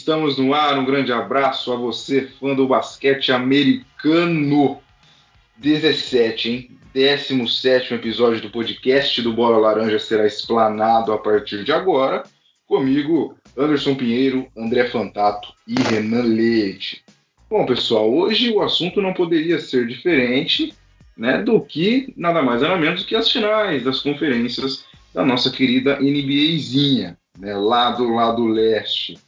Estamos 0.00 0.38
no 0.38 0.54
ar. 0.54 0.78
Um 0.78 0.84
grande 0.86 1.12
abraço 1.12 1.70
a 1.70 1.76
você, 1.76 2.22
fã 2.40 2.54
do 2.54 2.66
basquete 2.66 3.30
americano. 3.32 4.80
17, 5.58 6.50
hein? 6.50 6.70
17 6.94 7.92
episódio 7.92 8.40
do 8.40 8.48
podcast 8.48 9.20
do 9.20 9.34
Bola 9.34 9.58
Laranja 9.58 9.98
será 9.98 10.26
explanado 10.26 11.12
a 11.12 11.18
partir 11.18 11.64
de 11.64 11.72
agora. 11.72 12.22
Comigo, 12.66 13.36
Anderson 13.54 13.94
Pinheiro, 13.94 14.48
André 14.56 14.88
Fantato 14.88 15.52
e 15.68 15.74
Renan 15.74 16.22
Leite. 16.22 17.04
Bom, 17.50 17.66
pessoal, 17.66 18.10
hoje 18.10 18.50
o 18.50 18.62
assunto 18.62 19.02
não 19.02 19.12
poderia 19.12 19.60
ser 19.60 19.86
diferente 19.86 20.72
né, 21.14 21.42
do 21.42 21.60
que 21.60 22.10
nada 22.16 22.40
mais 22.40 22.62
nada 22.62 22.78
menos 22.78 23.02
do 23.02 23.06
que 23.06 23.14
as 23.14 23.30
finais 23.30 23.84
das 23.84 24.00
conferências 24.00 24.82
da 25.12 25.26
nossa 25.26 25.50
querida 25.50 26.00
NBAzinha 26.00 27.18
né, 27.38 27.54
lá 27.54 27.90
do 27.90 28.14
lado 28.14 28.46
leste, 28.46 29.18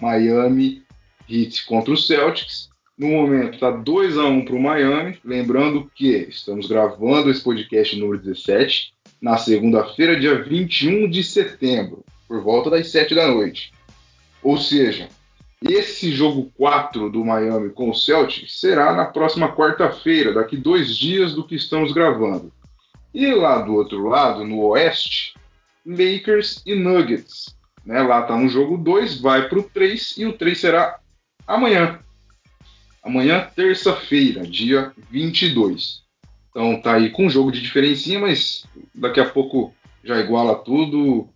Miami 0.00 0.82
Heat 1.28 1.66
contra 1.66 1.92
o 1.92 1.96
Celtics. 1.96 2.68
No 2.96 3.08
momento 3.08 3.54
está 3.54 3.70
2 3.70 4.18
a 4.18 4.24
1 4.24 4.44
para 4.44 4.54
o 4.54 4.62
Miami. 4.62 5.18
Lembrando 5.24 5.90
que 5.94 6.10
estamos 6.28 6.66
gravando 6.66 7.30
esse 7.30 7.42
podcast 7.42 7.98
número 7.98 8.22
17 8.22 8.92
na 9.20 9.36
segunda-feira, 9.36 10.20
dia 10.20 10.42
21 10.42 11.08
de 11.08 11.24
setembro, 11.24 12.04
por 12.28 12.42
volta 12.42 12.70
das 12.70 12.88
7 12.88 13.14
da 13.14 13.28
noite. 13.28 13.72
Ou 14.42 14.58
seja, 14.58 15.08
esse 15.62 16.12
jogo 16.12 16.52
4 16.56 17.08
do 17.08 17.24
Miami 17.24 17.70
com 17.70 17.88
o 17.88 17.94
Celtics 17.94 18.60
será 18.60 18.92
na 18.92 19.06
próxima 19.06 19.50
quarta-feira, 19.56 20.34
daqui 20.34 20.56
dois 20.56 20.94
dias 20.96 21.32
do 21.32 21.42
que 21.42 21.54
estamos 21.54 21.92
gravando. 21.92 22.52
E 23.14 23.32
lá 23.32 23.62
do 23.62 23.74
outro 23.74 24.06
lado, 24.08 24.44
no 24.44 24.60
oeste, 24.60 25.34
Lakers 25.86 26.62
e 26.66 26.74
Nuggets. 26.74 27.56
Né? 27.84 28.02
Lá 28.02 28.20
está 28.20 28.36
no 28.36 28.48
jogo 28.48 28.76
2, 28.76 29.20
vai 29.20 29.48
para 29.48 29.58
o 29.58 29.62
3 29.62 30.14
e 30.18 30.26
o 30.26 30.32
3 30.32 30.58
será 30.58 30.98
amanhã. 31.46 31.98
Amanhã, 33.02 33.46
terça-feira, 33.54 34.46
dia 34.46 34.92
22. 35.10 36.02
Então 36.50 36.80
tá 36.80 36.94
aí 36.94 37.10
com 37.10 37.26
um 37.26 37.30
jogo 37.30 37.52
de 37.52 37.60
diferencinha, 37.60 38.18
mas 38.18 38.64
daqui 38.94 39.20
a 39.20 39.28
pouco 39.28 39.74
já 40.02 40.18
iguala 40.20 40.54
tudo. 40.54 41.28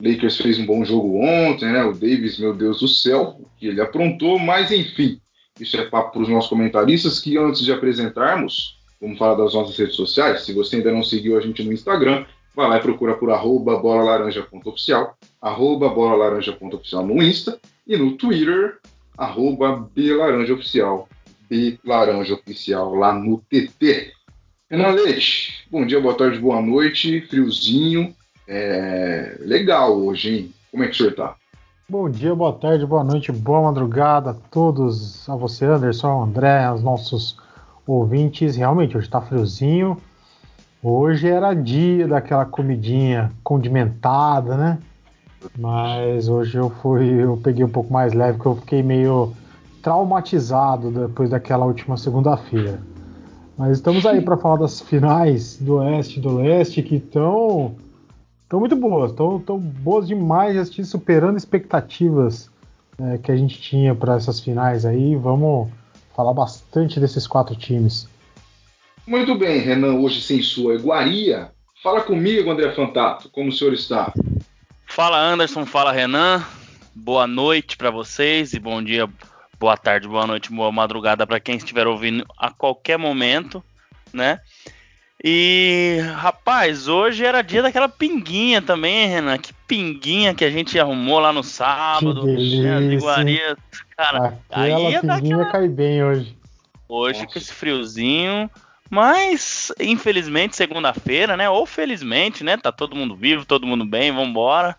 Lakers 0.00 0.38
fez 0.38 0.58
um 0.58 0.66
bom 0.66 0.84
jogo 0.84 1.22
ontem, 1.22 1.70
né? 1.70 1.84
O 1.84 1.92
Davis, 1.92 2.38
meu 2.38 2.54
Deus 2.54 2.80
do 2.80 2.88
céu, 2.88 3.40
que 3.58 3.66
ele 3.66 3.80
aprontou, 3.80 4.38
mas 4.38 4.72
enfim, 4.72 5.20
isso 5.60 5.76
é 5.76 5.84
papo 5.84 6.12
para 6.12 6.22
os 6.22 6.28
nossos 6.28 6.48
comentaristas 6.48 7.20
que 7.20 7.36
antes 7.36 7.62
de 7.62 7.70
apresentarmos, 7.70 8.78
vamos 8.98 9.18
falar 9.18 9.34
das 9.34 9.52
nossas 9.52 9.76
redes 9.76 9.94
sociais. 9.94 10.42
Se 10.42 10.54
você 10.54 10.76
ainda 10.76 10.90
não 10.90 11.04
seguiu 11.04 11.36
a 11.36 11.40
gente 11.40 11.62
no 11.62 11.72
Instagram, 11.72 12.24
vai 12.60 12.68
lá 12.68 12.76
e 12.76 12.82
procura 12.82 13.14
por 13.14 13.30
arroba 13.30 13.78
bolalaranja.oficial, 13.78 15.16
arroba 15.40 15.88
bolalaranja.oficial 15.88 17.06
no 17.06 17.22
Insta 17.22 17.58
e 17.86 17.96
no 17.96 18.18
Twitter, 18.18 18.78
arroba 19.16 19.88
belaranjaoficial, 19.94 21.08
belaranjaoficial 21.48 22.94
lá 22.94 23.14
no 23.14 23.38
TT. 23.38 24.12
Renan 24.70 24.90
Leite, 24.90 25.66
bom 25.70 25.86
dia, 25.86 25.98
boa 26.00 26.14
tarde, 26.14 26.38
boa 26.38 26.60
noite, 26.60 27.22
friozinho, 27.22 28.14
é... 28.46 29.38
legal 29.40 29.96
hoje, 29.96 30.30
hein? 30.30 30.54
Como 30.70 30.84
é 30.84 30.86
que 30.86 30.92
o 30.92 30.96
senhor 30.96 31.14
tá? 31.14 31.36
Bom 31.88 32.10
dia, 32.10 32.34
boa 32.34 32.52
tarde, 32.52 32.84
boa 32.84 33.02
noite, 33.02 33.32
boa 33.32 33.62
madrugada 33.62 34.30
a 34.32 34.34
todos, 34.34 35.28
a 35.28 35.34
você, 35.34 35.64
Anderson, 35.64 36.22
André, 36.22 36.62
aos 36.64 36.82
nossos 36.82 37.38
ouvintes. 37.86 38.54
Realmente, 38.54 38.96
hoje 38.96 39.08
tá 39.08 39.20
friozinho, 39.20 39.96
Hoje 40.82 41.28
era 41.28 41.52
dia 41.52 42.08
daquela 42.08 42.46
comidinha 42.46 43.30
condimentada, 43.44 44.56
né? 44.56 44.78
Mas 45.58 46.26
hoje 46.26 46.56
eu 46.56 46.70
fui, 46.70 47.22
eu 47.22 47.36
peguei 47.36 47.64
um 47.64 47.68
pouco 47.68 47.92
mais 47.92 48.14
leve, 48.14 48.38
porque 48.38 48.48
eu 48.48 48.56
fiquei 48.56 48.82
meio 48.82 49.34
traumatizado 49.82 50.90
depois 50.90 51.30
daquela 51.30 51.66
última 51.66 51.98
segunda-feira. 51.98 52.80
Mas 53.58 53.72
estamos 53.72 54.06
aí 54.06 54.22
para 54.22 54.38
falar 54.38 54.56
das 54.56 54.80
finais 54.80 55.58
do 55.58 55.76
Oeste 55.76 56.18
e 56.18 56.22
do 56.22 56.36
Leste 56.36 56.82
que 56.82 56.96
estão 56.96 57.74
estão 58.42 58.58
muito 58.58 58.74
boas, 58.74 59.10
estão 59.10 59.58
boas 59.58 60.08
demais, 60.08 60.56
assim, 60.56 60.82
superando 60.82 61.36
expectativas 61.36 62.50
né, 62.98 63.18
que 63.18 63.30
a 63.30 63.36
gente 63.36 63.60
tinha 63.60 63.94
para 63.94 64.14
essas 64.14 64.40
finais 64.40 64.86
aí. 64.86 65.14
Vamos 65.14 65.68
falar 66.16 66.32
bastante 66.32 66.98
desses 66.98 67.26
quatro 67.26 67.54
times. 67.54 68.08
Muito 69.10 69.34
bem, 69.34 69.58
Renan, 69.58 69.94
hoje 69.94 70.22
sem 70.22 70.40
sua 70.40 70.76
iguaria. 70.76 71.50
Fala 71.82 72.00
comigo, 72.00 72.48
André 72.48 72.70
Fantato, 72.70 73.28
como 73.28 73.48
o 73.48 73.52
senhor 73.52 73.72
está? 73.72 74.12
Fala, 74.86 75.18
Anderson, 75.18 75.66
fala, 75.66 75.90
Renan. 75.90 76.46
Boa 76.94 77.26
noite 77.26 77.76
para 77.76 77.90
vocês 77.90 78.52
e 78.52 78.60
bom 78.60 78.80
dia, 78.80 79.08
boa 79.58 79.76
tarde, 79.76 80.06
boa 80.06 80.28
noite, 80.28 80.52
boa 80.52 80.70
madrugada 80.70 81.26
para 81.26 81.40
quem 81.40 81.56
estiver 81.56 81.88
ouvindo 81.88 82.24
a 82.38 82.52
qualquer 82.52 82.98
momento, 82.98 83.60
né? 84.12 84.38
E, 85.24 85.98
rapaz, 86.14 86.86
hoje 86.86 87.24
era 87.24 87.42
dia 87.42 87.62
daquela 87.62 87.88
pinguinha 87.88 88.62
também, 88.62 89.08
Renan. 89.08 89.38
Que 89.38 89.52
pinguinha 89.66 90.36
que 90.36 90.44
a 90.44 90.50
gente 90.52 90.78
arrumou 90.78 91.18
lá 91.18 91.32
no 91.32 91.42
sábado. 91.42 92.20
Que 92.20 92.26
delícia, 92.26 92.62
né? 92.62 92.86
As 92.86 92.92
iguarias. 92.92 93.56
Cara, 93.96 94.38
Aquela 94.48 94.64
aí 94.64 94.92
ia 94.92 95.00
pinguinha 95.00 95.36
aquela... 95.36 95.50
cai 95.50 95.66
bem 95.66 96.04
hoje. 96.04 96.36
Hoje, 96.88 97.22
Nossa. 97.22 97.32
com 97.32 97.38
esse 97.40 97.52
friozinho, 97.52 98.48
mas, 98.90 99.72
infelizmente, 99.78 100.56
segunda-feira, 100.56 101.36
né? 101.36 101.48
Ou 101.48 101.64
felizmente, 101.64 102.42
né? 102.42 102.56
Tá 102.56 102.72
todo 102.72 102.96
mundo 102.96 103.14
vivo, 103.14 103.46
todo 103.46 103.66
mundo 103.66 103.84
bem, 103.84 104.10
vambora. 104.10 104.76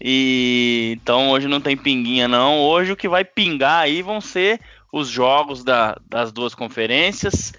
E 0.00 0.98
então 1.00 1.30
hoje 1.30 1.46
não 1.46 1.60
tem 1.60 1.76
pinguinha, 1.76 2.26
não. 2.26 2.58
Hoje 2.58 2.90
o 2.90 2.96
que 2.96 3.08
vai 3.08 3.24
pingar 3.24 3.82
aí 3.82 4.02
vão 4.02 4.20
ser 4.20 4.60
os 4.92 5.08
jogos 5.08 5.62
da, 5.62 5.96
das 6.08 6.32
duas 6.32 6.56
conferências. 6.56 7.52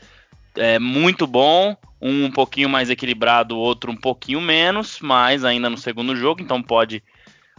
É 0.58 0.78
muito 0.78 1.26
bom. 1.26 1.78
Um 2.02 2.26
um 2.26 2.32
pouquinho 2.32 2.70
mais 2.70 2.90
equilibrado, 2.90 3.56
o 3.56 3.60
outro 3.60 3.92
um 3.92 3.96
pouquinho 3.96 4.42
menos, 4.42 5.00
mas 5.02 5.44
ainda 5.46 5.70
no 5.70 5.78
segundo 5.78 6.16
jogo, 6.16 6.42
então 6.42 6.62
pode 6.62 7.02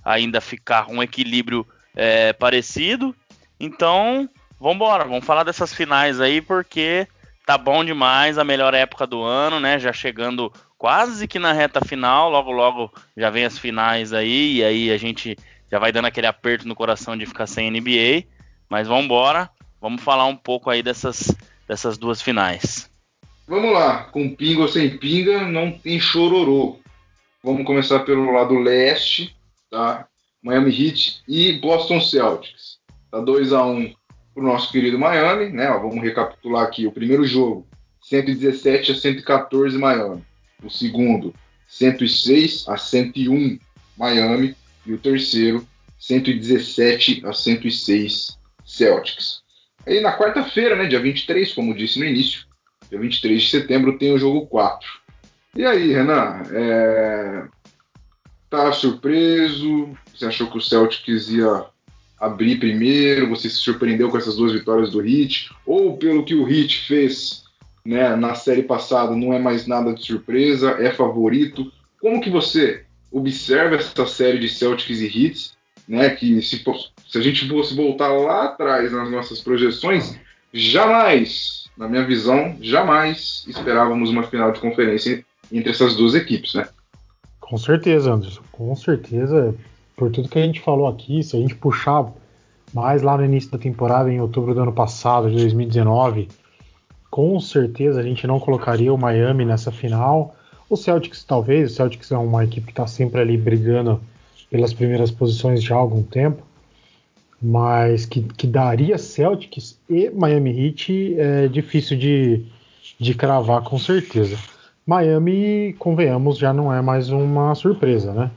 ainda 0.05 0.41
ficar 0.41 0.89
um 0.91 1.03
equilíbrio 1.03 1.67
é, 1.97 2.33
parecido. 2.33 3.17
Então, 3.59 4.29
vamos 4.61 4.77
embora, 4.77 5.05
vamos 5.05 5.25
falar 5.25 5.43
dessas 5.43 5.75
finais 5.75 6.21
aí, 6.21 6.41
porque 6.41 7.09
tá 7.49 7.57
bom 7.57 7.83
demais, 7.83 8.37
a 8.37 8.45
melhor 8.45 8.75
época 8.75 9.07
do 9.07 9.23
ano, 9.23 9.59
né? 9.59 9.79
Já 9.79 9.91
chegando 9.91 10.53
quase 10.77 11.27
que 11.27 11.39
na 11.39 11.51
reta 11.51 11.81
final, 11.83 12.29
logo 12.29 12.51
logo 12.51 12.93
já 13.17 13.31
vem 13.31 13.47
as 13.47 13.59
finais 13.59 14.13
aí, 14.13 14.57
e 14.57 14.63
aí 14.63 14.91
a 14.91 14.99
gente 14.99 15.35
já 15.73 15.79
vai 15.79 15.91
dando 15.91 16.05
aquele 16.05 16.27
aperto 16.27 16.69
no 16.69 16.75
coração 16.75 17.17
de 17.17 17.25
ficar 17.25 17.47
sem 17.47 17.71
NBA. 17.71 18.25
Mas 18.69 18.87
vamos 18.87 19.07
embora, 19.07 19.49
vamos 19.81 20.03
falar 20.03 20.27
um 20.27 20.37
pouco 20.37 20.69
aí 20.69 20.83
dessas, 20.83 21.35
dessas 21.67 21.97
duas 21.97 22.21
finais. 22.21 22.91
Vamos 23.47 23.73
lá, 23.73 24.05
com 24.05 24.29
pinga 24.35 24.61
ou 24.61 24.69
sem 24.69 24.99
pinga, 24.99 25.47
não 25.47 25.73
tem 25.73 25.99
chororô. 25.99 26.79
Vamos 27.43 27.65
começar 27.65 28.01
pelo 28.01 28.31
lado 28.31 28.59
leste, 28.59 29.35
tá? 29.71 30.07
Miami 30.43 30.71
Heat 30.71 31.23
e 31.27 31.55
Boston 31.55 31.99
Celtics. 31.99 32.77
Tá 33.11 33.21
2 33.21 33.55
a 33.55 33.65
1 33.65 33.95
para 34.39 34.45
o 34.45 34.53
nosso 34.53 34.71
querido 34.71 34.99
Miami, 34.99 35.51
né? 35.51 35.69
Ó, 35.69 35.81
vamos 35.81 36.01
recapitular 36.01 36.65
aqui 36.65 36.87
o 36.87 36.93
primeiro 36.93 37.27
jogo, 37.27 37.67
117 38.03 38.93
a 38.93 38.95
114 38.95 39.77
Miami. 39.77 40.25
O 40.63 40.71
segundo, 40.71 41.35
106 41.67 42.69
a 42.69 42.77
101 42.77 43.59
Miami 43.97 44.57
e 44.87 44.93
o 44.93 44.99
terceiro, 44.99 45.67
117 45.99 47.27
a 47.27 47.33
106 47.33 48.39
Celtics. 48.65 49.43
Aí 49.85 50.01
na 50.01 50.17
quarta-feira, 50.17 50.77
né, 50.77 50.87
dia 50.87 51.01
23, 51.01 51.53
como 51.53 51.75
disse 51.75 51.99
no 51.99 52.05
início, 52.05 52.47
dia 52.89 53.01
23 53.01 53.43
de 53.43 53.51
setembro 53.51 53.99
tem 53.99 54.13
o 54.13 54.19
jogo 54.19 54.47
4. 54.47 54.89
E 55.57 55.65
aí, 55.65 55.93
Renan, 55.93 56.43
é... 56.53 57.45
tá 58.49 58.71
surpreso? 58.71 59.97
Você 60.15 60.27
achou 60.27 60.49
que 60.49 60.59
o 60.59 60.61
Celtics 60.61 61.29
ia 61.29 61.67
abrir 62.21 62.59
primeiro? 62.59 63.29
Você 63.31 63.49
se 63.49 63.57
surpreendeu 63.57 64.11
com 64.11 64.19
essas 64.19 64.37
duas 64.37 64.53
vitórias 64.53 64.91
do 64.91 65.07
Heat? 65.07 65.51
Ou 65.67 65.97
pelo 65.97 66.25
que 66.25 66.35
o 66.35 66.49
Heat 66.49 66.87
fez 66.87 67.45
né, 67.85 68.15
na 68.17 68.35
série 68.35 68.63
passada, 68.63 69.15
não 69.15 69.33
é 69.33 69.39
mais 69.39 69.67
nada 69.67 69.95
de 69.95 70.05
surpresa, 70.05 70.73
é 70.73 70.91
favorito? 70.91 71.71
Como 72.01 72.21
que 72.21 72.31
você 72.31 72.85
observa 73.11 73.77
essa 73.77 74.07
série 74.07 74.39
de 74.39 74.49
Celtics 74.49 75.01
e 75.01 75.07
Heat? 75.07 75.59
Né, 75.89 76.11
que 76.11 76.43
se, 76.43 76.63
se 77.09 77.19
a 77.19 77.23
gente 77.23 77.49
fosse 77.49 77.75
voltar 77.75 78.09
lá 78.09 78.45
atrás 78.45 78.93
nas 78.93 79.11
nossas 79.11 79.41
projeções, 79.41 80.15
jamais, 80.53 81.65
na 81.79 81.89
minha 81.89 82.05
visão, 82.05 82.59
jamais 82.61 83.47
esperávamos 83.49 84.11
uma 84.11 84.23
final 84.25 84.53
de 84.53 84.61
conferência 84.61 85.25
entre 85.51 85.71
essas 85.71 85.97
duas 85.97 86.15
equipes, 86.15 86.53
né? 86.53 86.69
Com 87.41 87.57
certeza, 87.57 88.13
Anderson. 88.13 88.43
Com 88.53 88.77
certeza 88.77 89.55
por 89.99 90.13
tudo 90.13 90.29
que 90.29 90.39
a 90.39 90.43
gente 90.43 90.61
falou 90.61 90.87
aqui, 90.87 91.23
se 91.25 91.37
a 91.37 91.41
gente 91.41 91.57
puxar 91.57 92.11
mais 92.73 93.03
lá 93.03 93.17
no 93.17 93.25
início 93.25 93.51
da 93.51 93.59
temporada, 93.59 94.11
em 94.11 94.21
outubro 94.21 94.55
do 94.55 94.63
ano 94.63 94.73
passado, 94.73 95.29
de 95.29 95.37
2019, 95.37 96.29
com 97.11 97.39
certeza 97.41 98.01
a 98.01 98.03
gente 98.03 98.27
não 98.27 98.39
colocaria 98.39 98.95
o 98.95 98.97
Miami 98.97 99.45
nessa 99.45 99.73
final. 99.73 100.37
O 100.71 100.77
Celtics 100.77 101.25
talvez, 101.25 101.73
o 101.73 101.75
Celtics 101.75 102.13
é 102.13 102.17
uma 102.17 102.45
equipe 102.45 102.67
que 102.67 102.73
está 102.73 102.87
sempre 102.87 103.21
ali 103.21 103.37
brigando 103.37 104.01
pelas 104.49 104.73
primeiras 104.73 105.11
posições 105.11 105.63
já 105.63 105.75
há 105.75 105.79
algum 105.79 106.03
tempo, 106.03 106.43
mas 107.43 108.07
que, 108.07 108.23
que 108.23 108.47
daria 108.47 108.99
Celtics 108.99 109.81
e 109.91 110.11
Miami 110.11 110.67
Heat 110.67 111.17
é 111.19 111.49
difícil 111.49 111.99
de, 111.99 112.45
de 113.01 113.15
cravar 113.15 113.63
com 113.63 113.79
certeza. 113.79 114.39
Miami, 114.87 115.75
convenhamos, 115.79 116.39
já 116.39 116.53
não 116.53 116.73
é 116.73 116.81
mais 116.81 117.11
uma 117.11 117.55
surpresa, 117.55 118.13
né? 118.13 118.31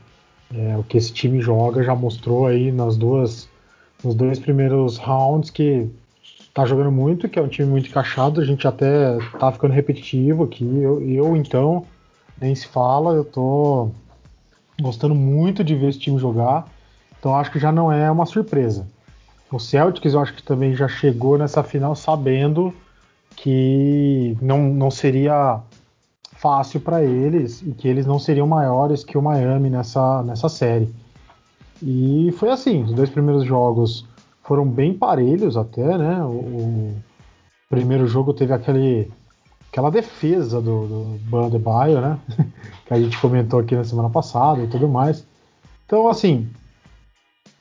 É, 0.54 0.76
o 0.76 0.82
que 0.82 0.96
esse 0.96 1.12
time 1.12 1.40
joga 1.40 1.82
já 1.82 1.94
mostrou 1.94 2.46
aí 2.46 2.70
nas 2.70 2.96
duas, 2.96 3.48
nos 4.04 4.14
dois 4.14 4.38
primeiros 4.38 4.98
rounds 4.98 5.50
que 5.50 5.90
tá 6.52 6.66
jogando 6.66 6.92
muito, 6.92 7.28
que 7.28 7.38
é 7.38 7.42
um 7.42 7.48
time 7.48 7.68
muito 7.68 7.88
encaixado. 7.88 8.40
A 8.40 8.44
gente 8.44 8.66
até 8.66 9.18
tá 9.38 9.50
ficando 9.50 9.72
repetitivo 9.72 10.44
aqui. 10.44 10.64
Eu, 10.64 11.00
eu 11.02 11.36
então, 11.36 11.86
nem 12.40 12.54
se 12.54 12.66
fala, 12.66 13.14
eu 13.14 13.24
tô 13.24 13.90
gostando 14.80 15.14
muito 15.14 15.64
de 15.64 15.74
ver 15.74 15.88
esse 15.88 15.98
time 15.98 16.18
jogar. 16.18 16.68
Então 17.18 17.34
acho 17.36 17.50
que 17.50 17.58
já 17.58 17.72
não 17.72 17.90
é 17.90 18.10
uma 18.10 18.26
surpresa. 18.26 18.86
O 19.50 19.58
Celtics 19.58 20.14
eu 20.14 20.20
acho 20.20 20.34
que 20.34 20.42
também 20.42 20.74
já 20.74 20.88
chegou 20.88 21.38
nessa 21.38 21.62
final 21.62 21.94
sabendo 21.94 22.74
que 23.36 24.36
não, 24.40 24.62
não 24.62 24.90
seria 24.90 25.60
fácil 26.42 26.80
para 26.80 27.04
eles 27.04 27.62
e 27.62 27.70
que 27.70 27.86
eles 27.86 28.04
não 28.04 28.18
seriam 28.18 28.48
maiores 28.48 29.04
que 29.04 29.16
o 29.16 29.22
Miami 29.22 29.70
nessa, 29.70 30.24
nessa 30.24 30.48
série. 30.48 30.92
E 31.80 32.34
foi 32.36 32.50
assim, 32.50 32.82
os 32.82 32.92
dois 32.92 33.08
primeiros 33.08 33.44
jogos 33.44 34.04
foram 34.42 34.66
bem 34.68 34.92
parelhos 34.92 35.56
até, 35.56 35.96
né? 35.96 36.20
O, 36.24 36.30
o 36.30 37.02
primeiro 37.70 38.08
jogo 38.08 38.34
teve 38.34 38.52
aquele, 38.52 39.08
aquela 39.70 39.88
defesa 39.88 40.60
do, 40.60 40.86
do 40.88 41.18
Bandebaio, 41.30 42.00
né? 42.00 42.18
que 42.86 42.92
a 42.92 43.00
gente 43.00 43.20
comentou 43.20 43.60
aqui 43.60 43.76
na 43.76 43.84
semana 43.84 44.10
passada 44.10 44.62
e 44.62 44.66
tudo 44.66 44.88
mais. 44.88 45.24
Então, 45.86 46.08
assim, 46.08 46.50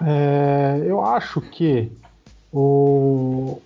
é, 0.03 0.83
eu 0.87 1.05
acho 1.05 1.39
que 1.39 1.91
o, 2.51 3.61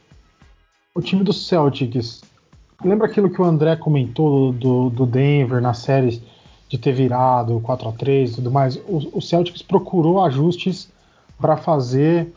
o 0.94 1.02
time 1.02 1.24
do 1.24 1.32
Celtics 1.32 2.22
Lembra 2.84 3.08
aquilo 3.08 3.30
que 3.30 3.42
o 3.42 3.46
André 3.46 3.76
comentou 3.76 4.52
do, 4.52 4.90
do 4.90 5.06
Denver 5.06 5.62
nas 5.62 5.80
séries 5.80 6.22
de 6.68 6.78
ter 6.78 6.92
virado 6.92 7.60
4 7.62 7.90
a 7.90 7.92
3 7.92 8.32
e 8.32 8.36
tudo 8.36 8.52
mais? 8.52 8.76
O, 8.88 9.18
o 9.18 9.22
Celtics 9.22 9.62
procurou 9.62 10.22
ajustes 10.24 10.92
para 11.40 11.58
fazer, 11.58 12.34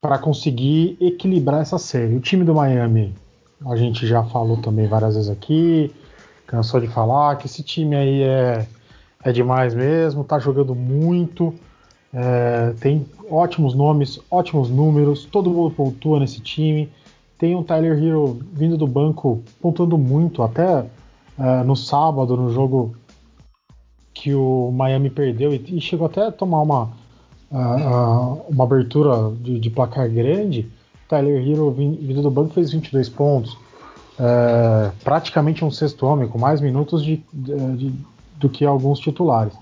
para 0.00 0.18
conseguir 0.18 0.96
equilibrar 1.00 1.62
essa 1.62 1.78
série. 1.78 2.14
O 2.14 2.20
time 2.20 2.44
do 2.44 2.54
Miami, 2.54 3.14
a 3.66 3.76
gente 3.76 4.06
já 4.06 4.22
falou 4.24 4.56
também 4.58 4.86
várias 4.86 5.14
vezes 5.14 5.30
aqui, 5.30 5.92
cansou 6.46 6.80
de 6.80 6.88
falar 6.88 7.36
que 7.36 7.46
esse 7.46 7.62
time 7.62 7.96
aí 7.96 8.22
é, 8.22 8.66
é 9.24 9.32
demais 9.32 9.74
mesmo, 9.74 10.24
tá 10.24 10.38
jogando 10.38 10.74
muito, 10.74 11.54
é, 12.12 12.74
tem 12.80 13.06
ótimos 13.30 13.74
nomes, 13.74 14.18
ótimos 14.30 14.68
números, 14.68 15.24
todo 15.24 15.50
mundo 15.50 15.74
pontua 15.74 16.18
nesse 16.18 16.40
time. 16.40 16.90
Tem 17.40 17.56
um 17.56 17.62
Tyler 17.62 17.96
Hero 17.96 18.38
vindo 18.52 18.76
do 18.76 18.86
banco, 18.86 19.42
pontuando 19.62 19.96
muito, 19.96 20.42
até 20.42 20.82
uh, 20.82 21.64
no 21.64 21.74
sábado, 21.74 22.36
no 22.36 22.52
jogo 22.52 22.94
que 24.12 24.34
o 24.34 24.70
Miami 24.70 25.08
perdeu, 25.08 25.54
e, 25.54 25.78
e 25.78 25.80
chegou 25.80 26.06
até 26.06 26.26
a 26.26 26.30
tomar 26.30 26.60
uma, 26.60 26.90
uh, 27.50 28.42
uma 28.46 28.64
abertura 28.64 29.32
de, 29.40 29.58
de, 29.58 29.70
placar 29.70 30.06
grande. 30.10 30.70
Tyler 31.08 31.42
Hero 31.48 31.70
vindo 31.70 32.20
do 32.20 32.30
banco 32.30 32.52
fez 32.52 32.72
22 32.72 33.08
pontos, 33.08 33.54
uh, 33.54 34.92
praticamente 35.02 35.64
um 35.64 35.70
sexto 35.70 36.04
homem, 36.04 36.28
com 36.28 36.38
mais 36.38 36.60
minutos 36.60 37.02
de, 37.02 37.24
de, 37.32 37.90
do 38.36 38.50
que 38.50 38.66
alguns 38.66 38.98
titulares 38.98 39.54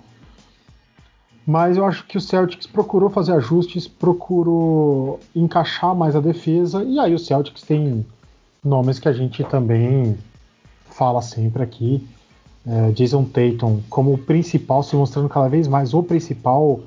mas 1.49 1.79
eu 1.79 1.87
acho 1.87 2.07
que 2.07 2.19
o 2.19 2.21
Celtics 2.21 2.67
procurou 2.67 3.09
fazer 3.09 3.33
ajustes, 3.33 3.89
procurou 3.89 5.19
encaixar 5.35 5.95
mais 5.95 6.15
a 6.15 6.21
defesa, 6.21 6.85
e 6.85 6.99
aí 6.99 7.15
o 7.15 7.19
Celtics 7.19 7.63
tem 7.63 8.05
nomes 8.63 8.99
que 8.99 9.09
a 9.09 9.15
gente 9.15 9.43
também 9.45 10.19
fala 10.91 11.23
sempre 11.23 11.63
aqui. 11.63 12.07
É, 12.67 12.91
Jason 12.91 13.25
Tatum 13.25 13.81
como 13.89 14.13
o 14.13 14.19
principal, 14.19 14.83
se 14.83 14.95
mostrando 14.95 15.27
cada 15.31 15.49
vez 15.49 15.67
mais 15.67 15.95
o 15.95 16.03
principal 16.03 16.81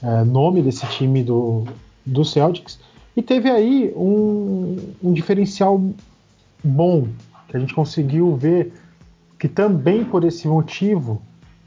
é, 0.00 0.22
nome 0.22 0.62
desse 0.62 0.86
time 0.86 1.24
do, 1.24 1.64
do 2.06 2.24
Celtics. 2.24 2.78
E 3.16 3.22
teve 3.22 3.50
aí 3.50 3.92
um, 3.96 4.76
um 5.02 5.12
diferencial 5.12 5.82
bom, 6.62 7.08
que 7.48 7.56
a 7.56 7.58
gente 7.58 7.74
conseguiu 7.74 8.36
ver 8.36 8.72
que 9.40 9.48
também 9.48 10.04
por 10.04 10.22
esse 10.22 10.46
motivo 10.46 11.20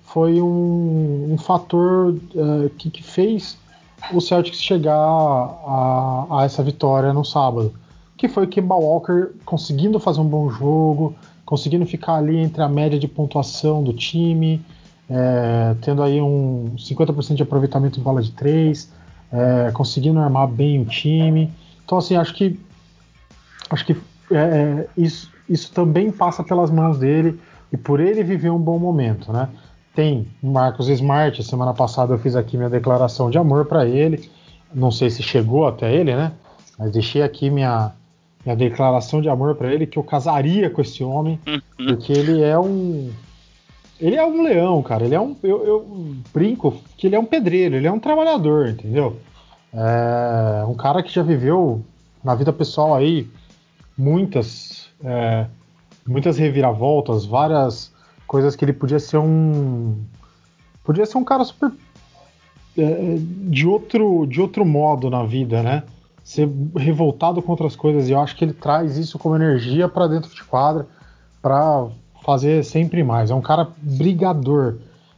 foi 0.08 0.42
um, 0.42 1.34
um 1.34 1.38
fator 1.38 2.14
uh, 2.14 2.70
que, 2.78 2.90
que, 2.90 3.04
fez 3.04 3.58
o 4.14 4.22
Celtics 4.22 4.62
chegar 4.62 4.96
a, 4.96 6.28
a, 6.30 6.46
essa 6.46 6.64
vitória 6.64 7.12
no 7.12 7.26
sábado, 7.26 7.74
que 8.16 8.30
foi 8.30 8.46
o 8.46 8.48
Kemba 8.48 8.76
Walker 8.76 9.32
conseguindo 9.46 10.00
fazer 10.00 10.22
um 10.22 10.26
bom 10.26 10.50
jogo, 10.50 11.14
conseguindo 11.46 11.86
ficar 11.86 12.16
ali 12.16 12.38
entre 12.38 12.64
a 12.64 12.70
média 12.70 12.98
de 12.98 13.08
pontuação 13.08 13.84
do 13.84 13.92
time, 13.92 14.62
é, 15.10 15.76
tendo 15.82 16.02
aí 16.02 16.22
um 16.22 16.74
50% 16.78 17.36
de 17.36 17.44
aproveitamento 17.44 18.00
em 18.00 18.04
bola 18.04 18.22
de 18.22 18.32
três, 18.32 18.90
é, 19.32 19.72
conseguindo 19.72 20.20
armar 20.20 20.48
bem 20.48 20.82
o 20.82 20.86
time. 20.86 21.52
Então 21.84 21.98
assim, 21.98 22.16
acho 22.16 22.34
que 22.34 22.58
acho 23.70 23.86
que 23.86 23.98
é, 24.32 24.88
isso, 24.98 25.30
isso 25.50 25.70
também 25.74 26.12
passa 26.12 26.46
pelas 26.46 26.72
mãos 26.72 26.98
dele 26.98 27.38
e 27.74 27.76
por 27.76 28.00
ele 28.00 28.24
viver 28.24 28.50
um 28.50 28.60
bom 28.60 28.80
momento, 28.80 29.34
né? 29.34 29.50
Tem 29.98 30.28
Marcos 30.44 30.90
Smart, 30.90 31.44
semana 31.44 31.74
passada 31.74 32.14
eu 32.14 32.20
fiz 32.20 32.36
aqui 32.36 32.56
minha 32.56 32.70
declaração 32.70 33.32
de 33.32 33.38
amor 33.40 33.66
para 33.66 33.84
ele. 33.84 34.30
Não 34.72 34.92
sei 34.92 35.10
se 35.10 35.24
chegou 35.24 35.66
até 35.68 35.92
ele, 35.92 36.16
né? 36.16 36.34
Mas 36.78 36.92
deixei 36.92 37.24
aqui 37.24 37.50
minha, 37.50 37.94
minha 38.46 38.56
declaração 38.56 39.20
de 39.22 39.28
amor 39.28 39.56
para 39.56 39.74
ele 39.74 39.88
que 39.88 39.98
eu 39.98 40.04
casaria 40.04 40.70
com 40.70 40.82
esse 40.82 41.04
homem, 41.04 41.40
uhum. 41.48 41.88
porque 41.88 42.14
ele 42.14 42.44
é 42.44 42.60
um 42.60 43.12
ele 44.00 44.16
é 44.16 44.24
um 44.24 44.44
leão, 44.44 44.84
cara. 44.84 45.04
Ele 45.04 45.16
é 45.16 45.20
um 45.20 45.36
eu, 45.42 45.66
eu 45.66 46.16
brinco 46.32 46.80
que 46.96 47.08
ele 47.08 47.16
é 47.16 47.20
um 47.20 47.26
pedreiro, 47.26 47.76
ele 47.76 47.88
é 47.88 47.92
um 47.92 48.00
trabalhador, 48.00 48.68
entendeu? 48.68 49.18
É 49.74 50.64
um 50.66 50.76
cara 50.76 51.02
que 51.02 51.12
já 51.12 51.24
viveu 51.24 51.84
na 52.24 52.36
vida 52.36 52.54
pessoal 52.54 52.94
aí 52.94 53.28
muitas 53.98 54.92
é, 55.04 55.48
muitas 56.08 56.38
reviravoltas, 56.38 57.26
várias 57.26 57.97
coisas 58.28 58.56
que 58.56 58.66
ele 58.66 58.74
podia 58.74 59.00
ser 59.00 59.18
um 59.18 59.96
podia 60.84 61.06
ser 61.06 61.18
um 61.18 61.24
cara 61.24 61.44
super 61.44 61.72
é, 62.78 63.16
de 63.18 63.66
outro 63.66 64.26
de 64.28 64.40
outro 64.40 64.66
modo 64.66 65.10
na 65.10 65.24
vida, 65.24 65.64
né? 65.64 65.84
Ser 66.24 66.50
revoltado 66.76 67.42
contra 67.42 67.66
as 67.66 67.76
coisas 67.76 68.10
e 68.10 68.12
eu 68.12 68.20
acho 68.20 68.36
que 68.36 68.44
ele 68.44 68.54
traz 68.54 68.98
isso 68.98 69.18
como 69.18 69.36
energia 69.36 69.88
para 69.88 70.08
dentro 70.08 70.34
de 70.36 70.44
quadra 70.44 70.86
para 71.42 71.88
fazer 72.24 72.64
sempre 72.66 73.04
mais. 73.04 73.32
É 73.32 73.36
um 73.36 73.42
cara 73.42 73.70
brigador. 73.78 74.76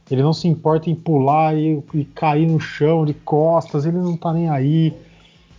Ele 0.08 0.22
não 0.22 0.32
se 0.32 0.48
importa 0.48 0.88
em 0.88 0.94
pular 0.94 1.56
e, 1.56 1.82
e, 1.94 2.04
cair 2.04 2.46
no 2.46 2.58
chão 2.58 3.04
de 3.04 3.14
costas, 3.14 3.84
ele 3.84 3.98
não 3.98 4.16
tá 4.16 4.32
nem 4.32 4.48
aí. 4.48 4.92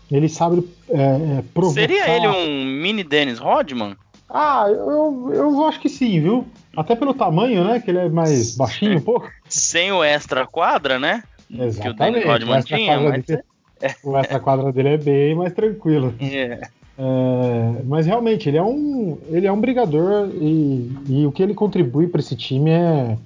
Ele 0.10 0.27
sabe 0.27 0.67
é, 0.89 1.01
é, 1.01 1.43
provocar. 1.53 1.81
Seria 1.81 2.10
ele 2.10 2.27
um 2.27 2.65
mini 2.65 3.03
Dennis 3.03 3.39
Rodman? 3.39 3.96
Ah, 4.29 4.65
eu, 4.70 5.31
eu 5.34 5.65
acho 5.65 5.79
que 5.79 5.88
sim, 5.88 6.20
viu? 6.20 6.46
Até 6.75 6.95
pelo 6.95 7.13
tamanho, 7.13 7.63
né? 7.63 7.79
Que 7.79 7.91
ele 7.91 7.99
é 7.99 8.09
mais 8.09 8.55
baixinho 8.55 8.97
um 8.97 9.01
pouco. 9.01 9.29
Sem 9.47 9.91
o 9.91 10.03
extra 10.03 10.45
quadra, 10.47 10.97
né? 10.97 11.23
Exatamente. 11.49 11.81
Que 11.81 11.89
o 11.89 11.93
Danny 11.93 12.23
Rodman 12.23 12.61
tinha, 12.61 12.99
mas... 12.99 13.25
Dele, 13.25 13.43
é. 13.81 13.95
O 14.03 14.17
extra 14.17 14.39
quadra 14.39 14.71
dele 14.71 14.89
é 14.89 14.97
bem 14.97 15.35
mais 15.35 15.53
tranquilo. 15.53 16.13
É. 16.21 16.61
É, 16.97 17.83
mas 17.85 18.05
realmente, 18.05 18.47
ele 18.47 18.57
é 18.57 18.63
um, 18.63 19.17
ele 19.29 19.47
é 19.47 19.51
um 19.51 19.59
brigador 19.59 20.29
e, 20.35 20.91
e 21.09 21.25
o 21.25 21.31
que 21.31 21.41
ele 21.41 21.55
contribui 21.55 22.05
para 22.07 22.19
esse 22.19 22.35
time 22.35 22.69
é, 22.69 23.17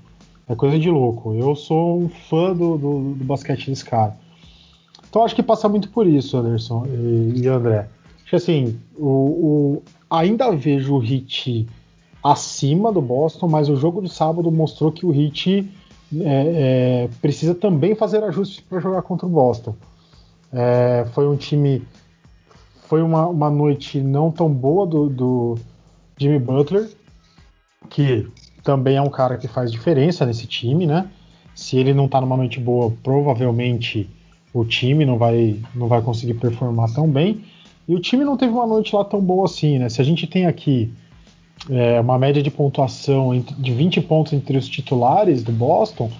é 0.47 0.55
coisa 0.55 0.79
de 0.79 0.89
louco. 0.89 1.35
Eu 1.35 1.55
sou 1.55 1.99
um 1.99 2.07
fã 2.07 2.53
do, 2.53 2.77
do, 2.77 3.13
do 3.15 3.25
basquete 3.25 3.69
desse 3.69 3.83
cara. 3.83 4.15
Então 5.09 5.25
acho 5.25 5.35
que 5.35 5.43
passa 5.43 5.67
muito 5.67 5.89
por 5.89 6.07
isso, 6.07 6.37
Anderson 6.37 6.85
e, 6.87 7.41
e 7.41 7.47
André. 7.47 7.87
Acho 8.21 8.29
que 8.29 8.35
assim, 8.37 8.79
o, 8.97 9.07
o, 9.07 9.83
ainda 10.09 10.55
vejo 10.55 10.95
o 10.95 11.03
Heat 11.03 11.67
acima 12.25 12.91
do 12.91 12.99
Boston, 12.99 13.47
mas 13.47 13.69
o 13.69 13.75
jogo 13.75 14.01
de 14.01 14.09
sábado 14.09 14.51
mostrou 14.51 14.91
que 14.91 15.05
o 15.05 15.13
Heat 15.13 15.71
é, 16.21 17.03
é, 17.05 17.09
precisa 17.21 17.53
também 17.53 17.93
fazer 17.93 18.23
ajustes 18.23 18.61
para 18.61 18.79
jogar 18.79 19.03
contra 19.03 19.27
o 19.27 19.29
Boston. 19.29 19.75
É, 20.51 21.05
foi 21.13 21.27
um 21.27 21.35
time. 21.35 21.83
Foi 22.87 23.03
uma, 23.03 23.27
uma 23.27 23.49
noite 23.51 24.01
não 24.01 24.31
tão 24.31 24.49
boa 24.51 24.87
do, 24.87 25.07
do 25.07 25.55
Jimmy 26.17 26.39
Butler, 26.39 26.89
que 27.91 28.27
também 28.63 28.97
é 28.97 29.01
um 29.01 29.09
cara 29.09 29.37
que 29.37 29.47
faz 29.47 29.71
diferença 29.71 30.25
nesse 30.25 30.47
time, 30.47 30.87
né? 30.87 31.07
Se 31.53 31.77
ele 31.77 31.93
não 31.93 32.07
tá 32.07 32.19
numa 32.19 32.37
noite 32.37 32.59
boa, 32.59 32.91
provavelmente 33.03 34.09
o 34.51 34.65
time 34.65 35.05
não 35.05 35.19
vai, 35.19 35.59
não 35.75 35.87
vai 35.87 36.01
conseguir 36.01 36.33
performar 36.35 36.91
tão 36.91 37.07
bem. 37.07 37.43
E 37.87 37.93
o 37.93 37.99
time 37.99 38.23
não 38.23 38.35
teve 38.35 38.51
uma 38.51 38.65
noite 38.65 38.95
lá 38.95 39.05
tão 39.05 39.21
boa 39.21 39.45
assim, 39.45 39.77
né? 39.77 39.89
Se 39.89 40.01
a 40.01 40.03
gente 40.03 40.25
tem 40.25 40.47
aqui 40.47 40.91
é, 41.69 41.99
uma 41.99 42.17
média 42.17 42.43
de 42.43 42.51
pontuação 42.51 43.37
de 43.39 43.73
20 43.73 44.01
pontos 44.01 44.33
entre 44.33 44.57
os 44.57 44.67
titulares 44.67 45.43
do 45.43 45.51
Boston, 45.51 46.11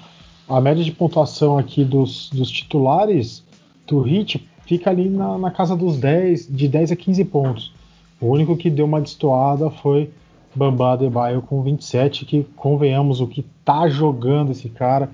a 0.48 0.62
média 0.62 0.84
de 0.84 0.92
pontuação 0.92 1.58
aqui 1.58 1.84
dos, 1.84 2.30
dos 2.30 2.50
titulares 2.50 3.44
do 3.88 4.08
Heat 4.08 4.48
fica 4.66 4.90
ali 4.90 5.10
na, 5.10 5.38
na, 5.38 5.52
casa 5.52 5.76
dos 5.76 5.98
10, 5.98 6.48
de 6.48 6.68
10 6.68 6.92
a 6.92 6.96
15 6.96 7.26
pontos. 7.26 7.74
O 8.20 8.28
único 8.28 8.56
que 8.56 8.70
deu 8.70 8.86
uma 8.86 9.02
destoada 9.02 9.70
foi 9.70 10.10
Bambá 10.56 10.94
Adebayo 10.94 11.42
com 11.42 11.62
27, 11.62 12.26
que 12.26 12.44
convenhamos 12.56 13.22
o 13.22 13.28
que 13.28 13.44
tá 13.64 13.88
jogando 13.88 14.52
esse 14.52 14.70
cara. 14.70 15.10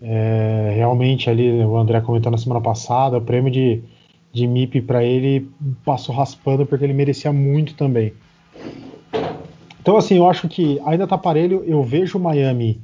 É, 0.00 0.72
realmente 0.74 1.28
ali, 1.28 1.62
o 1.62 1.76
André 1.76 2.00
comentou 2.00 2.32
na 2.32 2.38
semana 2.38 2.60
passada, 2.60 3.18
o 3.18 3.22
prêmio 3.22 3.50
de, 3.50 3.82
de 4.32 4.46
MIP 4.46 4.82
para 4.82 5.04
ele 5.04 5.48
passou 5.84 6.14
raspando 6.14 6.64
porque 6.66 6.84
ele 6.84 6.94
merecia 6.94 7.32
muito 7.32 7.74
também. 7.74 8.12
Então 9.82 9.96
assim, 9.96 10.16
eu 10.16 10.30
acho 10.30 10.48
que 10.48 10.80
ainda 10.86 11.08
tá 11.08 11.18
parelho, 11.18 11.64
eu 11.66 11.82
vejo 11.82 12.16
o 12.16 12.20
Miami 12.20 12.80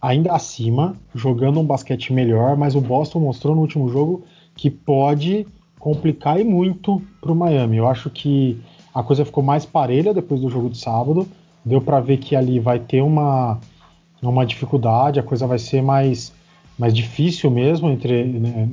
ainda 0.00 0.32
acima, 0.32 0.94
jogando 1.14 1.58
um 1.58 1.64
basquete 1.64 2.12
melhor, 2.12 2.56
mas 2.58 2.76
o 2.76 2.80
Boston 2.80 3.20
mostrou 3.20 3.54
no 3.54 3.62
último 3.62 3.88
jogo 3.88 4.22
que 4.54 4.68
pode 4.68 5.46
complicar 5.78 6.38
e 6.38 6.44
muito 6.44 7.00
para 7.22 7.32
o 7.32 7.34
Miami. 7.34 7.78
Eu 7.78 7.88
acho 7.88 8.10
que 8.10 8.60
a 8.94 9.02
coisa 9.02 9.24
ficou 9.24 9.42
mais 9.42 9.64
parelha 9.64 10.12
depois 10.12 10.42
do 10.42 10.50
jogo 10.50 10.68
de 10.68 10.76
sábado. 10.76 11.26
Deu 11.64 11.80
para 11.80 12.00
ver 12.00 12.18
que 12.18 12.36
ali 12.36 12.60
vai 12.60 12.78
ter 12.78 13.00
uma, 13.00 13.58
uma 14.20 14.44
dificuldade, 14.44 15.18
a 15.18 15.22
coisa 15.22 15.46
vai 15.46 15.58
ser 15.58 15.82
mais, 15.82 16.34
mais 16.78 16.92
difícil 16.92 17.50
mesmo 17.50 17.88
entre 17.88 18.24
né, 18.24 18.68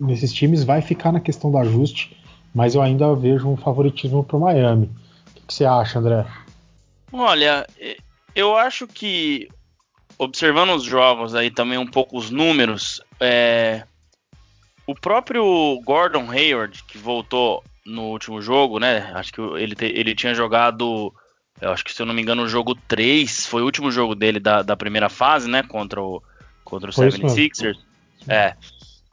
nesses 0.00 0.32
times. 0.32 0.64
Vai 0.64 0.82
ficar 0.82 1.12
na 1.12 1.20
questão 1.20 1.50
do 1.50 1.58
ajuste, 1.58 2.16
mas 2.52 2.74
eu 2.74 2.82
ainda 2.82 3.14
vejo 3.14 3.48
um 3.48 3.56
favoritismo 3.56 4.24
para 4.24 4.36
o 4.36 4.40
Miami. 4.40 4.90
O 5.30 5.34
que, 5.34 5.46
que 5.46 5.54
você 5.54 5.64
acha, 5.64 6.00
André? 6.00 6.26
Olha, 7.12 7.66
eu 8.34 8.56
acho 8.56 8.86
que 8.86 9.48
observando 10.18 10.74
os 10.74 10.84
jogos 10.84 11.34
aí 11.34 11.50
também 11.50 11.78
um 11.78 11.86
pouco 11.86 12.18
os 12.18 12.30
números, 12.30 13.00
é, 13.18 13.84
o 14.86 14.94
próprio 14.94 15.80
Gordon 15.82 16.30
Hayward 16.30 16.84
que 16.84 16.98
voltou 16.98 17.64
no 17.86 18.02
último 18.10 18.42
jogo, 18.42 18.78
né? 18.78 19.10
Acho 19.14 19.32
que 19.32 19.40
ele, 19.40 19.74
te, 19.74 19.86
ele 19.86 20.14
tinha 20.14 20.34
jogado, 20.34 21.12
eu 21.60 21.70
acho 21.70 21.84
que 21.84 21.92
se 21.92 22.02
eu 22.02 22.06
não 22.06 22.12
me 22.12 22.20
engano, 22.20 22.42
o 22.42 22.48
jogo 22.48 22.74
3 22.74 23.46
foi 23.46 23.62
o 23.62 23.64
último 23.64 23.90
jogo 23.90 24.14
dele 24.14 24.38
da, 24.38 24.62
da 24.62 24.76
primeira 24.76 25.08
fase, 25.08 25.48
né? 25.48 25.62
Contra 25.62 26.02
o, 26.02 26.22
contra 26.64 26.90
o 26.90 26.92
76ers. 26.92 27.78
É. 28.28 28.54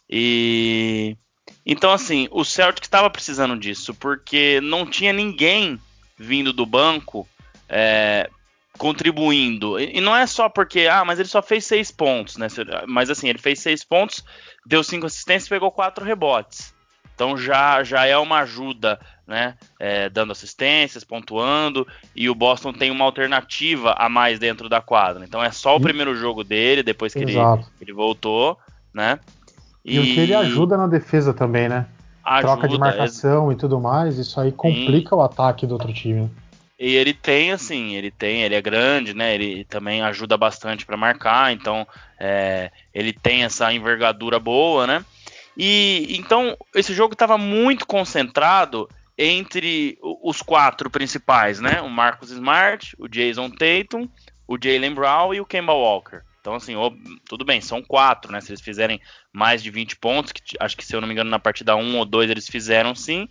E. 0.10 1.16
Então, 1.66 1.92
assim, 1.92 2.28
o 2.32 2.44
Celtic 2.44 2.84
estava 2.84 3.10
precisando 3.10 3.58
disso, 3.58 3.94
porque 3.94 4.60
não 4.62 4.86
tinha 4.86 5.14
ninguém 5.14 5.80
vindo 6.18 6.52
do 6.52 6.66
banco 6.66 7.28
é, 7.70 8.30
contribuindo. 8.78 9.80
E, 9.80 10.00
não 10.00 10.16
é 10.16 10.26
só 10.26 10.48
porque, 10.48 10.88
ah, 10.88 11.04
mas 11.04 11.20
ele 11.20 11.28
só 11.28 11.42
fez 11.42 11.66
seis 11.66 11.92
pontos, 11.92 12.38
né? 12.38 12.48
Mas 12.88 13.10
assim, 13.10 13.28
ele 13.28 13.40
fez 13.40 13.60
seis 13.60 13.84
pontos, 13.84 14.24
deu 14.66 14.84
cinco 14.84 15.06
assistências, 15.06 15.50
pegou 15.50 15.72
quatro 15.72 16.06
rebotes. 16.06 16.74
Então 17.16 17.36
já, 17.36 17.84
já 17.84 18.06
é 18.06 18.16
uma 18.16 18.42
ajuda, 18.42 19.00
né? 19.26 19.56
É, 19.80 20.08
dando 20.08 20.32
assistências, 20.32 21.04
pontuando, 21.04 21.86
e 22.16 22.30
o 22.30 22.36
Boston 22.36 22.72
tem 22.72 22.92
uma 22.92 23.04
alternativa 23.04 23.96
a 23.98 24.08
mais 24.08 24.38
dentro 24.38 24.70
da 24.70 24.82
quadra. 24.82 25.26
Então 25.26 25.44
é 25.44 25.52
só 25.52 25.76
o 25.76 25.82
primeiro 25.82 26.16
jogo 26.16 26.44
dele, 26.44 26.84
depois 26.84 27.14
que 27.14 27.20
ele, 27.20 27.36
ele 27.82 27.92
voltou, 27.92 28.58
né? 28.94 29.20
E, 29.84 29.96
e 29.96 30.00
o 30.00 30.04
que 30.04 30.20
ele 30.20 30.36
ajuda 30.36 30.78
na 30.78 30.86
defesa 30.86 31.34
também, 31.34 31.68
né? 31.68 31.88
Ajuda, 32.24 32.54
Troca 32.54 32.68
de 32.68 32.78
marcação 32.78 33.50
é... 33.50 33.54
e 33.54 33.58
tudo 33.58 33.80
mais, 33.80 34.20
isso 34.20 34.40
aí 34.40 34.52
complica 34.52 35.10
Sim. 35.10 35.16
o 35.16 35.22
ataque 35.22 35.66
do 35.66 35.72
outro 35.72 35.92
time. 35.94 36.30
E 36.80 36.96
ele 36.96 37.14
tem, 37.14 37.52
assim, 37.52 37.96
ele 37.96 38.12
tem, 38.12 38.44
ele 38.44 38.54
é 38.54 38.62
grande, 38.62 39.14
né? 39.14 39.34
Ele 39.34 39.66
também 39.66 40.02
ajuda 40.02 40.38
bastante 40.38 40.86
para 40.86 40.96
marcar, 40.96 41.52
então 41.52 41.88
é, 42.20 42.72
ele 42.94 43.12
tem 43.12 43.44
essa 43.44 43.74
envergadura 43.74 44.40
boa, 44.40 44.86
né? 44.86 45.04
E 45.58 46.16
então 46.20 46.56
esse 46.76 46.94
jogo 46.94 47.14
estava 47.14 47.36
muito 47.36 47.88
concentrado 47.88 48.88
entre 49.18 49.98
os 50.02 50.44
quatro 50.44 50.90
principais, 50.90 51.60
né? 51.60 51.82
O 51.82 51.90
Marcus 51.90 52.30
Smart, 52.30 52.96
o 53.00 53.08
Jason 53.08 53.50
Tatum, 53.50 54.08
o 54.48 54.58
Jalen 54.62 54.94
Brown 54.94 55.34
e 55.34 55.42
o 55.42 55.46
Kemba 55.46 55.74
Walker. 55.74 56.22
Então, 56.40 56.54
assim, 56.56 56.76
tudo 57.28 57.44
bem, 57.44 57.60
são 57.60 57.82
quatro, 57.82 58.32
né? 58.32 58.40
Se 58.40 58.52
eles 58.52 58.62
fizerem 58.62 59.02
mais 59.34 59.62
de 59.62 59.72
20 59.72 59.98
pontos, 59.98 60.32
que 60.32 60.42
acho 60.60 60.78
que 60.78 60.86
se 60.86 60.96
eu 60.96 61.02
não 61.02 61.08
me 61.08 61.14
engano 61.14 61.30
na 61.30 61.40
partida 61.40 61.76
1 61.76 61.98
ou 61.98 62.06
2 62.06 62.30
eles 62.30 62.48
fizeram 62.48 62.96
sim, 62.96 63.28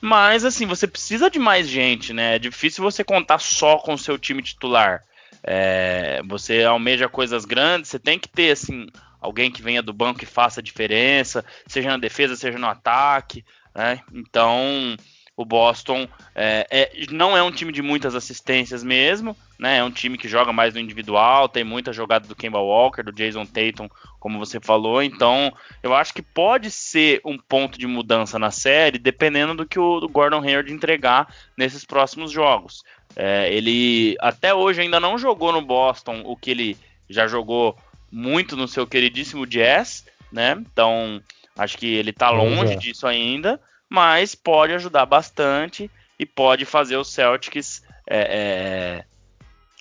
mas, 0.00 0.44
assim, 0.44 0.66
você 0.66 0.86
precisa 0.86 1.30
de 1.30 1.38
mais 1.38 1.68
gente, 1.68 2.12
né? 2.12 2.36
É 2.36 2.38
difícil 2.38 2.82
você 2.82 3.02
contar 3.02 3.38
só 3.38 3.78
com 3.78 3.94
o 3.94 3.98
seu 3.98 4.18
time 4.18 4.42
titular. 4.42 5.02
É, 5.42 6.20
você 6.26 6.64
almeja 6.64 7.08
coisas 7.08 7.44
grandes, 7.44 7.90
você 7.90 7.98
tem 7.98 8.18
que 8.18 8.28
ter, 8.28 8.50
assim, 8.50 8.86
alguém 9.20 9.50
que 9.50 9.62
venha 9.62 9.82
do 9.82 9.92
banco 9.92 10.22
e 10.22 10.26
faça 10.26 10.60
a 10.60 10.62
diferença, 10.62 11.44
seja 11.66 11.88
na 11.88 11.98
defesa, 11.98 12.36
seja 12.36 12.58
no 12.58 12.66
ataque, 12.66 13.44
né? 13.74 14.00
Então, 14.12 14.96
o 15.36 15.44
Boston 15.44 16.08
é, 16.34 16.66
é, 16.70 16.90
não 17.10 17.36
é 17.36 17.42
um 17.42 17.52
time 17.52 17.70
de 17.70 17.82
muitas 17.82 18.14
assistências 18.14 18.82
mesmo, 18.82 19.36
né? 19.58 19.78
É 19.78 19.84
um 19.84 19.90
time 19.90 20.16
que 20.16 20.28
joga 20.28 20.50
mais 20.50 20.72
no 20.72 20.80
individual, 20.80 21.46
tem 21.46 21.62
muita 21.62 21.92
jogada 21.92 22.26
do 22.26 22.34
Kemba 22.34 22.58
Walker, 22.58 23.02
do 23.02 23.12
Jason 23.12 23.44
Tatum, 23.44 23.88
como 24.18 24.38
você 24.38 24.58
falou. 24.58 25.02
Então, 25.02 25.52
eu 25.82 25.94
acho 25.94 26.14
que 26.14 26.22
pode 26.22 26.70
ser 26.70 27.20
um 27.22 27.36
ponto 27.36 27.78
de 27.78 27.86
mudança 27.86 28.38
na 28.38 28.50
série, 28.50 28.98
dependendo 28.98 29.54
do 29.54 29.66
que 29.66 29.78
o 29.78 30.08
Gordon 30.08 30.40
Hayward 30.40 30.72
entregar 30.72 31.28
nesses 31.56 31.84
próximos 31.84 32.32
jogos. 32.32 32.82
É, 33.14 33.52
ele 33.52 34.16
até 34.20 34.54
hoje 34.54 34.80
ainda 34.80 34.98
não 34.98 35.18
jogou 35.18 35.52
no 35.52 35.60
Boston 35.60 36.22
o 36.24 36.34
que 36.34 36.50
ele 36.50 36.78
já 37.10 37.26
jogou 37.26 37.76
muito 38.10 38.56
no 38.56 38.66
seu 38.66 38.86
queridíssimo 38.86 39.46
Jazz, 39.46 40.06
né? 40.32 40.56
Então, 40.72 41.20
acho 41.58 41.76
que 41.76 41.86
ele 41.86 42.12
tá 42.12 42.30
longe 42.30 42.72
é. 42.72 42.76
disso 42.76 43.06
ainda 43.06 43.60
mas 43.88 44.34
pode 44.34 44.72
ajudar 44.74 45.06
bastante 45.06 45.90
e 46.18 46.26
pode 46.26 46.64
fazer 46.64 46.96
o 46.96 47.04
Celtics 47.04 47.82
é, 48.06 48.18
é, 48.18 49.04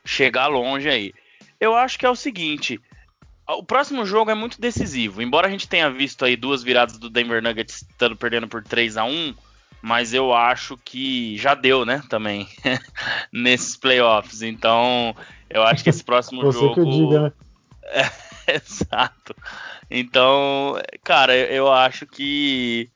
chegar 0.03 0.47
longe 0.47 0.89
aí. 0.89 1.13
Eu 1.59 1.75
acho 1.75 1.97
que 1.97 2.05
é 2.05 2.09
o 2.09 2.15
seguinte. 2.15 2.79
O 3.47 3.63
próximo 3.63 4.05
jogo 4.05 4.31
é 4.31 4.35
muito 4.35 4.59
decisivo. 4.59 5.21
Embora 5.21 5.47
a 5.47 5.51
gente 5.51 5.67
tenha 5.67 5.89
visto 5.89 6.25
aí 6.25 6.35
duas 6.35 6.63
viradas 6.63 6.97
do 6.97 7.09
Denver 7.09 7.41
Nuggets 7.41 7.83
estando 7.89 8.15
perdendo 8.15 8.47
por 8.47 8.63
3 8.63 8.97
a 8.97 9.05
1 9.05 9.35
mas 9.85 10.15
eu 10.15 10.33
acho 10.33 10.79
que 10.83 11.37
já 11.37 11.53
deu, 11.53 11.85
né, 11.85 12.01
também, 12.09 12.47
nesses 13.31 13.77
playoffs. 13.77 14.41
Então, 14.41 15.15
eu 15.47 15.61
acho 15.61 15.83
que 15.83 15.91
esse 15.91 16.03
próximo 16.03 16.41
Você 16.41 16.57
jogo... 16.57 16.73
que 16.73 16.79
eu 16.79 16.85
diga, 16.85 17.21
né? 17.21 17.31
É, 17.83 18.55
exato. 18.57 19.35
Então, 19.89 20.81
cara, 21.03 21.35
eu 21.35 21.71
acho 21.71 22.07
que 22.07 22.89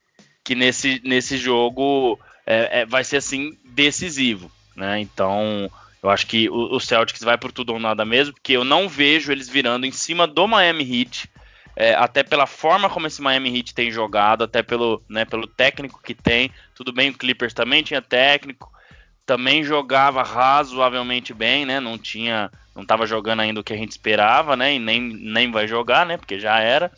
que 0.50 0.56
nesse, 0.56 1.00
nesse 1.06 1.38
jogo 1.38 2.20
é, 2.44 2.80
é, 2.80 2.86
vai 2.88 3.04
ser 3.04 3.18
assim 3.18 3.56
decisivo, 3.64 4.52
né? 4.76 5.00
Então 5.00 5.70
eu 6.02 6.10
acho 6.10 6.26
que 6.26 6.50
o, 6.50 6.76
o, 6.76 6.80
Celtics 6.80 7.22
vai 7.22 7.38
por 7.38 7.52
tudo 7.52 7.74
ou 7.74 7.80
nada 7.80 8.04
mesmo, 8.04 8.34
porque 8.34 8.54
eu 8.54 8.64
não 8.64 8.90
vejo 8.90 9.32
eles 9.32 9.48
virando 9.48 9.86
em 9.86 9.92
cima 9.92 10.26
do 10.26 10.48
Miami 10.48 11.02
Heat, 11.02 11.30
é, 11.76 11.94
até 11.94 12.24
pela 12.24 12.48
forma 12.48 12.90
como 12.90 13.06
esse 13.06 13.22
Miami 13.22 13.56
Heat 13.56 13.76
tem 13.76 13.92
jogado, 13.92 14.44
até 14.44 14.64
pelo, 14.64 15.04
né, 15.08 15.24
pelo 15.24 15.46
técnico 15.46 16.02
que 16.02 16.16
tem. 16.16 16.50
Tudo 16.74 16.92
bem, 16.92 17.12
o 17.12 17.14
Clippers 17.14 17.54
também 17.54 17.84
tinha 17.84 18.02
técnico, 18.02 18.72
também 19.28 19.64
jogava 19.64 20.24
razoavelmente 20.24 21.32
bem, 21.32 21.64
né? 21.64 21.80
Não 21.80 21.96
tinha, 21.96 22.50
não 22.76 22.82
estava 22.82 23.06
jogando 23.06 23.42
ainda 23.42 23.60
o 23.60 23.64
que 23.64 23.74
a 23.74 23.78
gente 23.78 23.92
esperava, 23.92 24.58
né? 24.58 24.74
E 24.74 24.80
nem, 24.80 25.00
nem 25.00 25.52
vai 25.52 25.68
jogar, 25.68 26.08
né? 26.08 26.18
Porque 26.18 26.40
já 26.40 26.60
era 26.60 26.92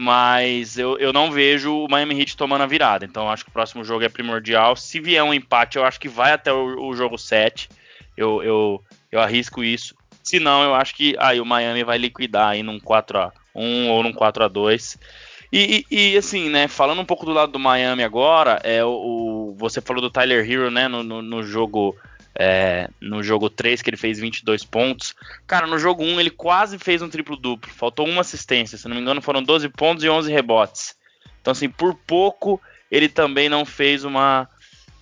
mas 0.00 0.78
eu, 0.78 0.96
eu 0.98 1.12
não 1.12 1.28
vejo 1.28 1.74
o 1.74 1.88
Miami 1.90 2.20
Heat 2.20 2.36
tomando 2.36 2.62
a 2.62 2.68
virada. 2.68 3.04
Então 3.04 3.28
acho 3.28 3.42
que 3.42 3.50
o 3.50 3.52
próximo 3.52 3.82
jogo 3.82 4.04
é 4.04 4.08
primordial. 4.08 4.76
Se 4.76 5.00
vier 5.00 5.24
um 5.24 5.34
empate, 5.34 5.76
eu 5.76 5.84
acho 5.84 5.98
que 5.98 6.08
vai 6.08 6.30
até 6.30 6.52
o, 6.52 6.86
o 6.86 6.94
jogo 6.94 7.18
7. 7.18 7.68
Eu, 8.16 8.40
eu, 8.40 8.84
eu 9.10 9.20
arrisco 9.20 9.64
isso. 9.64 9.96
Se 10.22 10.38
não, 10.38 10.62
eu 10.62 10.72
acho 10.72 10.94
que 10.94 11.16
aí 11.18 11.40
o 11.40 11.44
Miami 11.44 11.82
vai 11.82 11.98
liquidar 11.98 12.50
aí 12.50 12.62
num 12.62 12.78
4x1 12.78 13.88
ou 13.88 14.04
num 14.04 14.12
4x2. 14.12 15.00
E, 15.52 15.84
e, 15.90 16.12
e, 16.12 16.16
assim, 16.16 16.48
né, 16.48 16.68
falando 16.68 17.00
um 17.00 17.04
pouco 17.04 17.26
do 17.26 17.32
lado 17.32 17.50
do 17.50 17.58
Miami 17.58 18.04
agora, 18.04 18.60
é 18.62 18.84
o, 18.84 18.90
o 18.90 19.54
você 19.58 19.80
falou 19.80 20.00
do 20.00 20.10
Tyler 20.10 20.48
Hero, 20.48 20.70
né, 20.70 20.86
no, 20.86 21.02
no, 21.02 21.22
no 21.22 21.42
jogo 21.42 21.96
é, 22.38 22.88
no 23.00 23.20
jogo 23.20 23.50
3, 23.50 23.82
que 23.82 23.90
ele 23.90 23.96
fez 23.96 24.20
22 24.20 24.64
pontos. 24.64 25.14
Cara, 25.44 25.66
no 25.66 25.78
jogo 25.78 26.04
1 26.04 26.20
ele 26.20 26.30
quase 26.30 26.78
fez 26.78 27.02
um 27.02 27.08
triplo-duplo. 27.08 27.70
Faltou 27.72 28.06
uma 28.06 28.20
assistência, 28.20 28.78
se 28.78 28.86
não 28.86 28.94
me 28.94 29.02
engano, 29.02 29.20
foram 29.20 29.42
12 29.42 29.68
pontos 29.70 30.04
e 30.04 30.08
11 30.08 30.30
rebotes. 30.30 30.96
Então, 31.40 31.50
assim, 31.50 31.68
por 31.68 31.94
pouco 31.94 32.60
ele 32.90 33.08
também 33.08 33.48
não 33.48 33.64
fez 33.64 34.04
uma, 34.04 34.48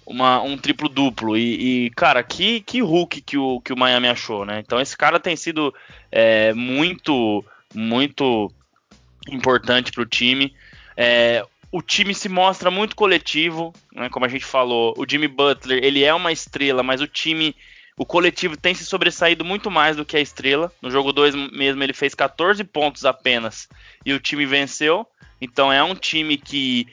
uma 0.07 0.40
um 0.43 0.57
triplo-duplo. 0.57 1.37
E, 1.37 1.87
e, 1.87 1.90
cara, 1.90 2.23
que, 2.23 2.61
que 2.62 2.81
Hulk 2.81 3.21
que 3.21 3.37
o, 3.37 3.61
que 3.61 3.73
o 3.73 3.78
Miami 3.78 4.09
achou, 4.09 4.47
né? 4.47 4.62
Então, 4.64 4.81
esse 4.81 4.97
cara 4.97 5.21
tem 5.21 5.37
sido 5.37 5.75
é, 6.11 6.55
muito, 6.55 7.45
muito 7.75 8.50
importante 9.28 9.93
para 9.93 10.02
o 10.02 10.07
time. 10.07 10.55
É, 10.97 11.45
o 11.70 11.82
time 11.82 12.14
se 12.14 12.28
mostra 12.28 12.70
muito 12.70 12.96
coletivo, 12.96 13.73
né, 13.92 14.08
como 14.08 14.25
a 14.25 14.28
gente 14.28 14.44
falou. 14.44 14.94
O 14.96 15.04
Jimmy 15.08 15.28
Butler, 15.28 15.82
ele 15.82 16.04
é 16.04 16.14
uma 16.14 16.32
estrela, 16.32 16.82
mas 16.82 17.00
o 17.00 17.06
time, 17.06 17.54
o 17.96 18.06
coletivo 18.06 18.56
tem 18.56 18.75
se 18.75 18.85
sobressaído 18.85 19.44
muito 19.44 19.70
mais 19.70 19.96
do 19.96 20.04
que 20.04 20.16
a 20.16 20.20
estrela. 20.20 20.73
No 20.80 20.90
jogo 20.90 21.12
2 21.12 21.35
mesmo 21.52 21.82
ele 21.82 21.92
fez 21.92 22.14
14 22.14 22.62
pontos 22.64 23.04
apenas 23.04 23.68
e 24.04 24.12
o 24.12 24.20
time 24.20 24.46
venceu. 24.46 25.06
Então 25.40 25.73
é 25.73 25.82
um 25.82 25.94
time 25.94 26.37
que 26.37 26.87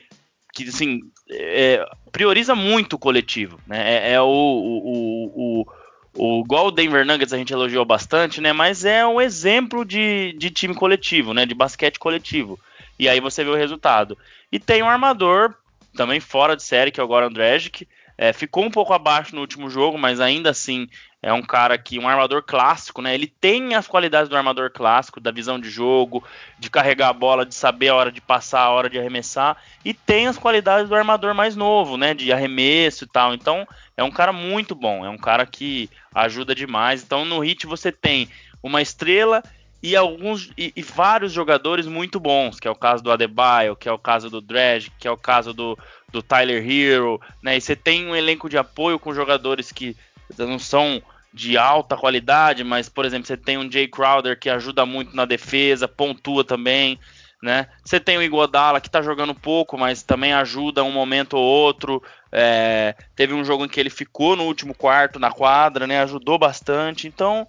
que 0.54 0.68
assim, 0.68 1.00
é, 1.28 1.84
prioriza 2.12 2.54
muito 2.54 2.94
o 2.94 2.98
coletivo. 2.98 3.58
Né? 3.66 4.10
É, 4.10 4.12
é 4.12 4.20
o, 4.20 4.26
o, 4.26 5.26
o, 5.34 5.66
o, 6.14 6.40
igual 6.44 6.68
o 6.68 6.70
Denver 6.70 7.04
Nuggets 7.04 7.32
a 7.32 7.36
gente 7.36 7.52
elogiou 7.52 7.84
bastante, 7.84 8.40
né? 8.40 8.52
mas 8.52 8.84
é 8.84 9.04
um 9.04 9.20
exemplo 9.20 9.84
de, 9.84 10.32
de 10.38 10.50
time 10.50 10.74
coletivo, 10.74 11.34
né? 11.34 11.44
de 11.44 11.54
basquete 11.54 11.98
coletivo. 11.98 12.58
E 12.98 13.08
aí 13.08 13.18
você 13.18 13.42
vê 13.42 13.50
o 13.50 13.56
resultado. 13.56 14.16
E 14.54 14.58
tem 14.60 14.84
um 14.84 14.88
armador 14.88 15.52
também 15.96 16.20
fora 16.20 16.54
de 16.54 16.62
série, 16.62 16.92
que 16.92 17.00
é 17.00 17.02
o 17.02 17.08
Goran 17.08 17.28
Dragic, 17.28 17.88
é, 18.16 18.32
ficou 18.32 18.62
um 18.62 18.70
pouco 18.70 18.92
abaixo 18.92 19.34
no 19.34 19.40
último 19.40 19.68
jogo, 19.68 19.98
mas 19.98 20.20
ainda 20.20 20.50
assim 20.50 20.88
é 21.20 21.32
um 21.32 21.42
cara 21.42 21.76
que, 21.76 21.98
um 21.98 22.06
armador 22.06 22.40
clássico, 22.40 23.02
né? 23.02 23.12
Ele 23.12 23.26
tem 23.26 23.74
as 23.74 23.88
qualidades 23.88 24.28
do 24.28 24.36
armador 24.36 24.70
clássico, 24.70 25.18
da 25.18 25.32
visão 25.32 25.58
de 25.58 25.68
jogo, 25.68 26.22
de 26.56 26.70
carregar 26.70 27.08
a 27.08 27.12
bola, 27.12 27.44
de 27.44 27.52
saber 27.52 27.88
a 27.88 27.96
hora 27.96 28.12
de 28.12 28.20
passar, 28.20 28.60
a 28.60 28.70
hora 28.70 28.88
de 28.88 28.96
arremessar, 28.96 29.56
e 29.84 29.92
tem 29.92 30.28
as 30.28 30.38
qualidades 30.38 30.88
do 30.88 30.94
armador 30.94 31.34
mais 31.34 31.56
novo, 31.56 31.96
né? 31.96 32.14
De 32.14 32.32
arremesso 32.32 33.02
e 33.02 33.08
tal. 33.08 33.34
Então 33.34 33.66
é 33.96 34.04
um 34.04 34.10
cara 34.12 34.32
muito 34.32 34.76
bom, 34.76 35.04
é 35.04 35.08
um 35.08 35.18
cara 35.18 35.44
que 35.44 35.90
ajuda 36.14 36.54
demais. 36.54 37.02
Então 37.02 37.24
no 37.24 37.40
Hit 37.40 37.66
você 37.66 37.90
tem 37.90 38.28
uma 38.62 38.80
estrela 38.80 39.42
e 39.84 39.94
alguns 39.94 40.50
e, 40.56 40.72
e, 40.74 40.80
vários 40.80 41.30
jogadores 41.30 41.86
muito 41.86 42.18
bons, 42.18 42.58
que 42.58 42.66
é 42.66 42.70
o 42.70 42.74
caso 42.74 43.04
do 43.04 43.12
Adebayo, 43.12 43.76
que 43.76 43.86
é 43.86 43.92
o 43.92 43.98
caso 43.98 44.30
do 44.30 44.40
Dredge, 44.40 44.90
que 44.98 45.06
é 45.06 45.10
o 45.10 45.16
caso 45.16 45.52
do, 45.52 45.78
do 46.10 46.22
Tyler 46.22 46.64
Hero, 46.66 47.20
né? 47.42 47.58
E 47.58 47.60
você 47.60 47.76
tem 47.76 48.06
um 48.06 48.16
elenco 48.16 48.48
de 48.48 48.56
apoio 48.56 48.98
com 48.98 49.12
jogadores 49.12 49.70
que 49.70 49.94
não 50.38 50.58
são 50.58 51.02
de 51.34 51.58
alta 51.58 51.98
qualidade, 51.98 52.64
mas 52.64 52.88
por 52.88 53.04
exemplo, 53.04 53.26
você 53.26 53.36
tem 53.36 53.58
um 53.58 53.70
Jay 53.70 53.86
Crowder 53.86 54.40
que 54.40 54.48
ajuda 54.48 54.86
muito 54.86 55.14
na 55.14 55.26
defesa, 55.26 55.86
pontua 55.86 56.42
também, 56.42 56.98
né? 57.42 57.66
Você 57.84 58.00
tem 58.00 58.16
o 58.16 58.22
Igodala 58.22 58.80
que 58.80 58.88
tá 58.88 59.02
jogando 59.02 59.34
pouco, 59.34 59.76
mas 59.76 60.02
também 60.02 60.32
ajuda 60.32 60.82
um 60.82 60.92
momento 60.92 61.34
ou 61.34 61.44
outro. 61.44 62.02
É, 62.32 62.96
teve 63.14 63.34
um 63.34 63.44
jogo 63.44 63.66
em 63.66 63.68
que 63.68 63.78
ele 63.78 63.90
ficou 63.90 64.34
no 64.34 64.44
último 64.44 64.74
quarto 64.74 65.18
na 65.18 65.30
quadra, 65.30 65.86
né? 65.86 66.00
Ajudou 66.00 66.38
bastante. 66.38 67.06
Então, 67.06 67.46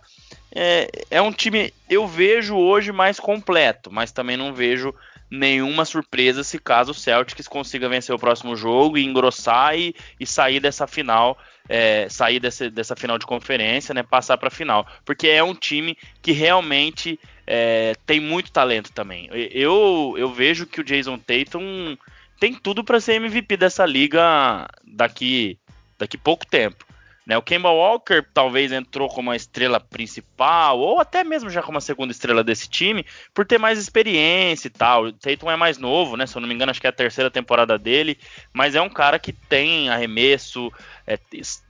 é, 0.56 0.90
é 1.12 1.22
um 1.22 1.34
time 1.34 1.74
eu 1.90 2.08
vejo 2.08 2.56
hoje 2.56 2.92
mais 2.92 3.20
completo, 3.20 3.92
mas 3.92 4.12
também 4.12 4.38
não 4.38 4.54
vejo 4.54 4.96
nenhuma 5.30 5.84
surpresa 5.86 6.44
se 6.44 6.58
caso 6.58 6.92
o 6.92 6.96
Celtics 6.96 7.48
consiga 7.48 7.90
vencer 7.90 8.16
o 8.16 8.20
próximo 8.20 8.56
jogo 8.56 8.98
e 8.98 9.04
engrossar 9.04 9.78
e, 9.78 9.94
e 10.20 10.26
sair 10.26 10.60
dessa 10.60 10.88
final, 10.88 11.38
é, 11.68 12.08
sair 12.10 12.40
desse, 12.40 12.70
dessa 12.70 12.96
final 12.96 13.18
de 13.18 13.26
conferência, 13.26 13.94
né, 13.94 14.02
passar 14.02 14.38
para 14.38 14.48
a 14.48 14.52
final, 14.52 14.88
porque 15.04 15.28
é 15.28 15.44
um 15.44 15.54
time 15.54 15.98
que 16.22 16.32
realmente 16.32 17.20
é, 17.46 17.94
tem 18.06 18.20
muito 18.20 18.52
talento 18.52 18.92
também. 18.94 19.30
Eu, 19.52 20.16
eu 20.18 20.32
vejo 20.32 20.66
que 20.66 20.80
o 20.80 20.84
Jason 20.84 21.18
Tatum 21.18 21.98
tem 22.40 22.54
tudo 22.54 22.84
para 22.84 23.00
ser 23.00 23.16
MVP 23.16 23.58
dessa 23.58 23.86
liga 23.86 24.68
daqui 24.86 25.58
daqui 25.98 26.18
pouco 26.18 26.46
tempo. 26.46 26.85
Né, 27.26 27.36
o 27.36 27.42
Kemba 27.42 27.72
Walker 27.72 28.24
talvez 28.34 28.72
entrou 28.72 29.10
como 29.10 29.32
a 29.32 29.36
estrela 29.36 29.80
principal, 29.80 30.80
ou 30.80 31.00
até 31.00 31.24
mesmo 31.24 31.50
já 31.50 31.64
como 31.64 31.80
a 31.80 31.82
segunda 31.82 32.12
estrela 32.12 32.44
desse 32.44 32.70
time, 32.70 33.04
por 33.34 33.46
ter 33.46 33.58
mais 33.58 33.80
experiência 33.80 34.68
e 34.68 34.72
tal. 34.72 35.06
O 35.06 35.14
Tatum 35.14 35.50
é 35.50 35.56
mais 35.56 35.80
novo, 35.80 36.16
né? 36.16 36.28
Se 36.28 36.38
eu 36.38 36.42
não 36.42 36.48
me 36.48 36.54
engano, 36.54 36.70
acho 36.70 36.80
que 36.80 36.86
é 36.86 36.90
a 36.92 36.94
terceira 36.94 37.32
temporada 37.32 37.80
dele, 37.80 38.20
mas 38.54 38.76
é 38.76 38.82
um 38.82 38.90
cara 38.90 39.18
que 39.18 39.34
tem 39.34 39.90
arremesso, 39.90 40.72
é, 41.08 41.18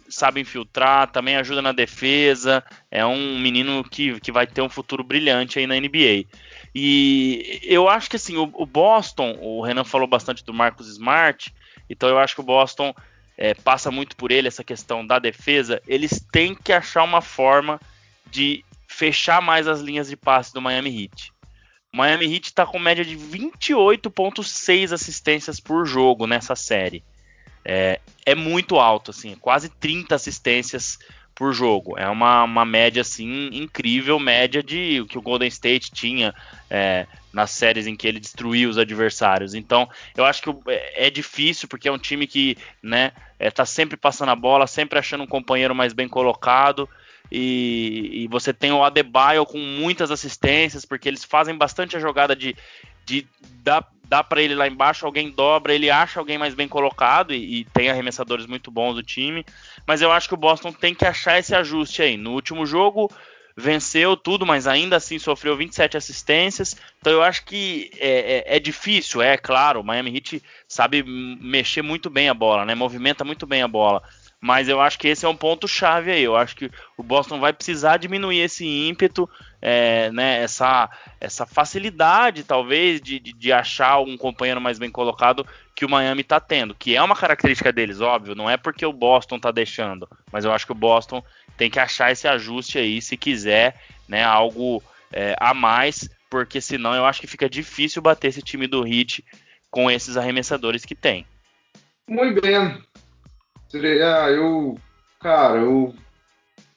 sabe 0.09 0.41
infiltrar, 0.41 1.11
também 1.11 1.37
ajuda 1.37 1.61
na 1.61 1.71
defesa, 1.71 2.63
é 2.91 3.05
um 3.05 3.39
menino 3.39 3.83
que, 3.83 4.19
que 4.19 4.31
vai 4.31 4.45
ter 4.45 4.61
um 4.61 4.69
futuro 4.69 5.03
brilhante 5.03 5.57
aí 5.57 5.65
na 5.65 5.75
NBA. 5.75 6.25
E 6.73 7.61
eu 7.63 7.87
acho 7.87 8.09
que 8.09 8.17
assim, 8.17 8.35
o, 8.35 8.51
o 8.53 8.65
Boston, 8.65 9.37
o 9.41 9.61
Renan 9.61 9.85
falou 9.85 10.07
bastante 10.07 10.43
do 10.43 10.53
Marcos 10.53 10.89
Smart, 10.89 11.53
então 11.89 12.09
eu 12.09 12.19
acho 12.19 12.35
que 12.35 12.41
o 12.41 12.45
Boston 12.45 12.93
é, 13.37 13.53
passa 13.53 13.91
muito 13.91 14.15
por 14.15 14.31
ele 14.31 14.47
essa 14.47 14.63
questão 14.63 15.05
da 15.05 15.19
defesa, 15.19 15.81
eles 15.87 16.25
têm 16.31 16.55
que 16.55 16.71
achar 16.71 17.03
uma 17.03 17.21
forma 17.21 17.79
de 18.29 18.63
fechar 18.87 19.41
mais 19.41 19.67
as 19.67 19.81
linhas 19.81 20.09
de 20.09 20.15
passe 20.15 20.53
do 20.53 20.61
Miami 20.61 21.03
Heat. 21.03 21.31
O 21.93 21.97
Miami 21.97 22.33
Heat 22.33 22.47
está 22.47 22.65
com 22.65 22.79
média 22.79 23.03
de 23.05 23.15
28,6 23.15 24.91
assistências 24.91 25.59
por 25.59 25.85
jogo 25.85 26.27
nessa 26.27 26.55
série. 26.55 27.03
É, 27.63 27.99
é, 28.25 28.35
muito 28.35 28.77
alto, 28.77 29.11
assim, 29.11 29.35
quase 29.35 29.69
30 29.69 30.13
assistências 30.13 30.99
por 31.35 31.53
jogo. 31.53 31.97
É 31.97 32.07
uma, 32.07 32.43
uma 32.43 32.65
média 32.65 33.01
assim 33.01 33.49
incrível, 33.51 34.17
média 34.17 34.63
de 34.63 35.01
o 35.01 35.05
que 35.05 35.17
o 35.17 35.21
Golden 35.21 35.49
State 35.49 35.91
tinha 35.91 36.33
é, 36.69 37.05
nas 37.33 37.51
séries 37.51 37.85
em 37.85 37.95
que 37.95 38.07
ele 38.07 38.19
destruía 38.19 38.69
os 38.69 38.77
adversários. 38.77 39.53
Então, 39.53 39.87
eu 40.15 40.23
acho 40.23 40.41
que 40.41 40.71
é, 40.71 41.07
é 41.07 41.09
difícil 41.09 41.67
porque 41.67 41.89
é 41.89 41.91
um 41.91 41.97
time 41.97 42.25
que, 42.25 42.57
né, 42.81 43.11
é, 43.37 43.51
tá 43.51 43.65
sempre 43.65 43.97
passando 43.97 44.29
a 44.29 44.35
bola, 44.35 44.65
sempre 44.65 44.97
achando 44.97 45.25
um 45.25 45.27
companheiro 45.27 45.75
mais 45.75 45.91
bem 45.91 46.07
colocado. 46.07 46.89
E, 47.31 48.23
e 48.23 48.27
você 48.27 48.53
tem 48.53 48.71
o 48.71 48.83
Adebayo 48.83 49.45
com 49.45 49.57
muitas 49.57 50.11
assistências, 50.11 50.85
porque 50.85 51.09
eles 51.09 51.23
fazem 51.23 51.57
bastante 51.57 51.97
a 51.97 51.99
jogada 51.99 52.35
de, 52.35 52.55
de 53.05 53.27
dar 53.63 53.85
dá 54.07 54.23
para 54.23 54.41
ele 54.41 54.55
lá 54.55 54.67
embaixo, 54.67 55.05
alguém 55.05 55.29
dobra, 55.29 55.73
ele 55.73 55.89
acha 55.89 56.19
alguém 56.19 56.37
mais 56.37 56.53
bem 56.53 56.67
colocado 56.67 57.33
e, 57.33 57.59
e, 57.59 57.65
tem 57.65 57.89
arremessadores 57.89 58.45
muito 58.45 58.71
bons 58.71 58.95
do 58.95 59.03
time. 59.03 59.45
Mas 59.85 60.01
eu 60.01 60.11
acho 60.11 60.27
que 60.27 60.33
o 60.33 60.37
Boston 60.37 60.71
tem 60.71 60.93
que 60.93 61.05
achar 61.05 61.39
esse 61.39 61.53
ajuste 61.55 62.01
aí. 62.01 62.17
No 62.17 62.31
último 62.31 62.65
jogo 62.65 63.11
venceu 63.57 64.17
tudo, 64.17 64.45
mas 64.45 64.67
ainda 64.67 64.97
assim 64.97 65.17
sofreu 65.17 65.55
27 65.55 65.95
assistências. 65.95 66.75
Então 66.99 67.13
eu 67.13 67.23
acho 67.23 67.45
que 67.45 67.89
é, 67.97 68.43
é, 68.49 68.57
é 68.57 68.59
difícil, 68.59 69.21
é 69.21 69.37
claro. 69.37 69.79
O 69.79 69.83
Miami 69.83 70.15
Heat 70.15 70.43
sabe 70.67 71.03
mexer 71.03 71.81
muito 71.81 72.09
bem 72.09 72.29
a 72.29 72.33
bola, 72.33 72.65
né? 72.65 72.75
Movimenta 72.75 73.23
muito 73.23 73.47
bem 73.47 73.61
a 73.61 73.67
bola. 73.67 74.03
Mas 74.45 74.69
eu 74.69 74.79
acho 74.79 74.99
que 74.99 75.07
esse 75.07 75.25
é 75.25 75.27
um 75.27 75.35
ponto 75.35 75.67
chave 75.67 76.11
aí. 76.11 76.21
Eu 76.21 76.35
acho 76.35 76.55
que 76.55 76.69
o 76.95 77.01
Boston 77.01 77.39
vai 77.39 77.51
precisar 77.51 77.97
diminuir 77.97 78.41
esse 78.41 78.63
ímpeto, 78.63 79.27
é, 79.59 80.11
né, 80.11 80.43
essa, 80.43 80.87
essa 81.19 81.47
facilidade, 81.47 82.43
talvez, 82.43 83.01
de, 83.01 83.19
de, 83.19 83.33
de, 83.33 83.51
achar 83.51 83.99
um 84.01 84.15
companheiro 84.15 84.61
mais 84.61 84.77
bem 84.77 84.91
colocado 84.91 85.47
que 85.75 85.83
o 85.83 85.89
Miami 85.89 86.21
está 86.21 86.39
tendo, 86.39 86.75
que 86.75 86.95
é 86.95 87.01
uma 87.01 87.15
característica 87.15 87.73
deles, 87.73 88.01
óbvio. 88.01 88.35
Não 88.35 88.47
é 88.47 88.55
porque 88.55 88.85
o 88.85 88.93
Boston 88.93 89.37
está 89.37 89.49
deixando, 89.49 90.07
mas 90.31 90.45
eu 90.45 90.51
acho 90.51 90.67
que 90.67 90.73
o 90.73 90.75
Boston 90.75 91.23
tem 91.57 91.67
que 91.67 91.79
achar 91.79 92.11
esse 92.11 92.27
ajuste 92.27 92.77
aí, 92.77 93.01
se 93.01 93.17
quiser, 93.17 93.81
né, 94.07 94.23
algo 94.23 94.83
é, 95.11 95.35
a 95.39 95.55
mais, 95.55 96.07
porque 96.29 96.61
senão 96.61 96.93
eu 96.93 97.03
acho 97.03 97.19
que 97.19 97.25
fica 97.25 97.49
difícil 97.49 97.99
bater 97.99 98.27
esse 98.27 98.43
time 98.43 98.67
do 98.67 98.85
Heat 98.85 99.25
com 99.71 99.89
esses 99.89 100.15
arremessadores 100.15 100.85
que 100.85 100.93
tem. 100.93 101.25
Muito 102.07 102.39
bem. 102.39 102.79
Ah, 103.73 104.29
eu. 104.29 104.77
Cara, 105.19 105.59
eu. 105.59 105.93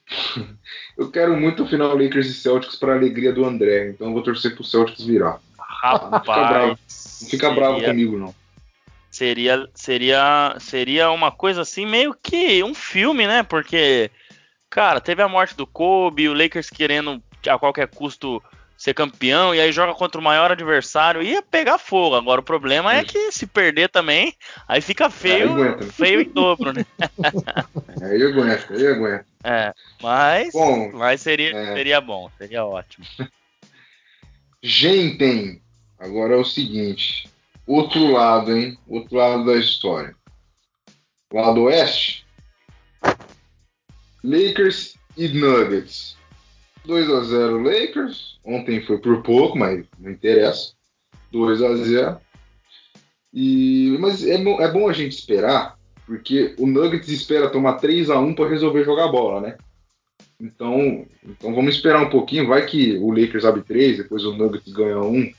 eu 0.97 1.11
quero 1.11 1.37
muito 1.37 1.63
o 1.63 1.69
final 1.69 1.97
Lakers 1.97 2.27
e 2.27 2.35
Celtics 2.35 2.77
para 2.77 2.95
alegria 2.95 3.33
do 3.33 3.45
André, 3.45 3.91
então 3.91 4.09
eu 4.09 4.13
vou 4.13 4.23
torcer 4.23 4.55
pro 4.55 4.65
Celtics 4.65 5.05
virar. 5.05 5.39
Rapaz, 5.59 6.11
não 6.11 6.21
fica 6.21 6.49
bravo, 6.49 6.69
não 6.69 6.77
fica 7.29 7.47
seria, 7.49 7.55
bravo 7.55 7.85
comigo, 7.85 8.19
não. 8.19 8.35
Seria, 9.11 9.69
seria, 9.75 10.57
seria 10.59 11.11
uma 11.11 11.31
coisa 11.31 11.63
assim, 11.63 11.87
meio 11.87 12.15
que 12.15 12.63
um 12.63 12.75
filme, 12.75 13.27
né? 13.27 13.43
Porque, 13.43 14.11
cara, 14.71 15.01
teve 15.01 15.23
a 15.23 15.29
morte 15.29 15.57
do 15.57 15.67
Kobe, 15.67 16.29
o 16.29 16.35
Lakers 16.35 16.71
querendo 16.71 17.23
a 17.47 17.59
qualquer 17.59 17.89
custo 17.89 18.43
ser 18.79 18.95
campeão 18.95 19.53
e 19.53 19.61
aí 19.61 19.73
joga 19.73 19.93
contra 19.93 20.21
o 20.21 20.25
maior 20.25 20.53
adversário, 20.53 21.21
ia 21.21 21.43
pegar 21.43 21.79
fogo. 21.79 22.15
Agora 22.15 22.41
o 22.41 22.45
problema 22.45 22.95
é 22.95 23.03
que 23.03 23.33
se 23.33 23.45
perder 23.45 23.89
também, 23.89 24.33
aí 24.69 24.81
fica 24.81 25.11
feio, 25.11 25.61
aí 25.61 25.83
feio 25.91 26.21
em 26.21 26.31
dobro, 26.31 26.73
né? 26.73 26.87
aí 28.01 28.23
aguenta, 28.23 28.73
aí 28.73 28.87
aguenta. 28.87 29.27
É, 29.43 29.75
mas, 30.01 30.53
bom, 30.53 30.93
mas 30.93 31.21
seria, 31.21 31.57
é... 31.57 31.75
seria 31.75 32.01
bom, 32.01 32.31
seria 32.39 32.65
ótimo. 32.65 33.05
Gente, 34.63 35.61
agora 35.99 36.35
é 36.35 36.37
o 36.37 36.45
seguinte, 36.45 37.29
outro 37.67 38.13
lado, 38.13 38.57
hein? 38.57 38.79
Outro 38.87 39.17
lado 39.17 39.45
da 39.45 39.57
história. 39.57 40.15
Lado 41.33 41.63
oeste, 41.65 42.25
Lakers 44.23 44.95
e 45.17 45.29
Nuggets. 45.29 46.18
2 46.89 47.11
a 47.11 47.21
0 47.21 47.63
Lakers. 47.63 48.41
Ontem 48.43 48.81
foi 48.81 48.97
por 48.97 49.23
pouco, 49.23 49.59
mas 49.59 49.85
não 49.99 50.11
interessa. 50.11 50.73
2 51.31 51.63
a 51.63 51.77
0 51.77 52.19
e, 53.35 53.95
Mas 54.01 54.27
é, 54.27 54.37
é 54.37 54.73
bom 54.73 54.89
a 54.89 54.93
gente 54.95 55.13
esperar, 55.13 55.79
porque 56.07 56.55
o 56.59 56.67
Nuggets 56.67 57.11
espera 57.11 57.51
tomar 57.51 57.75
3 57.75 58.09
a 58.09 58.19
1 58.19 58.35
para 58.35 58.49
resolver 58.49 58.85
jogar 58.85 59.09
bola, 59.09 59.43
né? 59.43 59.59
Então, 60.41 61.07
então 61.23 61.55
vamos 61.55 61.75
esperar 61.75 62.01
um 62.01 62.09
pouquinho. 62.09 62.49
Vai 62.49 62.65
que 62.65 62.97
o 62.97 63.11
Lakers 63.11 63.45
abre 63.45 63.61
3, 63.63 63.99
depois 63.99 64.25
o 64.25 64.35
Nuggets 64.35 64.73
ganha 64.73 64.99
1. 64.99 65.31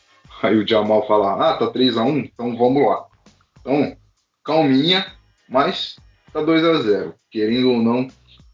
Aí 0.44 0.56
o 0.56 0.68
Jamal 0.68 1.08
fala: 1.08 1.50
Ah, 1.50 1.58
tá 1.58 1.68
3 1.68 1.98
a 1.98 2.04
1 2.04 2.20
então 2.20 2.56
vamos 2.56 2.86
lá. 2.86 3.08
Então, 3.60 3.98
calminha, 4.46 5.04
mas 5.50 5.96
tá 6.32 6.44
2 6.44 6.64
a 6.64 6.82
0 6.82 7.16
Querendo 7.32 7.72
ou 7.72 7.82
não, 7.82 8.08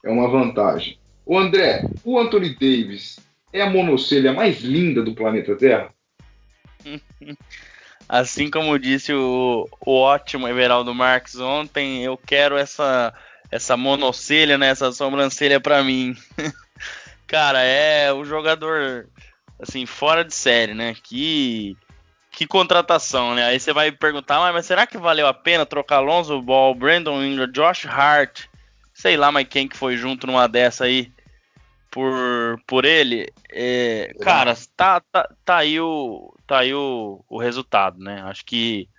é 0.05 0.09
uma 0.09 0.29
vantagem. 0.29 0.97
O 1.25 1.37
André, 1.37 1.83
o 2.03 2.19
Anthony 2.19 2.49
Davis 2.53 3.19
é 3.51 3.61
a 3.61 3.69
monocelha 3.69 4.31
mais 4.31 4.61
linda 4.61 5.01
do 5.01 5.15
planeta 5.15 5.55
Terra? 5.55 5.93
Assim 8.07 8.51
como 8.51 8.77
disse 8.77 9.11
o, 9.11 9.67
o 9.81 9.99
ótimo 9.99 10.47
Everaldo 10.47 10.93
Marques 10.93 11.39
ontem, 11.39 12.03
eu 12.03 12.15
quero 12.17 12.55
essa 12.55 13.13
essa 13.51 13.77
monocelha, 13.77 14.57
né, 14.57 14.67
essa 14.67 14.91
sobrancelha 14.91 15.59
para 15.59 15.83
mim. 15.83 16.15
Cara, 17.25 17.61
é 17.63 18.11
o 18.11 18.23
jogador 18.23 19.07
assim 19.59 19.85
fora 19.85 20.23
de 20.23 20.33
série, 20.33 20.73
né? 20.73 20.95
Que 21.01 21.75
que 22.31 22.45
contratação, 22.45 23.33
né? 23.33 23.45
Aí 23.45 23.59
você 23.59 23.71
vai 23.71 23.91
perguntar, 23.93 24.39
mas, 24.39 24.53
mas 24.53 24.65
será 24.65 24.85
que 24.85 24.97
valeu 24.97 25.25
a 25.25 25.33
pena 25.33 25.65
trocar 25.65 25.97
Alonso 25.97 26.41
Ball, 26.41 26.75
Brandon 26.75 27.23
Ingram, 27.23 27.49
Josh 27.49 27.85
Hart, 27.85 28.47
sei 28.93 29.15
lá, 29.15 29.31
mas 29.31 29.47
quem 29.47 29.67
que 29.69 29.77
foi 29.77 29.95
junto 29.95 30.27
numa 30.27 30.45
dessa 30.45 30.83
aí 30.83 31.14
por, 31.95 32.61
por 32.67 32.83
ele? 32.83 33.31
É, 33.49 34.13
cara, 34.19 34.53
tá, 34.75 34.99
tá, 34.99 35.33
tá 35.45 35.57
aí, 35.59 35.79
o, 35.79 36.35
tá 36.45 36.59
aí 36.59 36.73
o, 36.73 37.23
o 37.29 37.39
resultado, 37.39 38.03
né? 38.03 38.21
Acho 38.23 38.43
que 38.43 38.89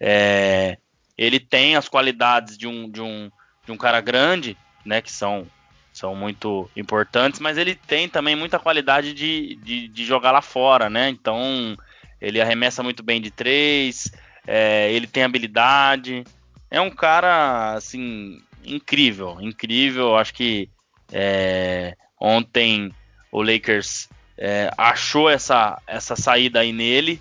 é, 0.00 0.76
ele 1.16 1.38
tem 1.38 1.76
as 1.76 1.88
qualidades 1.88 2.58
de 2.58 2.66
um, 2.66 2.90
de 2.90 3.00
um, 3.00 3.30
de 3.64 3.70
um 3.70 3.76
cara 3.76 4.00
grande, 4.00 4.58
né? 4.84 5.00
Que 5.00 5.12
são 5.12 5.46
são 5.92 6.16
muito 6.16 6.68
importantes, 6.74 7.38
mas 7.38 7.58
ele 7.58 7.74
tem 7.74 8.08
também 8.08 8.34
muita 8.34 8.58
qualidade 8.58 9.12
de, 9.12 9.56
de, 9.56 9.86
de 9.88 10.04
jogar 10.04 10.32
lá 10.32 10.42
fora, 10.42 10.90
né? 10.90 11.10
Então 11.10 11.76
ele 12.20 12.40
arremessa 12.40 12.82
muito 12.82 13.04
bem 13.04 13.20
de 13.20 13.30
três, 13.30 14.10
é, 14.44 14.90
ele 14.90 15.06
tem 15.06 15.22
habilidade, 15.22 16.24
é 16.70 16.80
um 16.80 16.90
cara 16.90 17.74
assim 17.74 18.42
incrível, 18.64 19.40
incrível. 19.40 20.16
Acho 20.16 20.34
que 20.34 20.68
é, 21.12 21.94
ontem 22.22 22.94
o 23.30 23.42
Lakers 23.42 24.08
é, 24.38 24.70
achou 24.78 25.28
essa, 25.28 25.80
essa 25.86 26.14
saída 26.14 26.60
aí 26.60 26.72
nele. 26.72 27.20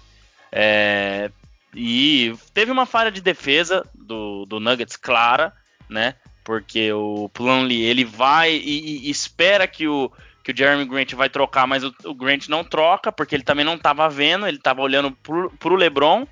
É, 0.51 1.31
e 1.73 2.35
teve 2.53 2.71
uma 2.71 2.85
falha 2.85 3.11
de 3.11 3.21
defesa 3.21 3.85
do, 3.95 4.45
do 4.45 4.59
Nuggets 4.59 4.95
clara, 4.95 5.53
né? 5.89 6.15
porque 6.43 6.91
o 6.91 7.29
Plumlee 7.29 7.83
ele 7.83 8.03
vai 8.03 8.51
e, 8.51 9.07
e, 9.07 9.09
espera 9.09 9.67
que 9.67 9.87
o, 9.87 10.11
que 10.43 10.51
o 10.51 10.57
Jeremy 10.57 10.85
Grant 10.85 11.13
vai 11.13 11.29
trocar, 11.29 11.67
mas 11.67 11.83
o, 11.83 11.93
o 12.05 12.13
Grant 12.13 12.47
não 12.47 12.63
troca, 12.63 13.11
porque 13.11 13.35
ele 13.35 13.43
também 13.43 13.65
não 13.65 13.75
estava 13.75 14.09
vendo, 14.09 14.47
ele 14.47 14.57
estava 14.57 14.81
olhando 14.81 15.11
pro, 15.11 15.51
pro 15.51 15.75
LeBron, 15.75 16.25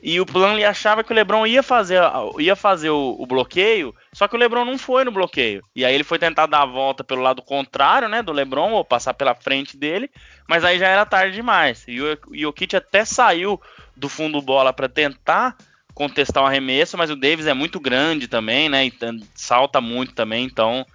e 0.00 0.20
o 0.20 0.26
Plumlee 0.26 0.64
achava 0.64 1.02
que 1.02 1.12
o 1.12 1.14
LeBron 1.14 1.44
ia 1.46 1.62
fazer, 1.62 2.00
ia 2.38 2.54
fazer 2.54 2.90
o, 2.90 3.16
o, 3.18 3.26
bloqueio, 3.26 3.94
só 4.12 4.28
que 4.28 4.36
o 4.36 4.38
LeBron 4.38 4.64
não 4.64 4.78
foi 4.78 5.04
no 5.04 5.10
bloqueio. 5.10 5.62
E 5.74 5.84
aí 5.84 5.92
ele 5.92 6.04
foi 6.04 6.18
tentar 6.18 6.46
dar 6.46 6.62
a 6.62 6.66
volta 6.66 7.02
pelo 7.02 7.20
lado 7.20 7.42
contrário, 7.42 8.08
né, 8.08 8.22
do 8.22 8.32
LeBron, 8.32 8.72
ou 8.72 8.84
passar 8.84 9.14
pela 9.14 9.34
frente 9.34 9.76
dele, 9.76 10.08
mas 10.48 10.64
aí 10.64 10.78
já 10.78 10.86
era 10.86 11.04
tarde 11.04 11.34
demais. 11.34 11.84
E 11.88 12.00
o 12.00 12.18
Jokic 12.32 12.76
até 12.76 13.04
saiu 13.04 13.60
do 13.96 14.08
fundo 14.08 14.40
bola 14.40 14.72
para 14.72 14.88
tentar 14.88 15.56
contestar 15.92 16.44
o 16.44 16.46
arremesso, 16.46 16.96
mas 16.96 17.10
o 17.10 17.16
Davis 17.16 17.46
é 17.46 17.54
muito 17.54 17.80
grande 17.80 18.28
também, 18.28 18.68
né? 18.68 18.86
E 18.86 18.92
salta 19.34 19.80
muito 19.80 20.14
também, 20.14 20.44
então. 20.44 20.86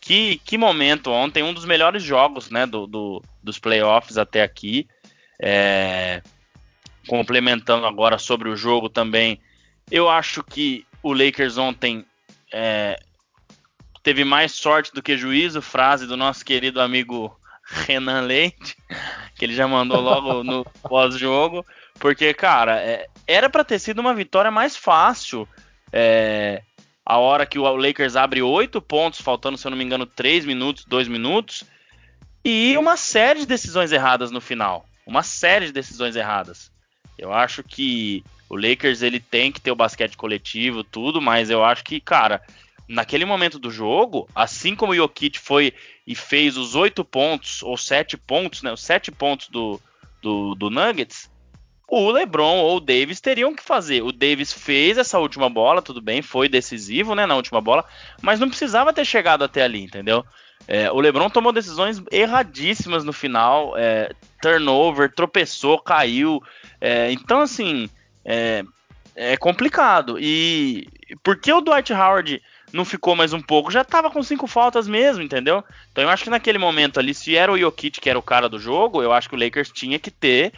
Que, 0.00 0.40
que 0.44 0.56
momento 0.56 1.10
ontem, 1.10 1.42
um 1.42 1.52
dos 1.52 1.64
melhores 1.64 2.02
jogos 2.02 2.48
né, 2.48 2.64
do, 2.64 2.86
do 2.86 3.22
dos 3.42 3.58
playoffs 3.58 4.16
até 4.16 4.42
aqui. 4.42 4.88
É, 5.38 6.22
complementando 7.06 7.86
agora 7.86 8.18
sobre 8.18 8.48
o 8.48 8.56
jogo 8.56 8.88
também, 8.88 9.40
eu 9.90 10.08
acho 10.08 10.42
que 10.42 10.86
o 11.02 11.12
Lakers 11.12 11.56
ontem 11.58 12.04
é, 12.52 12.98
teve 14.02 14.24
mais 14.24 14.52
sorte 14.52 14.92
do 14.92 15.02
que 15.02 15.16
juízo, 15.16 15.62
frase 15.62 16.06
do 16.06 16.16
nosso 16.16 16.44
querido 16.44 16.80
amigo 16.80 17.38
Renan 17.64 18.22
Leite, 18.22 18.76
que 19.34 19.44
ele 19.44 19.54
já 19.54 19.66
mandou 19.66 20.00
logo 20.00 20.42
no 20.44 20.64
pós-jogo. 20.82 21.64
Porque, 21.98 22.32
cara, 22.34 22.80
é, 22.80 23.06
era 23.26 23.48
para 23.48 23.64
ter 23.64 23.78
sido 23.78 23.98
uma 23.98 24.14
vitória 24.14 24.50
mais 24.50 24.76
fácil. 24.76 25.48
É, 25.92 26.62
a 27.04 27.18
hora 27.18 27.46
que 27.46 27.58
o 27.58 27.76
Lakers 27.76 28.16
abre 28.16 28.42
oito 28.42 28.80
pontos, 28.80 29.20
faltando, 29.20 29.56
se 29.56 29.66
eu 29.66 29.70
não 29.70 29.78
me 29.78 29.84
engano, 29.84 30.06
três 30.06 30.44
minutos, 30.44 30.84
dois 30.84 31.08
minutos. 31.08 31.64
E 32.44 32.76
uma 32.76 32.96
série 32.96 33.40
de 33.40 33.46
decisões 33.46 33.92
erradas 33.92 34.30
no 34.30 34.40
final. 34.40 34.86
Uma 35.06 35.22
série 35.22 35.66
de 35.66 35.72
decisões 35.72 36.16
erradas. 36.16 36.70
Eu 37.18 37.32
acho 37.32 37.62
que 37.62 38.24
o 38.48 38.56
Lakers 38.56 39.02
ele 39.02 39.20
tem 39.20 39.50
que 39.50 39.60
ter 39.60 39.70
o 39.70 39.76
basquete 39.76 40.16
coletivo, 40.16 40.84
tudo, 40.84 41.20
mas 41.20 41.50
eu 41.50 41.64
acho 41.64 41.82
que, 41.84 42.00
cara, 42.00 42.42
naquele 42.88 43.24
momento 43.24 43.58
do 43.58 43.70
jogo, 43.70 44.28
assim 44.34 44.74
como 44.74 44.92
o 44.92 44.96
Jokic 44.96 45.38
foi 45.38 45.72
e 46.06 46.14
fez 46.14 46.56
os 46.56 46.74
oito 46.74 47.04
pontos, 47.04 47.62
ou 47.62 47.76
sete 47.76 48.16
pontos, 48.16 48.62
né? 48.62 48.72
Os 48.72 48.82
sete 48.82 49.10
pontos 49.10 49.48
do, 49.48 49.80
do, 50.22 50.54
do 50.54 50.70
Nuggets, 50.70 51.28
o 51.88 52.10
LeBron 52.10 52.58
ou 52.58 52.76
o 52.76 52.80
Davis 52.80 53.20
teriam 53.20 53.54
que 53.54 53.62
fazer. 53.62 54.02
O 54.02 54.12
Davis 54.12 54.52
fez 54.52 54.98
essa 54.98 55.18
última 55.18 55.48
bola, 55.48 55.82
tudo 55.82 56.00
bem, 56.00 56.22
foi 56.22 56.48
decisivo, 56.48 57.14
né, 57.14 57.26
na 57.26 57.36
última 57.36 57.60
bola, 57.60 57.84
mas 58.20 58.40
não 58.40 58.48
precisava 58.48 58.92
ter 58.92 59.04
chegado 59.04 59.44
até 59.44 59.62
ali, 59.62 59.82
entendeu? 59.82 60.24
É, 60.68 60.90
o 60.90 61.00
LeBron 61.00 61.30
tomou 61.30 61.52
decisões 61.52 62.02
erradíssimas 62.10 63.04
no 63.04 63.12
final, 63.12 63.74
é, 63.76 64.12
turnover, 64.42 65.12
tropeçou, 65.12 65.78
caiu. 65.78 66.42
É, 66.80 67.12
então, 67.12 67.40
assim, 67.40 67.88
é, 68.24 68.64
é 69.14 69.36
complicado. 69.36 70.18
E 70.18 70.88
por 71.22 71.36
que 71.36 71.52
o 71.52 71.60
Dwight 71.60 71.92
Howard 71.92 72.42
não 72.72 72.84
ficou 72.84 73.14
mais 73.14 73.32
um 73.32 73.40
pouco? 73.40 73.70
Já 73.70 73.84
tava 73.84 74.10
com 74.10 74.22
cinco 74.22 74.46
faltas 74.46 74.88
mesmo, 74.88 75.22
entendeu? 75.22 75.64
Então 75.90 76.02
eu 76.02 76.10
acho 76.10 76.24
que 76.24 76.30
naquele 76.30 76.58
momento 76.58 76.98
ali, 76.98 77.14
se 77.14 77.36
era 77.36 77.50
o 77.50 77.58
Jokic 77.58 78.00
que 78.00 78.10
era 78.10 78.18
o 78.18 78.22
cara 78.22 78.48
do 78.48 78.58
jogo, 78.58 79.02
eu 79.02 79.12
acho 79.12 79.28
que 79.28 79.36
o 79.36 79.38
Lakers 79.38 79.70
tinha 79.70 79.98
que 79.98 80.10
ter 80.10 80.52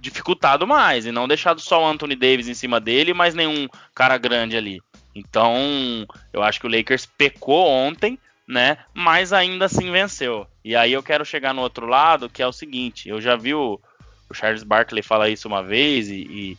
dificultado 0.00 0.66
mais 0.66 1.06
e 1.06 1.12
não 1.12 1.28
deixado 1.28 1.60
só 1.60 1.82
o 1.82 1.86
Anthony 1.86 2.16
Davis 2.16 2.48
em 2.48 2.54
cima 2.54 2.80
dele, 2.80 3.14
mas 3.14 3.34
nenhum 3.34 3.68
cara 3.94 4.18
grande 4.18 4.56
ali. 4.56 4.80
Então, 5.14 6.06
eu 6.32 6.42
acho 6.42 6.60
que 6.60 6.66
o 6.66 6.70
Lakers 6.70 7.06
pecou 7.06 7.68
ontem, 7.68 8.18
né? 8.46 8.78
Mas 8.92 9.32
ainda 9.32 9.66
assim 9.66 9.90
venceu. 9.90 10.46
E 10.64 10.76
aí 10.76 10.92
eu 10.92 11.02
quero 11.02 11.24
chegar 11.24 11.54
no 11.54 11.62
outro 11.62 11.86
lado, 11.86 12.28
que 12.28 12.42
é 12.42 12.46
o 12.46 12.52
seguinte: 12.52 13.08
eu 13.08 13.20
já 13.20 13.36
vi 13.36 13.54
o, 13.54 13.80
o 14.28 14.34
Charles 14.34 14.62
Barkley 14.62 15.02
falar 15.02 15.28
isso 15.28 15.48
uma 15.48 15.62
vez 15.62 16.08
e, 16.08 16.14
e, 16.14 16.58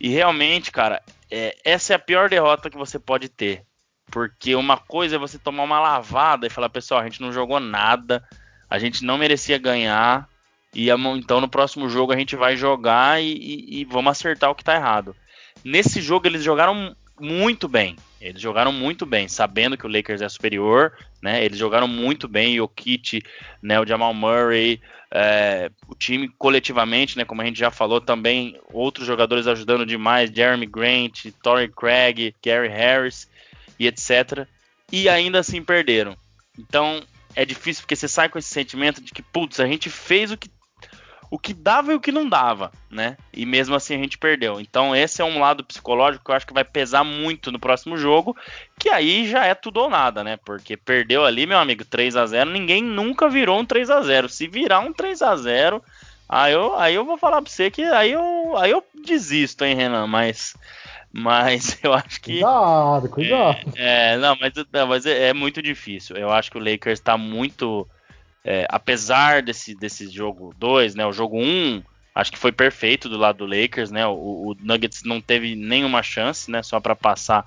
e 0.00 0.08
realmente, 0.08 0.70
cara, 0.70 1.02
é, 1.30 1.56
essa 1.64 1.92
é 1.92 1.96
a 1.96 2.00
pior 2.00 2.28
derrota 2.28 2.70
que 2.70 2.76
você 2.76 2.98
pode 2.98 3.28
ter. 3.28 3.62
Porque 4.10 4.54
uma 4.54 4.78
coisa 4.78 5.16
é 5.16 5.18
você 5.18 5.38
tomar 5.38 5.64
uma 5.64 5.80
lavada 5.80 6.46
e 6.46 6.50
falar, 6.50 6.70
pessoal, 6.70 7.00
a 7.00 7.04
gente 7.04 7.20
não 7.20 7.30
jogou 7.30 7.60
nada, 7.60 8.26
a 8.68 8.78
gente 8.78 9.04
não 9.04 9.18
merecia 9.18 9.58
ganhar, 9.58 10.26
e 10.74 10.88
então 10.90 11.40
no 11.40 11.48
próximo 11.48 11.88
jogo 11.90 12.12
a 12.12 12.16
gente 12.16 12.34
vai 12.34 12.56
jogar 12.56 13.22
e, 13.22 13.32
e, 13.32 13.80
e, 13.80 13.84
vamos 13.84 14.10
acertar 14.10 14.50
o 14.50 14.54
que 14.54 14.64
tá 14.64 14.74
errado. 14.74 15.14
Nesse 15.64 16.00
jogo 16.00 16.26
eles 16.26 16.42
jogaram 16.42 16.96
muito 17.20 17.68
bem. 17.68 17.96
Eles 18.20 18.40
jogaram 18.40 18.72
muito 18.72 19.06
bem, 19.06 19.28
sabendo 19.28 19.76
que 19.76 19.86
o 19.86 19.90
Lakers 19.90 20.20
é 20.20 20.28
superior, 20.28 20.92
né? 21.22 21.44
Eles 21.44 21.58
jogaram 21.58 21.86
muito 21.86 22.26
bem, 22.26 22.60
o 22.60 22.68
Kit, 22.68 23.22
né? 23.62 23.78
O 23.80 23.86
Jamal 23.86 24.12
Murray, 24.12 24.80
é, 25.10 25.70
o 25.86 25.94
time 25.94 26.28
coletivamente, 26.36 27.16
né? 27.16 27.24
Como 27.24 27.40
a 27.40 27.44
gente 27.44 27.58
já 27.58 27.70
falou 27.70 28.00
também, 28.00 28.58
outros 28.72 29.06
jogadores 29.06 29.46
ajudando 29.46 29.86
demais, 29.86 30.30
Jeremy 30.30 30.66
Grant, 30.66 31.26
Torrey 31.42 31.68
Craig, 31.68 32.34
Gary 32.44 32.68
Harris 32.68 33.28
e 33.78 33.86
etc. 33.86 34.46
E 34.92 35.08
ainda 35.08 35.38
assim 35.38 35.62
perderam. 35.62 36.16
Então 36.58 37.02
é 37.34 37.44
difícil 37.44 37.82
porque 37.82 37.94
você 37.94 38.08
sai 38.08 38.28
com 38.28 38.38
esse 38.38 38.48
sentimento 38.48 39.00
de 39.00 39.12
que, 39.12 39.22
putz, 39.22 39.60
a 39.60 39.66
gente 39.66 39.88
fez 39.88 40.32
o 40.32 40.36
que 40.36 40.50
o 41.30 41.38
que 41.38 41.52
dava 41.52 41.92
e 41.92 41.94
o 41.94 42.00
que 42.00 42.10
não 42.10 42.28
dava, 42.28 42.72
né? 42.90 43.16
E 43.32 43.44
mesmo 43.44 43.74
assim 43.74 43.94
a 43.94 43.98
gente 43.98 44.16
perdeu. 44.16 44.60
Então 44.60 44.94
esse 44.94 45.20
é 45.20 45.24
um 45.24 45.38
lado 45.38 45.64
psicológico 45.64 46.24
que 46.24 46.30
eu 46.30 46.34
acho 46.34 46.46
que 46.46 46.54
vai 46.54 46.64
pesar 46.64 47.04
muito 47.04 47.52
no 47.52 47.58
próximo 47.58 47.96
jogo, 47.96 48.36
que 48.78 48.88
aí 48.88 49.28
já 49.28 49.44
é 49.44 49.54
tudo 49.54 49.80
ou 49.80 49.90
nada, 49.90 50.24
né? 50.24 50.38
Porque 50.44 50.76
perdeu 50.76 51.24
ali, 51.24 51.46
meu 51.46 51.58
amigo, 51.58 51.84
3 51.84 52.16
a 52.16 52.26
0, 52.26 52.50
ninguém 52.50 52.82
nunca 52.82 53.28
virou 53.28 53.58
um 53.58 53.64
3 53.64 53.90
a 53.90 54.00
0. 54.00 54.28
Se 54.28 54.46
virar 54.46 54.80
um 54.80 54.92
3 54.92 55.20
a 55.22 55.36
0, 55.36 55.82
aí 56.28 56.52
eu, 56.52 56.76
aí 56.76 56.94
eu 56.94 57.04
vou 57.04 57.18
falar 57.18 57.42
pra 57.42 57.50
você 57.50 57.70
que 57.70 57.82
aí 57.82 58.12
eu, 58.12 58.56
aí 58.56 58.70
eu 58.70 58.82
desisto, 59.04 59.64
hein, 59.64 59.74
Renan, 59.74 60.06
mas 60.06 60.54
mas 61.12 61.78
eu 61.82 61.92
acho 61.92 62.20
que. 62.20 62.32
Cuidado, 62.32 63.08
cuidado. 63.08 63.72
É, 63.76 64.12
é 64.12 64.16
não, 64.16 64.36
mas, 64.40 64.52
não, 64.72 64.86
mas 64.86 65.06
é, 65.06 65.28
é, 65.28 65.34
muito 65.34 65.60
difícil. 65.62 66.16
Eu 66.16 66.30
acho 66.30 66.50
que 66.50 66.58
o 66.58 66.60
Lakers 66.60 66.98
está 66.98 67.16
muito 67.16 67.86
é, 68.44 68.66
apesar 68.68 69.42
desse, 69.42 69.74
desse 69.74 70.08
jogo 70.08 70.54
2, 70.58 70.94
né, 70.94 71.06
o 71.06 71.12
jogo 71.12 71.38
1, 71.38 71.42
um, 71.42 71.82
acho 72.14 72.32
que 72.32 72.38
foi 72.38 72.52
perfeito 72.52 73.08
do 73.08 73.18
lado 73.18 73.38
do 73.38 73.46
Lakers, 73.46 73.90
né, 73.90 74.06
o, 74.06 74.12
o 74.12 74.56
Nuggets 74.60 75.02
não 75.04 75.20
teve 75.20 75.54
nenhuma 75.54 76.02
chance, 76.02 76.50
né, 76.50 76.62
só 76.62 76.80
para 76.80 76.96
passar 76.96 77.44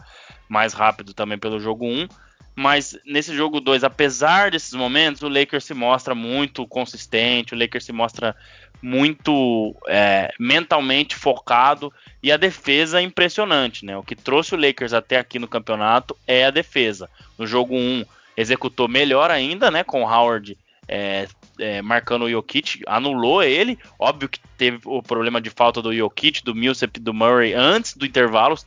mais 0.48 0.74
rápido 0.74 1.14
também 1.14 1.38
pelo 1.38 1.60
jogo 1.60 1.86
1, 1.86 2.02
um, 2.02 2.08
mas 2.56 2.98
nesse 3.06 3.34
jogo 3.36 3.62
2, 3.62 3.84
apesar 3.84 4.52
desses 4.52 4.74
momentos, 4.74 5.22
o 5.22 5.30
Lakers 5.30 5.64
se 5.64 5.74
mostra 5.74 6.14
muito 6.14 6.68
consistente, 6.68 7.56
o 7.56 7.58
Lakers 7.58 7.86
se 7.86 7.94
mostra 7.94 8.36
muito 8.82 9.76
é, 9.88 10.34
mentalmente 10.40 11.16
focado 11.16 11.94
e 12.22 12.32
a 12.32 12.38
defesa 12.38 13.00
é 13.00 13.04
impressionante, 13.04 13.86
né? 13.86 13.96
O 13.96 14.04
que 14.04 14.16
trouxe 14.16 14.54
o 14.54 14.58
Lakers 14.58 14.92
até 14.92 15.18
aqui 15.18 15.40
no 15.40 15.48
campeonato 15.48 16.16
é 16.28 16.46
a 16.46 16.52
defesa. 16.52 17.10
No 17.38 17.48
jogo 17.48 17.76
1, 17.76 17.78
um, 17.78 18.06
executou 18.36 18.88
melhor 18.88 19.32
ainda, 19.32 19.72
né? 19.72 19.84
Com 19.84 20.04
o 20.04 20.08
Howard 20.08 20.58
é, 20.92 21.26
é, 21.58 21.82
marcando 21.82 22.26
o 22.26 22.30
Jokic, 22.30 22.82
anulou 22.86 23.42
ele. 23.42 23.80
Óbvio 23.98 24.28
que 24.28 24.40
teve 24.58 24.80
o 24.86 25.02
problema 25.02 25.40
de 25.40 25.50
falta 25.50 25.82
do 25.82 25.96
Jokic, 25.96 26.44
do 26.44 26.54
Millsap 26.54 27.00
do 27.00 27.14
Murray 27.14 27.54
antes 27.54 27.96
do 27.96 28.06
intervalo, 28.06 28.58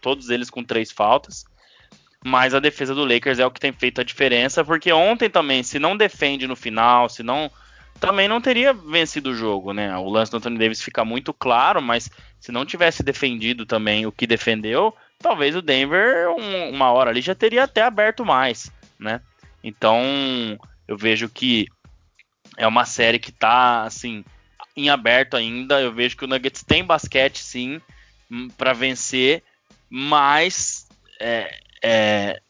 todos 0.00 0.30
eles 0.30 0.48
com 0.48 0.62
três 0.62 0.92
faltas. 0.92 1.44
Mas 2.24 2.54
a 2.54 2.60
defesa 2.60 2.94
do 2.94 3.04
Lakers 3.04 3.40
é 3.40 3.44
o 3.44 3.50
que 3.50 3.60
tem 3.60 3.72
feito 3.72 4.00
a 4.00 4.04
diferença, 4.04 4.64
porque 4.64 4.92
ontem 4.92 5.28
também, 5.28 5.62
se 5.64 5.80
não 5.80 5.96
defende 5.96 6.46
no 6.46 6.56
final, 6.56 7.08
se 7.08 7.22
não 7.22 7.50
também 8.00 8.26
não 8.28 8.40
teria 8.40 8.72
vencido 8.72 9.30
o 9.30 9.34
jogo, 9.34 9.72
né? 9.72 9.96
O 9.96 10.08
lance 10.08 10.30
do 10.30 10.36
Anthony 10.36 10.58
Davis 10.58 10.82
fica 10.82 11.04
muito 11.04 11.32
claro, 11.32 11.80
mas 11.80 12.10
se 12.40 12.50
não 12.50 12.64
tivesse 12.64 13.02
defendido 13.02 13.64
também 13.64 14.04
o 14.04 14.12
que 14.12 14.26
defendeu, 14.26 14.94
talvez 15.18 15.54
o 15.54 15.62
Denver 15.62 16.28
um, 16.30 16.70
uma 16.70 16.90
hora 16.90 17.10
ali 17.10 17.20
já 17.20 17.34
teria 17.34 17.64
até 17.64 17.82
aberto 17.82 18.24
mais, 18.24 18.70
né? 18.98 19.20
Então 19.62 20.02
eu 20.86 20.96
vejo 20.96 21.28
que 21.28 21.66
é 22.56 22.66
uma 22.66 22.84
série 22.84 23.18
que 23.18 23.32
tá 23.32 23.84
assim 23.84 24.24
em 24.76 24.90
aberto 24.90 25.36
ainda. 25.36 25.80
Eu 25.80 25.92
vejo 25.92 26.16
que 26.16 26.24
o 26.24 26.28
Nuggets 26.28 26.62
tem 26.62 26.84
basquete 26.84 27.38
sim 27.38 27.80
hum, 28.30 28.48
para 28.56 28.72
vencer, 28.72 29.42
mas 29.88 30.88
é, 31.20 31.58
é, 31.82 32.42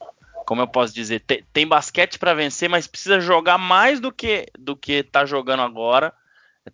como 0.45 0.61
eu 0.61 0.69
posso 0.69 0.95
dizer, 0.95 1.21
tem, 1.21 1.45
tem 1.53 1.67
basquete 1.67 2.19
para 2.19 2.35
vencer, 2.35 2.69
mas 2.69 2.87
precisa 2.87 3.21
jogar 3.21 3.59
mais 3.59 4.01
do 4.01 4.13
que 4.13 4.47
do 4.59 4.77
que 4.77 5.03
tá 5.03 5.25
jogando 5.25 5.63
agora. 5.63 6.13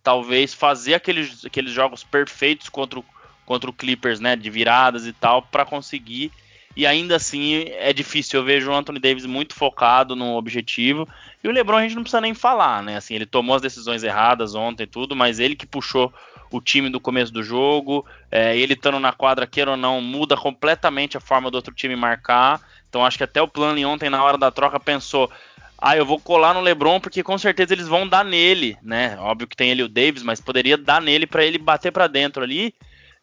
Talvez 0.03 0.53
fazer 0.53 0.93
aqueles, 0.93 1.45
aqueles 1.45 1.73
jogos 1.73 2.03
perfeitos 2.03 2.69
contra 2.69 2.99
o, 2.99 3.05
contra 3.45 3.69
o 3.69 3.73
Clippers, 3.73 4.21
né, 4.21 4.37
de 4.37 4.49
viradas 4.49 5.05
e 5.05 5.11
tal, 5.11 5.41
para 5.41 5.65
conseguir. 5.65 6.31
E 6.75 6.85
ainda 6.85 7.15
assim 7.15 7.65
é 7.67 7.91
difícil. 7.91 8.39
Eu 8.39 8.45
vejo 8.45 8.69
o 8.69 8.73
Anthony 8.73 8.99
Davis 8.99 9.25
muito 9.25 9.53
focado 9.53 10.15
no 10.15 10.35
objetivo. 10.35 11.07
E 11.43 11.47
o 11.47 11.51
LeBron 11.51 11.77
a 11.77 11.81
gente 11.81 11.95
não 11.95 12.03
precisa 12.03 12.21
nem 12.21 12.33
falar, 12.33 12.81
né? 12.81 12.97
Assim, 12.97 13.15
ele 13.15 13.25
tomou 13.25 13.55
as 13.55 13.61
decisões 13.61 14.03
erradas 14.03 14.55
ontem 14.55 14.87
tudo, 14.87 15.15
mas 15.15 15.39
ele 15.39 15.55
que 15.55 15.65
puxou 15.65 16.13
o 16.51 16.61
time 16.61 16.89
do 16.89 16.99
começo 16.99 17.31
do 17.31 17.43
jogo. 17.43 18.05
É, 18.31 18.55
ele 18.57 18.73
estando 18.73 18.99
na 18.99 19.11
quadra, 19.11 19.47
queira 19.47 19.71
ou 19.71 19.77
não, 19.77 20.01
muda 20.01 20.37
completamente 20.37 21.17
a 21.17 21.21
forma 21.21 21.51
do 21.51 21.55
outro 21.55 21.73
time 21.73 21.95
marcar. 21.95 22.61
Então 22.89 23.05
acho 23.05 23.17
que 23.17 23.23
até 23.23 23.41
o 23.41 23.47
Plano 23.47 23.87
ontem, 23.87 24.09
na 24.09 24.23
hora 24.23 24.37
da 24.37 24.51
troca, 24.51 24.79
pensou: 24.79 25.31
ah, 25.77 25.97
eu 25.97 26.05
vou 26.05 26.19
colar 26.19 26.53
no 26.53 26.61
LeBron 26.61 26.99
porque 26.99 27.23
com 27.23 27.37
certeza 27.37 27.73
eles 27.73 27.87
vão 27.87 28.07
dar 28.07 28.23
nele, 28.23 28.77
né? 28.83 29.17
Óbvio 29.19 29.47
que 29.47 29.55
tem 29.55 29.71
ele 29.71 29.83
o 29.83 29.89
Davis, 29.89 30.23
mas 30.23 30.39
poderia 30.39 30.77
dar 30.77 31.01
nele 31.01 31.25
para 31.25 31.43
ele 31.43 31.57
bater 31.57 31.91
para 31.91 32.07
dentro 32.07 32.43
ali 32.43 32.73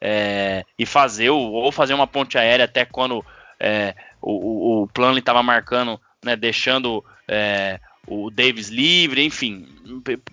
é, 0.00 0.64
e 0.78 0.87
fazer 0.87 1.30
o, 1.30 1.38
ou 1.38 1.70
fazer 1.70 1.94
uma 1.94 2.06
ponte 2.06 2.38
aérea 2.38 2.64
até 2.64 2.84
quando 2.84 3.24
é, 3.58 3.94
o, 4.20 4.32
o, 4.32 4.82
o 4.82 4.88
Plano 4.88 5.18
estava 5.18 5.42
marcando, 5.42 6.00
né? 6.24 6.36
Deixando 6.36 7.04
é, 7.26 7.80
o 8.06 8.30
Davis 8.30 8.68
livre, 8.68 9.24
enfim, 9.24 9.66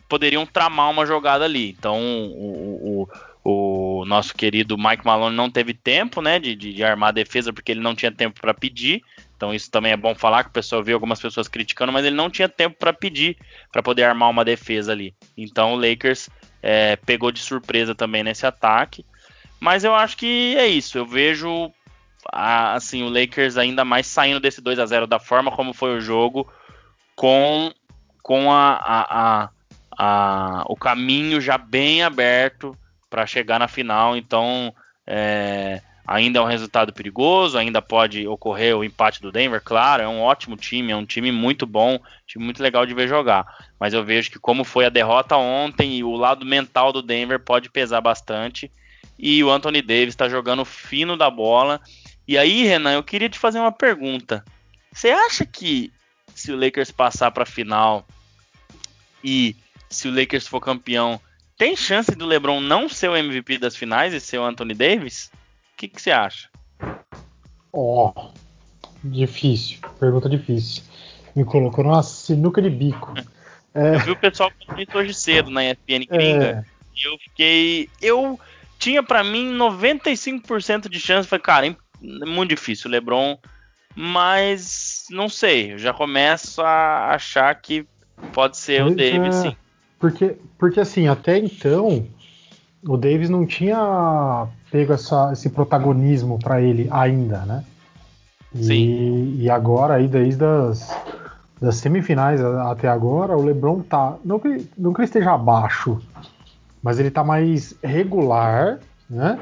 poderiam 0.07 0.45
tramar 0.45 0.89
uma 0.89 1.05
jogada 1.05 1.45
ali. 1.45 1.69
Então 1.69 1.99
o, 1.99 3.03
o 3.03 3.35
o 3.47 4.03
nosso 4.05 4.33
querido 4.33 4.75
Mike 4.75 5.05
Malone 5.05 5.35
não 5.35 5.51
teve 5.51 5.71
tempo, 5.71 6.19
né, 6.19 6.39
de, 6.39 6.55
de, 6.55 6.73
de 6.73 6.83
armar 6.83 7.09
a 7.09 7.11
defesa 7.11 7.53
porque 7.53 7.71
ele 7.71 7.79
não 7.79 7.93
tinha 7.93 8.11
tempo 8.11 8.41
para 8.41 8.55
pedir. 8.55 9.03
Então 9.37 9.53
isso 9.53 9.69
também 9.69 9.91
é 9.91 9.97
bom 9.97 10.15
falar 10.15 10.43
que 10.43 10.49
o 10.49 10.53
pessoal 10.53 10.81
viu 10.81 10.95
algumas 10.95 11.21
pessoas 11.21 11.47
criticando, 11.47 11.93
mas 11.93 12.03
ele 12.03 12.15
não 12.15 12.27
tinha 12.27 12.49
tempo 12.49 12.75
para 12.79 12.91
pedir 12.91 13.37
para 13.71 13.83
poder 13.83 14.01
armar 14.01 14.31
uma 14.31 14.43
defesa 14.43 14.93
ali. 14.93 15.13
Então 15.37 15.73
o 15.73 15.79
Lakers 15.79 16.27
é, 16.63 16.95
pegou 16.95 17.31
de 17.31 17.39
surpresa 17.39 17.93
também 17.93 18.23
nesse 18.23 18.47
ataque. 18.47 19.05
Mas 19.59 19.83
eu 19.83 19.93
acho 19.93 20.17
que 20.17 20.55
é 20.57 20.67
isso. 20.67 20.97
Eu 20.97 21.05
vejo 21.05 21.71
a, 22.31 22.73
assim 22.73 23.03
o 23.03 23.09
Lakers 23.09 23.57
ainda 23.57 23.85
mais 23.85 24.07
saindo 24.07 24.39
desse 24.39 24.61
2 24.61 24.79
a 24.79 24.85
0 24.85 25.07
da 25.07 25.19
forma 25.19 25.51
como 25.51 25.73
foi 25.73 25.95
o 25.97 26.01
jogo, 26.01 26.47
com 27.15 27.71
com 28.21 28.51
a, 28.51 29.49
a, 29.97 30.63
o 30.67 30.75
caminho 30.75 31.39
já 31.39 31.57
bem 31.57 32.01
aberto 32.01 32.75
para 33.09 33.25
chegar 33.25 33.59
na 33.59 33.67
final. 33.67 34.17
Então, 34.17 34.73
é, 35.05 35.79
ainda 36.05 36.39
é 36.39 36.41
um 36.41 36.47
resultado 36.47 36.93
perigoso, 36.93 37.57
ainda 37.57 37.81
pode 37.81 38.27
ocorrer 38.27 38.75
o 38.75 38.83
empate 38.83 39.21
do 39.21 39.31
Denver, 39.31 39.61
claro, 39.63 40.03
é 40.03 40.07
um 40.07 40.21
ótimo 40.21 40.55
time, 40.55 40.91
é 40.91 40.95
um 40.95 41.05
time 41.05 41.31
muito 41.31 41.65
bom, 41.65 41.99
time 42.27 42.43
muito 42.43 42.61
legal 42.61 42.85
de 42.85 42.93
ver 42.93 43.07
jogar. 43.07 43.45
Mas 43.79 43.93
eu 43.93 44.03
vejo 44.03 44.31
que 44.31 44.39
como 44.39 44.63
foi 44.63 44.85
a 44.85 44.89
derrota 44.89 45.37
ontem 45.37 46.03
o 46.03 46.15
lado 46.15 46.45
mental 46.45 46.91
do 46.91 47.01
Denver 47.01 47.39
pode 47.39 47.69
pesar 47.69 48.01
bastante. 48.01 48.71
E 49.17 49.43
o 49.43 49.49
Anthony 49.49 49.81
Davis 49.81 50.09
está 50.09 50.27
jogando 50.27 50.65
fino 50.65 51.15
da 51.15 51.29
bola. 51.29 51.79
E 52.27 52.37
aí, 52.37 52.63
Renan, 52.63 52.93
eu 52.93 53.03
queria 53.03 53.29
te 53.29 53.37
fazer 53.37 53.59
uma 53.59 53.71
pergunta. 53.71 54.43
Você 54.91 55.09
acha 55.09 55.45
que 55.45 55.91
se 56.33 56.51
o 56.51 56.57
Lakers 56.57 56.91
passar 56.91 57.31
para 57.31 57.43
a 57.43 57.47
final 57.47 58.05
e 59.23 59.55
se 59.89 60.07
o 60.07 60.13
Lakers 60.13 60.47
for 60.47 60.59
campeão, 60.59 61.19
tem 61.57 61.75
chance 61.75 62.11
do 62.15 62.25
LeBron 62.25 62.59
não 62.59 62.89
ser 62.89 63.09
o 63.09 63.15
MVP 63.15 63.57
das 63.57 63.75
finais 63.75 64.13
e 64.13 64.19
ser 64.19 64.39
o 64.39 64.45
Anthony 64.45 64.73
Davis? 64.73 65.31
O 65.73 65.77
que, 65.77 65.91
você 65.93 66.11
acha? 66.11 66.49
Ó, 67.71 68.11
oh, 68.15 68.33
difícil. 69.03 69.79
Pergunta 69.99 70.27
difícil. 70.27 70.83
Me 71.35 71.45
colocou 71.45 71.83
numa 71.83 72.03
sinuca 72.03 72.61
de 72.61 72.69
bico. 72.69 73.13
É... 73.77 73.95
Eu 73.95 73.99
vi 73.99 74.11
o 74.11 74.15
pessoal 74.15 74.49
falando 74.65 74.95
hoje 74.95 75.13
cedo 75.13 75.49
na 75.49 75.61
ESPN 75.65 76.05
gringa 76.09 76.45
é... 76.45 76.63
e 76.95 77.05
eu 77.05 77.17
fiquei. 77.17 77.89
Eu 78.01 78.39
tinha 78.79 79.03
para 79.03 79.21
mim 79.21 79.53
95% 79.57 80.87
de 80.87 80.97
chance. 80.97 81.27
Falei, 81.27 81.43
cara, 81.43 81.67
é 81.67 81.75
muito 82.01 82.49
difícil 82.49 82.89
o 82.89 82.91
LeBron, 82.91 83.37
mas 83.95 85.05
não 85.09 85.29
sei. 85.29 85.73
Eu 85.73 85.77
já 85.77 85.93
começo 85.93 86.61
a 86.61 87.13
achar 87.13 87.53
que 87.55 87.85
pode 88.33 88.57
ser 88.57 88.81
pois 88.81 88.93
o 88.93 88.95
Davis, 88.97 89.35
é. 89.35 89.41
sim. 89.49 89.55
Porque, 89.99 90.37
porque 90.57 90.79
assim, 90.79 91.07
até 91.07 91.37
então, 91.37 92.05
o 92.87 92.97
Davis 92.97 93.29
não 93.29 93.45
tinha 93.45 94.47
pego 94.71 94.93
essa, 94.93 95.31
esse 95.31 95.49
protagonismo 95.49 96.37
para 96.37 96.61
ele 96.61 96.87
ainda, 96.91 97.39
né? 97.45 97.63
E, 98.53 98.63
Sim. 98.63 99.35
e 99.39 99.49
agora, 99.49 99.95
aí, 99.95 100.07
desde 100.07 100.43
as 100.43 100.89
das 101.59 101.77
semifinais 101.77 102.41
até 102.41 102.87
agora, 102.87 103.37
o 103.37 103.43
LeBron 103.43 103.81
tá. 103.81 104.15
Não 104.23 104.39
que, 104.39 104.67
não 104.77 104.93
que 104.93 104.99
ele 104.99 105.05
esteja 105.05 105.33
abaixo, 105.33 106.01
mas 106.83 106.99
ele 106.99 107.09
tá 107.09 107.23
mais 107.23 107.73
regular, 107.83 108.79
né? 109.09 109.39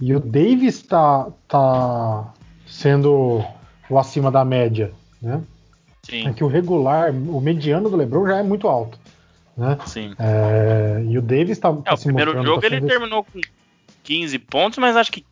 E 0.00 0.14
o 0.14 0.20
Davis 0.20 0.82
tá, 0.82 1.28
tá 1.46 2.32
sendo 2.66 3.44
o 3.88 3.98
acima 3.98 4.30
da 4.30 4.44
média, 4.44 4.92
né? 5.20 5.42
Sim. 6.04 6.28
É 6.28 6.32
que 6.32 6.42
o 6.42 6.48
regular, 6.48 7.10
o 7.12 7.40
mediano 7.40 7.88
do 7.88 7.96
LeBron 7.96 8.26
já 8.26 8.38
é 8.38 8.42
muito 8.42 8.66
alto. 8.66 8.98
Né? 9.56 9.78
Sim. 9.86 10.14
É, 10.18 11.04
e 11.06 11.16
o 11.16 11.22
Davis 11.22 11.58
tá, 11.58 11.72
tá 11.72 11.92
é, 11.92 11.94
o 11.94 11.98
primeiro 11.98 12.42
jogo 12.42 12.60
tá 12.60 12.66
ele 12.66 12.80
terminou 12.80 13.22
com 13.22 13.40
15 14.02 14.38
pontos, 14.40 14.78
mas 14.78 14.96
acho 14.96 15.12
que 15.12 15.24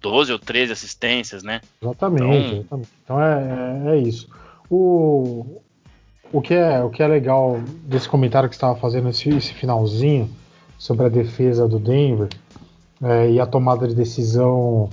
12 0.00 0.32
ou 0.32 0.38
13 0.38 0.72
assistências, 0.72 1.42
né? 1.42 1.62
Exatamente. 1.82 2.24
Então, 2.24 2.58
exatamente. 2.58 2.88
então 3.02 3.22
é, 3.22 3.88
é, 3.88 3.96
é, 3.96 3.98
isso. 3.98 4.28
O, 4.68 5.62
o, 6.30 6.42
que 6.42 6.54
é, 6.54 6.82
o 6.82 6.90
que 6.90 7.02
é 7.02 7.08
legal 7.08 7.58
desse 7.84 8.08
comentário 8.08 8.48
que 8.48 8.54
você 8.54 8.58
estava 8.58 8.78
fazendo, 8.78 9.08
esse, 9.08 9.30
esse, 9.30 9.54
finalzinho, 9.54 10.30
sobre 10.78 11.06
a 11.06 11.08
defesa 11.08 11.66
do 11.66 11.78
Denver 11.78 12.28
é, 13.02 13.30
e 13.30 13.40
a 13.40 13.46
tomada 13.46 13.86
de 13.86 13.94
decisão 13.94 14.88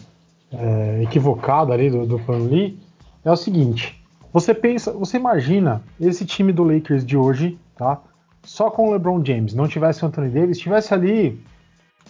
é, 0.51 1.03
equivocada 1.03 1.73
ali 1.73 1.89
do, 1.89 2.05
do 2.05 2.19
Pan 2.19 2.37
Lee, 2.37 2.79
é 3.23 3.31
o 3.31 3.35
seguinte. 3.35 4.01
Você 4.33 4.53
pensa, 4.53 4.91
você 4.91 5.17
imagina 5.17 5.81
esse 5.99 6.25
time 6.25 6.53
do 6.53 6.63
Lakers 6.63 7.05
de 7.05 7.17
hoje, 7.17 7.59
tá? 7.75 8.01
só 8.43 8.71
com 8.71 8.89
o 8.89 8.91
LeBron 8.91 9.23
James, 9.23 9.53
não 9.53 9.67
tivesse 9.67 10.03
o 10.03 10.07
Anthony 10.07 10.29
Davis, 10.29 10.57
tivesse 10.57 10.93
ali 10.93 11.41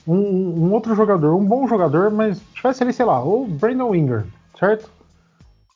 um, 0.08 0.16
um, 0.16 0.74
outro 0.74 0.96
jogador, 0.96 1.36
um 1.36 1.46
bom 1.46 1.68
jogador, 1.68 2.10
mas 2.10 2.42
tivesse 2.54 2.84
ali, 2.84 2.94
sei 2.94 3.06
lá, 3.06 3.24
o 3.24 3.46
Brandon 3.46 3.94
Ingram, 3.94 4.24
certo? 4.58 4.90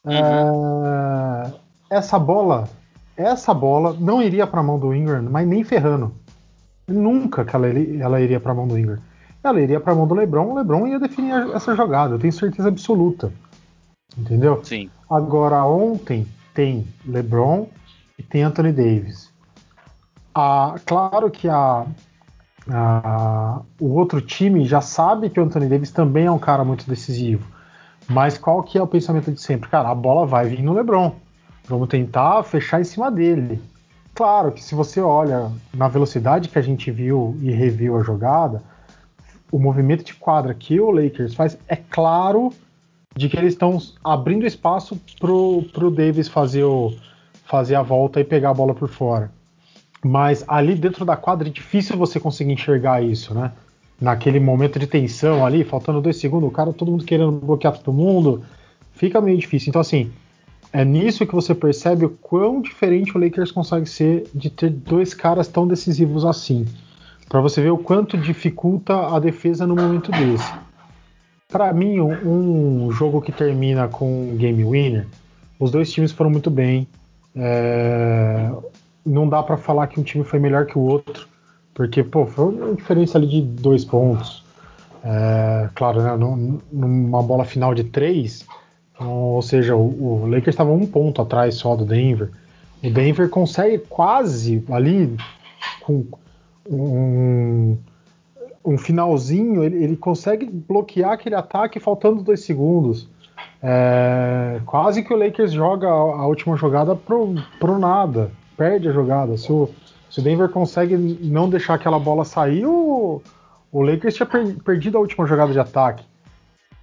Uhum. 0.04 0.13
É, 0.13 1.54
essa 1.89 2.17
bola, 2.17 2.69
essa 3.17 3.54
bola 3.54 3.95
não 3.99 4.21
iria 4.21 4.47
para 4.47 4.62
a 4.62 4.63
mão 4.63 4.80
do 4.80 4.93
Ingram, 4.93 5.23
mas 5.30 5.47
nem 5.47 5.63
ferrando. 5.63 6.13
Nunca 6.88 7.43
que 7.43 7.56
ela, 7.56 7.67
ela 7.67 8.21
iria 8.21 8.39
para 8.39 8.51
a 8.51 8.56
mão 8.56 8.67
do 8.67 8.78
Ingram. 8.78 8.99
Ela 9.45 9.62
iria 9.62 9.79
para 9.79 9.93
a 9.93 9.95
mão 9.95 10.08
do 10.08 10.15
LeBron, 10.15 10.51
o 10.51 10.55
LeBron 10.55 10.88
ia 10.88 10.99
definir 10.99 11.34
essa 11.53 11.75
jogada, 11.75 12.15
eu 12.15 12.19
tenho 12.19 12.34
certeza 12.34 12.67
absoluta. 12.67 13.31
Entendeu? 14.17 14.60
Sim. 14.63 14.89
Agora, 15.10 15.63
ontem 15.65 16.27
tem 16.53 16.88
LeBron 17.05 17.67
e 18.17 18.23
tem 18.23 18.43
Anthony 18.43 18.71
Davis. 18.71 19.31
Ah, 20.34 20.75
claro 20.86 21.29
que 21.29 21.47
a, 21.47 21.86
a, 22.69 23.62
o 23.79 23.93
outro 23.93 24.19
time 24.19 24.65
já 24.65 24.81
sabe 24.81 25.29
que 25.29 25.39
o 25.39 25.43
Anthony 25.43 25.67
Davis 25.67 25.91
também 25.91 26.25
é 26.25 26.31
um 26.31 26.39
cara 26.39 26.63
muito 26.63 26.89
decisivo. 26.89 27.45
Mas 28.08 28.38
qual 28.38 28.63
que 28.63 28.77
é 28.77 28.81
o 28.81 28.88
pensamento 28.88 29.31
de 29.31 29.41
sempre? 29.41 29.69
Cara, 29.69 29.89
a 29.89 29.95
bola 29.95 30.25
vai 30.25 30.47
vir 30.47 30.62
no 30.62 30.73
LeBron. 30.73 31.13
Vamos 31.67 31.88
tentar 31.88 32.43
fechar 32.43 32.79
em 32.79 32.84
cima 32.84 33.12
dele. 33.12 33.62
Claro 34.13 34.51
que 34.51 34.63
se 34.63 34.75
você 34.75 35.01
olha 35.01 35.51
na 35.73 35.88
velocidade 35.88 36.49
que 36.49 36.58
a 36.58 36.62
gente 36.62 36.89
viu 36.91 37.38
e 37.41 37.51
reviu 37.51 37.97
a 37.97 38.03
jogada, 38.03 38.63
o 39.51 39.60
movimento 39.60 40.03
de 40.03 40.13
quadra 40.13 40.53
que 40.53 40.79
o 40.79 40.91
Lakers 40.91 41.34
faz 41.34 41.58
é 41.67 41.75
claro 41.75 42.51
de 43.15 43.29
que 43.29 43.38
eles 43.38 43.53
estão 43.53 43.81
abrindo 44.03 44.45
espaço 44.45 44.99
pro, 45.19 45.63
pro 45.71 45.89
Davis 45.89 46.27
fazer, 46.27 46.63
o, 46.63 46.93
fazer 47.45 47.75
a 47.75 47.81
volta 47.81 48.19
e 48.19 48.23
pegar 48.23 48.49
a 48.49 48.53
bola 48.53 48.73
por 48.73 48.89
fora. 48.89 49.31
Mas 50.03 50.43
ali 50.47 50.75
dentro 50.75 51.05
da 51.05 51.15
quadra 51.15 51.47
é 51.47 51.51
difícil 51.51 51.97
você 51.97 52.19
conseguir 52.19 52.51
enxergar 52.51 53.01
isso, 53.01 53.34
né? 53.34 53.51
Naquele 53.99 54.39
momento 54.39 54.77
de 54.77 54.86
tensão 54.86 55.45
ali, 55.45 55.63
faltando 55.63 56.01
dois 56.01 56.17
segundos, 56.17 56.49
o 56.49 56.51
cara, 56.51 56.73
todo 56.73 56.91
mundo 56.91 57.05
querendo 57.05 57.31
bloquear 57.31 57.77
todo 57.77 57.93
mundo, 57.93 58.43
fica 58.91 59.21
meio 59.21 59.38
difícil. 59.38 59.69
Então, 59.69 59.79
assim, 59.79 60.12
é 60.73 60.84
nisso 60.84 61.25
que 61.25 61.34
você 61.34 61.55
percebe 61.55 62.05
o 62.05 62.10
quão 62.10 62.62
diferente 62.62 63.15
o 63.15 63.19
Lakers 63.19 63.51
consegue 63.51 63.86
ser 63.86 64.27
de 64.36 64.49
ter 64.49 64.69
dois 64.69 65.13
caras 65.13 65.47
tão 65.47 65.65
decisivos 65.65 66.25
assim. 66.25 66.65
Para 67.27 67.41
você 67.41 67.61
ver 67.61 67.71
o 67.71 67.77
quanto 67.77 68.17
dificulta 68.17 69.15
a 69.15 69.19
defesa 69.19 69.65
no 69.65 69.75
momento 69.75 70.11
desse. 70.11 70.53
Para 71.49 71.73
mim, 71.73 71.99
um, 71.99 72.91
jogo 72.91 73.21
que 73.21 73.31
termina 73.31 73.88
com 73.88 74.35
game 74.35 74.63
winner, 74.63 75.07
os 75.59 75.71
dois 75.71 75.91
times 75.91 76.11
foram 76.11 76.29
muito 76.29 76.49
bem. 76.49 76.88
É, 77.35 78.51
não 79.05 79.27
dá 79.27 79.43
para 79.43 79.57
falar 79.57 79.88
que 79.88 79.99
um 79.99 80.03
time 80.03 80.23
foi 80.23 80.39
melhor 80.39 80.65
que 80.65 80.77
o 80.77 80.81
outro, 80.81 81.27
porque 81.73 82.03
pô, 82.03 82.25
foi 82.25 82.45
uma 82.45 82.75
diferença 82.75 83.17
ali 83.17 83.27
de 83.27 83.41
dois 83.41 83.85
pontos. 83.85 84.43
É, 85.03 85.69
claro, 85.75 86.01
né, 86.01 86.17
numa 86.71 87.21
bola 87.21 87.45
final 87.45 87.75
de 87.75 87.83
três, 87.83 88.45
ou 88.99 89.41
seja, 89.41 89.75
o 89.75 90.25
Lakers 90.25 90.47
estava 90.53 90.71
um 90.71 90.85
ponto 90.85 91.21
atrás 91.21 91.55
só 91.55 91.75
do 91.75 91.85
Denver. 91.85 92.31
O 92.83 92.89
Denver 92.89 93.29
consegue 93.29 93.79
quase 93.89 94.63
ali 94.69 95.15
com 95.81 96.05
um, 96.69 97.78
um 98.63 98.78
finalzinho, 98.78 99.63
ele, 99.63 99.84
ele, 99.84 99.95
consegue 99.95 100.45
bloquear 100.45 101.12
aquele 101.12 101.36
ataque 101.36 101.80
faltando 101.80 102.23
dois 102.23 102.41
segundos. 102.41 103.10
É, 103.62 104.62
quase 104.65 105.04
que 105.04 105.13
o 105.13 105.17
Lakers 105.17 105.51
joga 105.51 105.88
a, 105.88 105.91
a, 105.91 106.28
última 106.28 106.56
jogada 106.56 106.95
pro, 106.95 107.36
pro 107.60 107.80
nada, 107.80 108.32
perde 108.58 108.89
a 108.89 108.91
jogada. 108.91 109.38
Se 109.38 109.51
o, 109.51 109.69
se 110.10 110.19
o 110.19 110.23
Denver 110.23 110.49
consegue 110.49 110.95
não 110.97 111.49
deixar 111.49 111.75
aquela 111.75 111.99
bola 111.99 112.23
sair, 112.23 112.65
o, 112.65 113.21
o 113.71 113.82
Lakers 113.82 114.15
tinha 114.15 114.25
per, 114.25 114.56
perdido 114.63 114.97
a 114.97 115.01
última 115.01 115.25
jogada 115.25 115.51
de 115.51 115.60
ataque. 115.60 116.06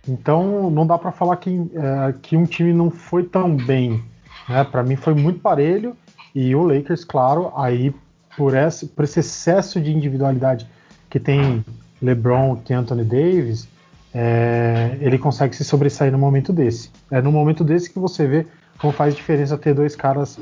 Então 0.09 0.71
não 0.71 0.87
dá 0.87 0.99
para 0.99 1.13
falar 1.13 1.37
que, 1.37 1.71
é, 1.75 2.15
que 2.21 2.37
um 2.37 2.45
time 2.45 2.73
não 2.73 2.91
foi 2.91 3.25
tão 3.25 3.57
bem. 3.57 4.03
Né? 4.49 4.65
Para 4.65 4.83
mim 4.83 4.97
foi 4.97 5.15
muito 5.15 5.41
parelho 5.41 5.97
e 6.35 6.55
o 6.55 6.65
Lakers, 6.65 7.05
claro, 7.05 7.53
aí 7.55 7.95
por 8.37 8.55
esse, 8.55 8.87
por 8.87 9.05
esse 9.05 9.21
excesso 9.21 9.81
de 9.81 9.93
individualidade 9.93 10.67
que 11.09 11.21
tem 11.21 11.65
LeBron, 12.01 12.57
que 12.57 12.73
Anthony 12.73 13.05
Davis, 13.05 13.69
é, 14.15 14.97
ele 15.01 15.19
consegue 15.19 15.55
se 15.55 15.65
sobressair 15.65 16.13
no 16.13 16.19
momento 16.19 16.53
desse. 16.53 16.91
É 17.11 17.21
no 17.21 17.33
momento 17.33 17.63
desse 17.65 17.91
que 17.91 17.99
você 17.99 18.27
vê 18.27 18.47
como 18.79 18.93
faz 18.93 19.15
diferença 19.15 19.57
ter 19.57 19.75
dois 19.75 19.95
caras 19.95 20.39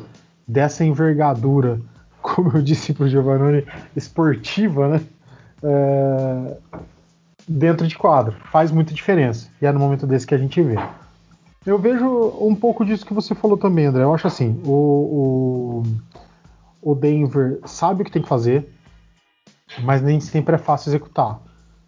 dessa 0.46 0.84
envergadura, 0.84 1.80
como 2.22 2.56
eu 2.56 2.62
disse 2.62 2.92
para 2.92 3.04
o 3.04 3.08
Giovanni, 3.08 3.66
esportiva, 3.94 4.88
né? 4.88 5.00
É, 5.62 6.56
dentro 7.46 7.86
de 7.86 7.96
quadro. 7.98 8.36
Faz 8.50 8.70
muita 8.70 8.94
diferença. 8.94 9.48
E 9.60 9.66
é 9.66 9.72
no 9.72 9.80
momento 9.80 10.06
desse 10.06 10.26
que 10.26 10.34
a 10.34 10.38
gente 10.38 10.62
vê. 10.62 10.76
Eu 11.66 11.78
vejo 11.78 12.06
um 12.40 12.54
pouco 12.54 12.84
disso 12.84 13.04
que 13.04 13.12
você 13.12 13.34
falou 13.34 13.58
também, 13.58 13.86
André. 13.86 14.02
Eu 14.02 14.14
acho 14.14 14.26
assim, 14.26 14.60
o, 14.64 14.72
o, 14.72 15.82
o 16.82 16.94
Denver 16.94 17.60
sabe 17.64 18.02
o 18.02 18.04
que 18.04 18.10
tem 18.10 18.22
que 18.22 18.28
fazer, 18.28 18.68
mas 19.82 20.02
nem 20.02 20.20
sempre 20.20 20.54
é 20.54 20.58
fácil 20.58 20.90
executar. 20.90 21.40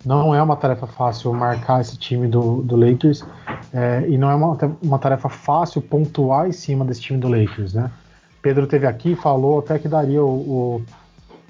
Não 0.04 0.34
é 0.34 0.42
uma 0.42 0.56
tarefa 0.56 0.86
fácil 0.86 1.32
marcar 1.32 1.80
esse 1.80 1.96
time 1.96 2.26
do, 2.26 2.60
do 2.62 2.74
Lakers 2.74 3.24
é, 3.72 4.04
e 4.08 4.18
não 4.18 4.28
é 4.30 4.34
uma, 4.34 4.58
uma 4.82 4.98
tarefa 4.98 5.28
fácil 5.28 5.80
pontuar 5.80 6.48
em 6.48 6.52
cima 6.52 6.84
desse 6.84 7.00
time 7.00 7.20
do 7.20 7.28
Lakers, 7.28 7.72
né? 7.72 7.90
Pedro 8.40 8.66
teve 8.66 8.86
aqui 8.86 9.14
falou 9.14 9.60
até 9.60 9.78
que 9.78 9.86
daria 9.86 10.22
o, 10.22 10.82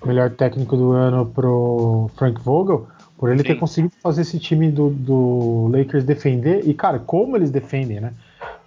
o 0.03 0.07
melhor 0.07 0.31
técnico 0.31 0.77
do 0.77 0.93
ano 0.93 1.25
pro 1.25 2.11
Frank 2.17 2.39
Vogel, 2.43 2.87
por 3.17 3.31
ele 3.31 3.39
Sim. 3.39 3.45
ter 3.45 3.55
conseguido 3.55 3.95
fazer 4.03 4.23
esse 4.23 4.39
time 4.39 4.71
do, 4.71 4.91
do, 4.91 5.69
Lakers 5.73 6.05
defender. 6.05 6.69
E, 6.69 6.75
cara, 6.75 6.99
como 6.99 7.37
eles 7.37 7.51
defendem, 7.51 8.01
né? 8.01 8.13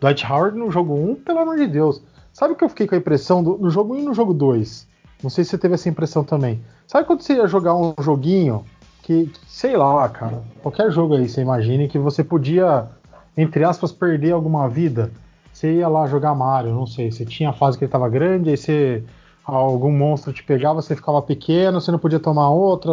Dwight 0.02 0.26
Howard 0.26 0.58
no 0.58 0.72
jogo 0.72 0.96
1, 0.96 1.16
pelo 1.16 1.40
amor 1.40 1.58
de 1.58 1.68
Deus. 1.68 2.02
Sabe 2.36 2.52
o 2.52 2.56
que 2.58 2.66
eu 2.66 2.68
fiquei 2.68 2.86
com 2.86 2.96
a 2.96 2.98
impressão 2.98 3.42
do, 3.42 3.58
no 3.58 3.70
jogo 3.70 3.96
1 3.96 4.00
e 4.00 4.02
no 4.02 4.14
jogo 4.14 4.34
2? 4.34 4.86
Não 5.24 5.30
sei 5.30 5.46
se 5.46 5.52
você 5.52 5.58
teve 5.58 5.76
essa 5.76 5.88
impressão 5.88 6.22
também. 6.22 6.62
Sabe 6.86 7.08
quando 7.08 7.22
você 7.22 7.36
ia 7.36 7.48
jogar 7.48 7.74
um 7.78 7.94
joguinho 8.02 8.66
que, 9.04 9.32
sei 9.48 9.78
lá, 9.78 10.10
cara, 10.10 10.44
qualquer 10.62 10.92
jogo 10.92 11.16
aí, 11.16 11.30
você 11.30 11.40
imagine 11.40 11.88
que 11.88 11.98
você 11.98 12.26
podia, 12.26 12.90
entre 13.38 13.64
aspas, 13.64 13.94
perder 13.94 14.34
alguma 14.34 14.68
vida. 14.68 15.14
Você 15.54 15.76
ia 15.76 15.88
lá 15.88 16.08
jogar 16.08 16.36
Mario, 16.36 16.74
não 16.74 16.86
sei, 16.86 17.10
você 17.10 17.24
tinha 17.24 17.52
a 17.52 17.54
fase 17.54 17.78
que 17.78 17.86
ele 17.86 17.92
tava 17.92 18.10
grande, 18.10 18.50
aí 18.50 18.58
você 18.58 19.02
algum 19.46 19.92
monstro 19.92 20.34
te 20.34 20.44
pegava, 20.44 20.82
você 20.82 20.94
ficava 20.94 21.22
pequeno, 21.22 21.80
você 21.80 21.90
não 21.90 22.00
podia 22.00 22.20
tomar 22.20 22.50
outra 22.50 22.92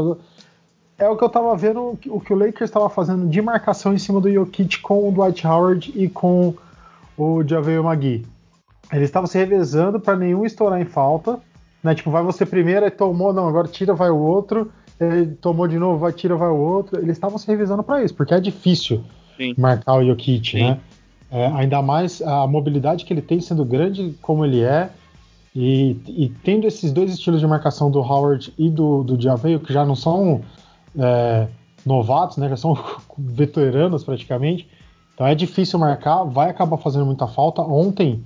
é 0.98 1.08
o 1.08 1.16
que 1.16 1.24
eu 1.24 1.28
tava 1.28 1.56
vendo, 1.56 1.98
o 2.06 2.20
que 2.20 2.32
o 2.32 2.38
Lakers 2.38 2.70
estava 2.70 2.88
fazendo 2.88 3.26
de 3.26 3.42
marcação 3.42 3.92
em 3.92 3.98
cima 3.98 4.20
do 4.20 4.32
Jokic 4.32 4.78
com 4.80 5.08
o 5.08 5.10
Dwight 5.10 5.44
Howard 5.44 5.92
e 5.96 6.08
com 6.08 6.54
o 7.18 7.42
Javel 7.42 7.82
Magui. 7.82 8.24
Eles 8.92 9.08
estavam 9.08 9.26
se 9.26 9.38
revezando 9.38 9.98
para 9.98 10.16
nenhum 10.16 10.44
estourar 10.44 10.80
em 10.80 10.84
falta, 10.84 11.40
né? 11.82 11.94
Tipo, 11.94 12.10
vai 12.10 12.22
você 12.22 12.44
primeiro, 12.44 12.84
aí 12.84 12.90
tomou, 12.90 13.32
não, 13.32 13.48
agora 13.48 13.66
tira, 13.66 13.94
vai 13.94 14.10
o 14.10 14.18
outro, 14.18 14.70
ele 15.00 15.26
tomou 15.34 15.66
de 15.66 15.78
novo, 15.78 15.98
vai 15.98 16.12
tira, 16.12 16.36
vai 16.36 16.48
o 16.48 16.56
outro. 16.56 16.98
Eles 16.98 17.16
estavam 17.16 17.38
se 17.38 17.46
revezando 17.46 17.82
para 17.82 18.04
isso, 18.04 18.14
porque 18.14 18.34
é 18.34 18.40
difícil 18.40 19.02
Sim. 19.36 19.54
marcar 19.56 19.94
o 19.94 20.04
Jokic, 20.04 20.50
Sim. 20.50 20.62
né? 20.62 20.80
É, 21.30 21.46
ainda 21.46 21.80
mais 21.80 22.20
a 22.20 22.46
mobilidade 22.46 23.06
que 23.06 23.12
ele 23.12 23.22
tem 23.22 23.40
sendo 23.40 23.64
grande 23.64 24.14
como 24.20 24.44
ele 24.44 24.60
é. 24.60 24.90
E, 25.54 25.96
e 26.06 26.32
tendo 26.42 26.66
esses 26.66 26.92
dois 26.92 27.12
estilos 27.12 27.40
de 27.40 27.46
marcação 27.46 27.90
do 27.90 28.00
Howard 28.00 28.52
e 28.58 28.70
do, 28.70 29.02
do 29.02 29.16
que 29.58 29.72
já 29.72 29.84
não 29.84 29.96
são 29.96 30.42
é, 30.98 31.48
novatos, 31.84 32.36
né? 32.36 32.48
Já 32.50 32.56
são 32.58 32.78
veteranos 33.16 34.04
praticamente. 34.04 34.68
Então 35.14 35.26
é 35.26 35.34
difícil 35.34 35.78
marcar, 35.78 36.24
vai 36.24 36.50
acabar 36.50 36.76
fazendo 36.76 37.06
muita 37.06 37.26
falta. 37.26 37.62
Ontem, 37.62 38.22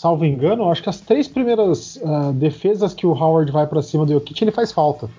salvo 0.00 0.24
engano, 0.24 0.70
acho 0.70 0.82
que 0.82 0.88
as 0.88 0.98
três 0.98 1.28
primeiras 1.28 1.96
uh, 1.96 2.32
defesas 2.32 2.94
que 2.94 3.06
o 3.06 3.12
Howard 3.12 3.52
vai 3.52 3.66
para 3.66 3.82
cima 3.82 4.06
do 4.06 4.14
Jokic, 4.14 4.42
ele 4.42 4.50
faz 4.50 4.72
falta. 4.72 5.10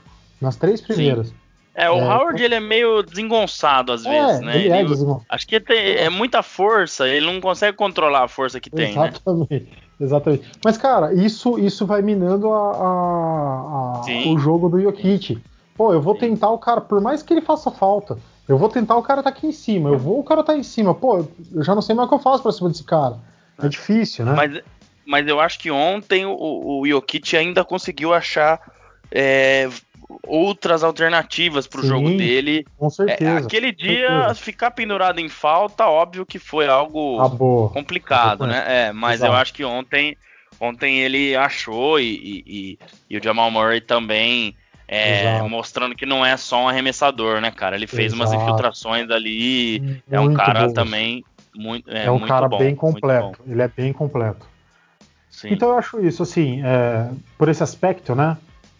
Nas 0.41 0.55
três 0.55 0.81
primeiras. 0.81 1.27
Sim. 1.27 1.33
É, 1.75 1.87
o 1.87 1.99
é, 1.99 2.03
Howard 2.03 2.43
ele 2.43 2.55
é 2.55 2.59
meio 2.59 3.03
desengonçado 3.03 3.91
às 3.91 4.03
é, 4.03 4.09
vezes, 4.09 4.41
né? 4.41 4.57
Ele, 4.57 4.69
é 4.71 4.81
ele 4.81 4.93
é 4.93 5.17
acho 5.29 5.47
que 5.47 5.59
tem, 5.59 5.77
é 5.77 6.09
muita 6.09 6.41
força, 6.41 7.07
ele 7.07 7.27
não 7.27 7.39
consegue 7.39 7.77
controlar 7.77 8.23
a 8.23 8.27
força 8.27 8.59
que 8.59 8.71
tem, 8.71 8.95
né? 8.95 9.07
exatamente, 9.07 9.53
né? 9.53 9.77
Exatamente. 9.99 10.51
Mas, 10.65 10.77
cara, 10.79 11.13
isso, 11.13 11.59
isso 11.59 11.85
vai 11.85 12.01
minando 12.01 12.49
a, 12.51 12.71
a, 12.71 14.01
a 14.03 14.29
o 14.29 14.39
jogo 14.39 14.67
do 14.67 14.81
Jokic. 14.81 15.37
Pô, 15.77 15.93
eu 15.93 16.01
vou 16.01 16.15
tentar 16.15 16.49
o 16.49 16.57
cara, 16.57 16.81
por 16.81 16.99
mais 16.99 17.21
que 17.21 17.31
ele 17.31 17.41
faça 17.41 17.69
falta, 17.69 18.17
eu 18.49 18.57
vou 18.57 18.67
tentar 18.67 18.97
o 18.97 19.03
cara 19.03 19.21
tá 19.21 19.29
aqui 19.29 19.45
em 19.45 19.51
cima. 19.51 19.91
Eu 19.91 19.99
vou, 19.99 20.19
o 20.19 20.23
cara 20.23 20.43
tá 20.43 20.57
em 20.57 20.63
cima. 20.63 20.95
Pô, 20.95 21.23
eu 21.53 21.63
já 21.63 21.75
não 21.75 21.83
sei 21.83 21.93
mais 21.93 22.07
o 22.07 22.09
que 22.09 22.15
eu 22.15 22.19
faço 22.19 22.41
pra 22.41 22.51
cima 22.51 22.67
desse 22.67 22.83
cara. 22.83 23.17
É 23.63 23.69
difícil, 23.69 24.25
né? 24.25 24.33
Mas, 24.35 24.61
mas 25.05 25.27
eu 25.27 25.39
acho 25.39 25.59
que 25.59 25.71
ontem 25.71 26.25
o, 26.25 26.79
o 26.79 26.87
Jokic 26.87 27.35
ainda 27.35 27.63
conseguiu 27.63 28.13
achar 28.13 28.59
é, 29.11 29.69
outras 30.23 30.83
alternativas 30.83 31.67
pro 31.67 31.81
Sim, 31.81 31.87
jogo 31.87 32.09
dele. 32.09 32.65
Com 32.77 32.89
certeza. 32.89 33.29
É, 33.29 33.37
aquele 33.37 33.71
dia, 33.71 34.07
certeza. 34.07 34.35
ficar 34.35 34.71
pendurado 34.71 35.19
em 35.19 35.29
falta, 35.29 35.87
óbvio 35.87 36.25
que 36.25 36.39
foi 36.39 36.67
algo 36.67 37.19
Acabou. 37.19 37.69
complicado, 37.69 38.45
né? 38.45 38.63
É, 38.67 38.91
mas 38.93 39.15
Exato. 39.15 39.31
eu 39.31 39.37
acho 39.37 39.53
que 39.53 39.63
ontem, 39.63 40.17
ontem 40.59 40.99
ele 40.99 41.35
achou 41.35 41.99
e, 41.99 42.03
e, 42.05 42.43
e, 42.47 42.79
e 43.09 43.17
o 43.17 43.23
Jamal 43.23 43.51
Murray 43.51 43.81
também 43.81 44.55
é, 44.93 45.41
mostrando 45.43 45.95
que 45.95 46.05
não 46.05 46.25
é 46.25 46.35
só 46.35 46.63
um 46.63 46.67
arremessador, 46.67 47.39
né, 47.39 47.49
cara? 47.49 47.77
Ele 47.77 47.87
fez 47.87 48.13
Exato. 48.13 48.21
umas 48.21 48.33
infiltrações 48.33 49.09
ali. 49.09 49.79
Muito 49.79 50.03
é 50.11 50.19
um 50.19 50.33
cara 50.33 50.67
bom. 50.67 50.73
também 50.73 51.23
muito. 51.55 51.89
É, 51.89 52.05
é 52.05 52.11
um 52.11 52.19
cara 52.19 52.47
bom, 52.47 52.57
bem 52.57 52.75
completo. 52.75 53.39
Ele 53.47 53.61
é 53.61 53.67
bem 53.67 53.93
completo. 53.93 54.45
Sim. 55.29 55.49
Então 55.51 55.69
eu 55.69 55.77
acho 55.77 55.99
isso, 56.05 56.23
assim, 56.23 56.61
é, 56.63 57.09
por 57.37 57.49
esse 57.49 57.63
aspecto, 57.63 58.13
né? 58.13 58.37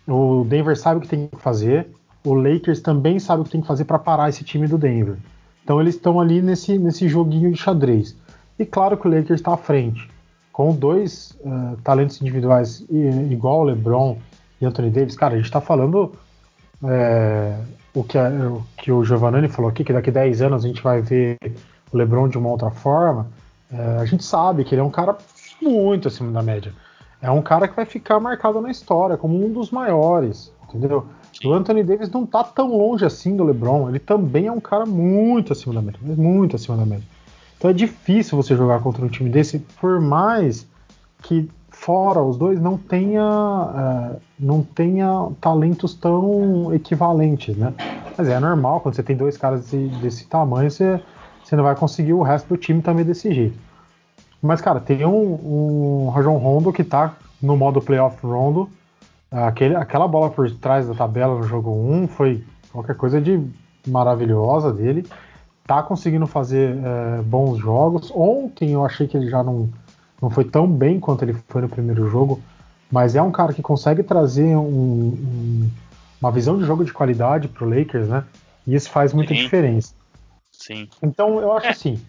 O 0.08 0.46
Denver 0.48 0.78
sabe 0.78 1.00
o 1.00 1.02
que 1.02 1.08
tem 1.08 1.28
que 1.28 1.42
fazer. 1.42 1.88
O 2.24 2.34
Lakers 2.34 2.82
também 2.82 3.20
sabe 3.20 3.42
o 3.42 3.46
que 3.46 3.52
tem 3.52 3.62
que 3.62 3.68
fazer 3.68 3.86
para 3.86 3.98
parar 3.98 4.30
esse 4.30 4.44
time 4.44 4.68
do 4.68 4.78
Denver. 4.78 5.18
Então 5.64 5.80
eles 5.80 5.96
estão 5.96 6.20
ali 6.20 6.42
nesse, 6.42 6.78
nesse 6.78 7.08
joguinho 7.08 7.52
de 7.52 7.58
xadrez. 7.58 8.16
E 8.60 8.66
claro 8.66 8.98
que 8.98 9.08
o 9.08 9.12
Lakers 9.12 9.40
está 9.40 9.54
à 9.54 9.58
frente. 9.58 10.10
Com 10.52 10.76
dois 10.76 11.38
uh, 11.42 11.78
talentos 11.84 12.22
individuais 12.22 12.86
igual 13.30 13.62
o 13.62 13.64
LeBron 13.64 14.18
e 14.60 14.66
Anthony 14.66 14.90
Davis, 14.90 15.16
cara, 15.16 15.36
a 15.36 15.38
gente 15.38 15.50
tá 15.50 15.62
falando 15.62 16.12
é, 16.84 17.56
o, 17.94 18.04
que 18.04 18.18
a, 18.18 18.30
o 18.30 18.64
que 18.78 18.92
o 18.92 19.04
Giovanni 19.04 19.48
falou 19.48 19.70
aqui, 19.70 19.84
que 19.84 19.94
daqui 19.94 20.12
10 20.12 20.42
anos 20.42 20.66
a 20.66 20.68
gente 20.68 20.82
vai 20.82 21.02
ver 21.02 21.38
o 21.92 21.98
LeBron 21.98 22.28
de 22.28 22.38
uma 22.38 22.50
outra 22.50 22.70
forma. 22.70 23.28
É, 23.72 23.98
a 24.02 24.06
gente 24.06 24.24
sabe 24.24 24.64
que 24.64 24.74
ele 24.74 24.82
é 24.82 24.84
um 24.84 24.90
cara 24.90 25.18
muito 25.62 26.08
acima 26.08 26.32
da 26.32 26.42
média. 26.42 26.74
É 27.22 27.30
um 27.30 27.42
cara 27.42 27.68
que 27.68 27.76
vai 27.76 27.86
ficar 27.86 28.20
marcado 28.20 28.60
na 28.62 28.72
história 28.72 29.16
como 29.16 29.46
um 29.46 29.52
dos 29.52 29.70
maiores, 29.70 30.52
entendeu? 30.68 31.06
Sim. 31.34 31.48
O 31.48 31.54
Anthony 31.54 31.84
Davis 31.84 32.10
não 32.10 32.26
tá 32.26 32.44
tão 32.44 32.76
longe 32.76 33.06
assim 33.06 33.36
do 33.36 33.44
LeBron. 33.44 33.90
Ele 33.90 34.00
também 34.00 34.48
é 34.48 34.52
um 34.52 34.60
cara 34.60 34.86
muito 34.86 35.54
acima 35.54 35.74
da 35.74 35.82
média, 35.82 36.00
muito 36.04 36.56
acima 36.56 36.76
da 36.76 36.86
média. 36.86 37.06
Então 37.58 37.70
é 37.70 37.74
difícil 37.74 38.36
você 38.36 38.56
jogar 38.56 38.82
contra 38.82 39.06
um 39.06 39.08
time 39.08 39.30
desse, 39.30 39.60
por 39.80 40.02
mais 40.02 40.68
que 41.22 41.48
fora 41.70 42.22
os 42.22 42.38
dois 42.38 42.60
não 42.60 42.78
tenha 42.78 43.24
uh, 43.24 44.22
não 44.40 44.62
tenha 44.62 45.30
talentos 45.40 45.94
tão 45.94 46.74
equivalentes, 46.74 47.56
né? 47.56 47.74
Mas 48.18 48.28
é 48.28 48.40
normal 48.40 48.82
quando 48.82 48.96
você 48.96 49.04
tem 49.04 49.16
dois 49.16 49.38
caras 49.38 49.62
desse, 49.62 49.88
desse 50.02 50.28
tamanho, 50.28 50.70
você, 50.70 51.00
você 51.52 51.58
não 51.58 51.66
vai 51.66 51.76
conseguir 51.76 52.14
o 52.14 52.22
resto 52.22 52.48
do 52.48 52.56
time 52.56 52.82
também 52.82 53.04
desse 53.04 53.30
jeito. 53.34 53.60
Mas, 54.42 54.62
cara, 54.62 54.80
tem 54.80 55.06
um, 55.06 56.06
um 56.06 56.10
Rajon 56.10 56.38
Rondo 56.38 56.72
que 56.72 56.82
tá 56.82 57.14
no 57.44 57.58
modo 57.58 57.82
playoff 57.82 58.26
rondo. 58.26 58.70
Aquele, 59.30 59.76
aquela 59.76 60.08
bola 60.08 60.30
por 60.30 60.50
trás 60.50 60.88
da 60.88 60.94
tabela 60.94 61.36
no 61.36 61.44
jogo 61.44 61.70
1 61.72 62.08
foi 62.08 62.42
qualquer 62.72 62.96
coisa 62.96 63.20
de 63.20 63.46
maravilhosa 63.86 64.72
dele. 64.72 65.06
Tá 65.68 65.84
conseguindo 65.84 66.26
fazer 66.26 66.78
é, 66.78 67.22
bons 67.22 67.58
jogos. 67.58 68.10
Ontem 68.16 68.72
eu 68.72 68.86
achei 68.86 69.06
que 69.06 69.18
ele 69.18 69.30
já 69.30 69.44
não, 69.44 69.70
não 70.22 70.30
foi 70.30 70.46
tão 70.46 70.66
bem 70.66 71.02
quanto 71.02 71.26
ele 71.26 71.34
foi 71.50 71.62
no 71.62 71.68
primeiro 71.68 72.10
jogo. 72.10 72.40
Mas 72.90 73.14
é 73.14 73.22
um 73.22 73.32
cara 73.32 73.52
que 73.52 73.62
consegue 73.62 74.04
trazer 74.04 74.56
um, 74.56 74.62
um, 74.62 75.70
uma 76.22 76.32
visão 76.32 76.58
de 76.58 76.64
jogo 76.64 76.86
de 76.86 76.94
qualidade 76.94 77.50
pro 77.50 77.68
Lakers, 77.68 78.08
né? 78.08 78.24
E 78.66 78.74
isso 78.74 78.90
faz 78.90 79.14
muita 79.14 79.34
Sim. 79.34 79.42
diferença. 79.42 80.01
Sim. 80.62 80.88
Então 81.02 81.40
eu 81.40 81.52
acho 81.54 81.68
é. 81.68 81.70
assim. 81.72 82.02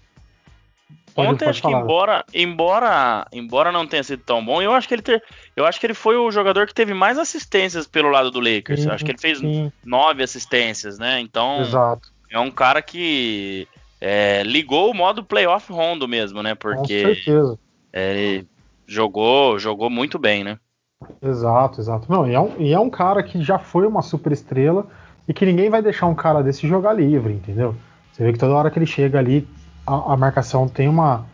Pode, 1.14 1.28
Ontem 1.28 1.48
acho 1.48 1.60
falar. 1.60 1.78
que 1.78 1.82
embora, 1.82 2.24
embora, 2.32 3.26
embora 3.32 3.72
não 3.72 3.86
tenha 3.86 4.02
sido 4.02 4.22
tão 4.22 4.42
bom, 4.44 4.62
eu 4.62 4.72
acho 4.72 4.88
que 4.88 4.94
ele 4.94 5.02
ter, 5.02 5.22
eu 5.54 5.66
acho 5.66 5.78
que 5.78 5.84
ele 5.84 5.94
foi 5.94 6.16
o 6.16 6.30
jogador 6.30 6.66
que 6.66 6.72
teve 6.72 6.94
mais 6.94 7.18
assistências 7.18 7.86
pelo 7.86 8.08
lado 8.08 8.30
do 8.30 8.40
Lakers. 8.40 8.80
Sim, 8.80 8.88
eu 8.88 8.94
acho 8.94 9.04
que 9.04 9.10
ele 9.10 9.18
fez 9.18 9.38
sim. 9.38 9.70
nove 9.84 10.22
assistências, 10.22 10.98
né? 10.98 11.20
Então 11.20 11.60
Exato. 11.60 12.08
é 12.30 12.38
um 12.38 12.50
cara 12.50 12.80
que 12.80 13.68
é, 14.00 14.42
ligou 14.42 14.90
o 14.90 14.94
modo 14.94 15.22
playoff 15.22 15.70
rondo 15.70 16.08
mesmo, 16.08 16.42
né? 16.42 16.54
Porque 16.54 17.02
Com 17.02 17.14
certeza. 17.14 17.58
É, 17.92 18.14
ele 18.14 18.48
jogou, 18.86 19.58
jogou 19.58 19.90
muito 19.90 20.18
bem, 20.18 20.42
né? 20.42 20.58
Exato, 21.20 21.80
exato. 21.80 22.10
Não, 22.10 22.26
e 22.26 22.34
é, 22.34 22.40
um, 22.40 22.54
e 22.58 22.72
é 22.72 22.80
um 22.80 22.88
cara 22.88 23.22
que 23.22 23.42
já 23.42 23.58
foi 23.58 23.86
uma 23.86 24.02
super 24.02 24.32
estrela 24.32 24.86
e 25.28 25.34
que 25.34 25.44
ninguém 25.44 25.68
vai 25.68 25.82
deixar 25.82 26.06
um 26.06 26.14
cara 26.14 26.42
desse 26.42 26.66
jogar 26.66 26.92
livre, 26.92 27.34
entendeu? 27.34 27.74
Você 28.12 28.24
vê 28.24 28.32
que 28.32 28.38
toda 28.38 28.54
hora 28.54 28.70
que 28.70 28.78
ele 28.78 28.86
chega 28.86 29.18
ali, 29.18 29.48
a, 29.86 30.12
a 30.12 30.16
marcação 30.16 30.68
tem 30.68 30.88
uma, 30.88 31.24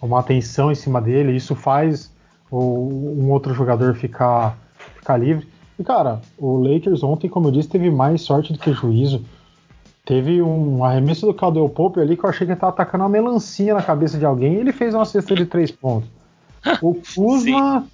uma 0.00 0.20
atenção 0.20 0.70
em 0.70 0.74
cima 0.74 1.00
dele, 1.00 1.34
isso 1.34 1.54
faz 1.54 2.14
o, 2.50 2.58
um 2.58 3.30
outro 3.30 3.54
jogador 3.54 3.94
ficar, 3.94 4.56
ficar 4.96 5.16
livre. 5.16 5.48
E 5.78 5.84
cara, 5.84 6.20
o 6.38 6.58
Lakers 6.58 7.02
ontem, 7.02 7.28
como 7.28 7.48
eu 7.48 7.52
disse, 7.52 7.68
teve 7.68 7.90
mais 7.90 8.22
sorte 8.22 8.52
do 8.52 8.58
que 8.58 8.72
juízo. 8.72 9.24
Teve 10.04 10.40
um 10.40 10.84
arremesso 10.84 11.26
do 11.26 11.34
Caldwell 11.34 11.68
Pope 11.68 12.00
ali 12.00 12.16
que 12.16 12.24
eu 12.24 12.30
achei 12.30 12.46
que 12.46 12.52
ele 12.52 12.60
tava 12.60 12.72
atacando 12.72 13.02
uma 13.02 13.10
melancia 13.10 13.74
na 13.74 13.82
cabeça 13.82 14.16
de 14.16 14.24
alguém 14.24 14.54
e 14.54 14.56
ele 14.56 14.72
fez 14.72 14.94
uma 14.94 15.04
cesta 15.04 15.34
de 15.34 15.46
três 15.46 15.70
pontos. 15.70 16.08
O 16.80 16.94
Kuzma, 17.14 17.84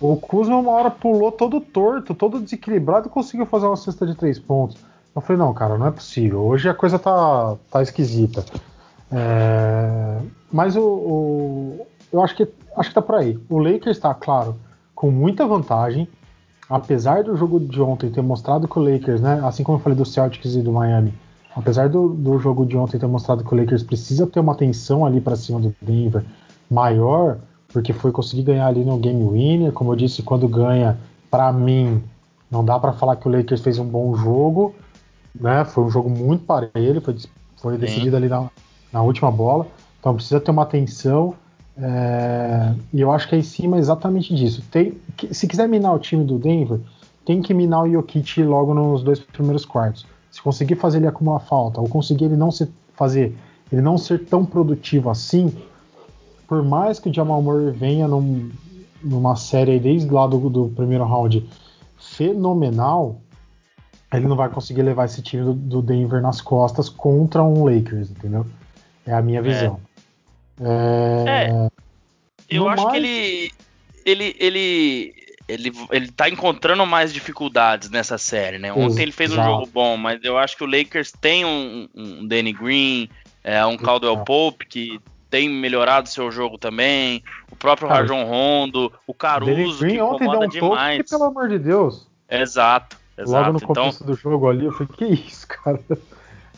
o 0.00 0.16
Kuzma 0.16 0.56
uma 0.56 0.72
hora 0.72 0.90
pulou 0.90 1.30
todo 1.30 1.60
torto, 1.60 2.14
todo 2.14 2.40
desequilibrado 2.40 3.08
e 3.08 3.10
conseguiu 3.10 3.44
fazer 3.44 3.66
uma 3.66 3.76
cesta 3.76 4.06
de 4.06 4.14
três 4.14 4.38
pontos. 4.38 4.78
Eu 5.18 5.22
falei, 5.22 5.42
não, 5.42 5.52
cara, 5.52 5.76
não 5.76 5.86
é 5.86 5.90
possível. 5.90 6.40
Hoje 6.40 6.68
a 6.68 6.74
coisa 6.74 6.98
tá, 6.98 7.56
tá 7.70 7.82
esquisita. 7.82 8.44
É, 9.10 10.18
mas 10.52 10.76
o, 10.76 10.82
o, 10.82 11.86
eu 12.12 12.22
acho 12.22 12.36
que 12.36 12.48
acho 12.76 12.90
que 12.90 12.94
tá 12.94 13.02
por 13.02 13.16
aí. 13.16 13.38
O 13.48 13.58
Lakers 13.58 13.96
está, 13.96 14.14
claro, 14.14 14.56
com 14.94 15.10
muita 15.10 15.46
vantagem. 15.46 16.08
Apesar 16.70 17.24
do 17.24 17.34
jogo 17.34 17.58
de 17.58 17.80
ontem 17.80 18.10
ter 18.10 18.20
mostrado 18.20 18.68
que 18.68 18.78
o 18.78 18.82
Lakers, 18.82 19.20
né, 19.20 19.40
assim 19.42 19.64
como 19.64 19.78
eu 19.78 19.82
falei 19.82 19.96
do 19.96 20.04
Celtics 20.04 20.54
e 20.54 20.60
do 20.60 20.70
Miami, 20.70 21.14
apesar 21.56 21.88
do, 21.88 22.10
do 22.10 22.38
jogo 22.38 22.66
de 22.66 22.76
ontem 22.76 22.98
ter 22.98 23.06
mostrado 23.06 23.42
que 23.42 23.54
o 23.54 23.56
Lakers 23.58 23.82
precisa 23.82 24.26
ter 24.26 24.38
uma 24.38 24.54
tensão 24.54 25.06
ali 25.06 25.18
para 25.18 25.34
cima 25.34 25.58
do 25.58 25.74
Denver 25.80 26.24
maior, 26.70 27.38
porque 27.72 27.94
foi 27.94 28.12
conseguir 28.12 28.42
ganhar 28.42 28.66
ali 28.66 28.84
no 28.84 28.98
game 28.98 29.26
winner. 29.30 29.72
Como 29.72 29.92
eu 29.92 29.96
disse, 29.96 30.22
quando 30.22 30.46
ganha, 30.46 30.98
para 31.30 31.50
mim, 31.52 32.02
não 32.50 32.62
dá 32.62 32.78
para 32.78 32.92
falar 32.92 33.16
que 33.16 33.26
o 33.26 33.32
Lakers 33.32 33.62
fez 33.62 33.78
um 33.78 33.86
bom 33.86 34.14
jogo, 34.14 34.74
né? 35.34 35.64
Foi 35.64 35.84
um 35.84 35.90
jogo 35.90 36.10
muito 36.10 36.44
parelho, 36.44 37.00
foi, 37.00 37.16
foi 37.56 37.78
decidido 37.78 38.16
ali 38.16 38.28
na, 38.28 38.48
na 38.92 39.02
última 39.02 39.30
bola. 39.30 39.66
Então 40.00 40.14
precisa 40.14 40.40
ter 40.40 40.50
uma 40.50 40.62
atenção. 40.62 41.34
É, 41.80 42.74
e 42.92 43.00
eu 43.00 43.12
acho 43.12 43.28
que 43.28 43.34
é 43.34 43.38
em 43.38 43.42
cima 43.42 43.78
exatamente 43.78 44.34
disso. 44.34 44.62
Tem, 44.70 44.94
se 45.30 45.46
quiser 45.46 45.68
minar 45.68 45.94
o 45.94 45.98
time 45.98 46.24
do 46.24 46.38
Denver, 46.38 46.80
tem 47.24 47.42
que 47.42 47.52
minar 47.54 47.84
o 47.84 47.90
Jokic 47.90 48.42
logo 48.42 48.74
nos 48.74 49.02
dois 49.02 49.20
primeiros 49.20 49.64
quartos. 49.64 50.06
Se 50.30 50.42
conseguir 50.42 50.76
fazer 50.76 50.98
ele 50.98 51.06
acumular 51.06 51.40
falta, 51.40 51.80
ou 51.80 51.88
conseguir 51.88 52.24
ele 52.26 52.36
não 52.36 52.50
ser, 52.50 52.68
fazer 52.94 53.36
ele 53.70 53.82
não 53.82 53.98
ser 53.98 54.24
tão 54.24 54.44
produtivo 54.44 55.10
assim, 55.10 55.52
por 56.46 56.62
mais 56.64 56.98
que 56.98 57.10
o 57.10 57.14
Jamal 57.14 57.42
Murray 57.42 57.70
venha 57.70 58.08
num, 58.08 58.50
numa 59.02 59.36
série 59.36 59.78
desde 59.78 60.08
lá 60.08 60.26
do, 60.26 60.48
do, 60.48 60.68
primeiro 60.70 61.04
round 61.04 61.46
fenomenal, 61.98 63.20
ele 64.12 64.26
não 64.26 64.36
vai 64.36 64.48
conseguir 64.48 64.82
levar 64.82 65.04
esse 65.04 65.22
time 65.22 65.44
do, 65.44 65.52
do 65.52 65.82
Denver 65.82 66.22
nas 66.22 66.40
costas 66.40 66.88
contra 66.88 67.42
um 67.42 67.64
Lakers, 67.64 68.10
entendeu? 68.10 68.46
É 69.06 69.12
a 69.12 69.22
minha 69.22 69.42
visão. 69.42 69.80
É. 70.60 71.24
é 71.28 71.68
eu 72.48 72.68
acho 72.68 72.84
mais... 72.84 72.92
que 72.92 73.06
ele, 73.06 73.52
ele, 74.04 74.36
ele, 74.38 75.14
ele, 75.48 75.72
ele 75.90 76.12
tá 76.12 76.28
encontrando 76.28 76.86
mais 76.86 77.12
dificuldades 77.12 77.90
nessa 77.90 78.16
série, 78.16 78.58
né? 78.58 78.72
Ontem 78.72 79.02
ele 79.02 79.12
fez 79.12 79.32
um 79.32 79.42
jogo 79.42 79.66
bom, 79.66 79.96
mas 79.96 80.22
eu 80.24 80.38
acho 80.38 80.56
que 80.56 80.64
o 80.64 80.66
Lakers 80.66 81.12
tem 81.12 81.44
um, 81.44 81.88
um 81.94 82.26
Danny 82.26 82.52
Green, 82.52 83.10
é, 83.44 83.64
um 83.66 83.76
Caldwell 83.76 84.24
Pope 84.24 84.66
que 84.66 85.00
tem 85.30 85.48
melhorado 85.48 86.08
seu 86.08 86.30
jogo 86.30 86.56
também, 86.56 87.22
o 87.50 87.56
próprio 87.56 87.88
Cara, 87.88 88.00
Rajon 88.00 88.24
Rondo, 88.24 88.92
o 89.06 89.12
Caruso 89.12 89.80
Green 89.80 89.96
que 89.96 90.00
incomoda 90.00 90.46
um 90.46 90.48
demais. 90.48 91.02
Que, 91.02 91.10
pelo 91.10 91.24
amor 91.24 91.48
de 91.48 91.58
Deus. 91.58 92.06
Exato, 92.30 92.97
exato. 93.18 93.30
Logo 93.30 93.52
no 93.52 93.60
começo 93.60 94.02
então, 94.02 94.14
do 94.14 94.20
jogo 94.20 94.48
ali, 94.48 94.64
eu 94.64 94.72
falei, 94.72 94.88
que 94.96 95.04
isso, 95.06 95.46
cara? 95.46 95.78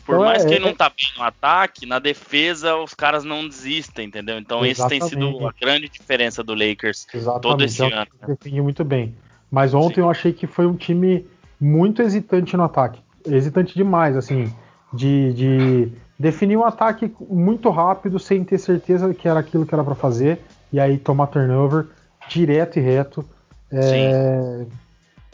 Por 0.05 0.17
então, 0.17 0.25
mais 0.25 0.45
é, 0.45 0.49
que 0.49 0.55
ele 0.55 0.65
não 0.65 0.75
tá 0.75 0.89
bem 0.89 1.07
no 1.17 1.23
ataque, 1.23 1.87
na 1.87 1.99
defesa 1.99 2.77
os 2.77 2.95
caras 2.95 3.23
não 3.23 3.47
desistem, 3.47 4.07
entendeu? 4.07 4.39
Então 4.39 4.65
esse 4.65 4.87
tem 4.89 5.01
sido 5.01 5.47
a 5.47 5.53
grande 5.59 5.89
diferença 5.89 6.43
do 6.43 6.55
Lakers 6.55 7.07
exatamente, 7.13 7.43
todo 7.43 7.65
esse 7.65 7.83
ano. 7.83 8.07
Né? 8.21 8.27
Definiu 8.27 8.65
muito 8.65 8.85
bem. 8.85 9.15
Mas 9.51 9.75
ontem 9.75 9.97
Sim. 9.97 10.01
eu 10.01 10.11
achei 10.11 10.33
que 10.33 10.47
foi 10.47 10.67
um 10.67 10.77
time 10.77 11.27
muito 11.61 12.03
hesitante 12.03 12.57
no 12.57 12.65
ataque. 12.65 13.01
Hesitante 13.27 13.75
demais, 13.75 14.17
assim, 14.17 14.53
de, 14.93 15.33
de 15.35 15.93
definir 16.19 16.57
um 16.57 16.65
ataque 16.65 17.13
muito 17.29 17.69
rápido, 17.71 18.19
sem 18.19 18.43
ter 18.45 18.59
certeza 18.59 19.13
que 19.13 19.29
era 19.29 19.41
aquilo 19.41 19.67
que 19.67 19.75
era 19.75 19.85
para 19.85 19.95
fazer, 19.95 20.41
e 20.73 20.81
aí 20.81 20.99
tomar 20.99 21.27
turnover 21.27 21.87
direto 22.29 22.79
e 22.79 22.83
reto. 22.83 23.25
É, 23.71 23.83
Sim. 23.83 24.71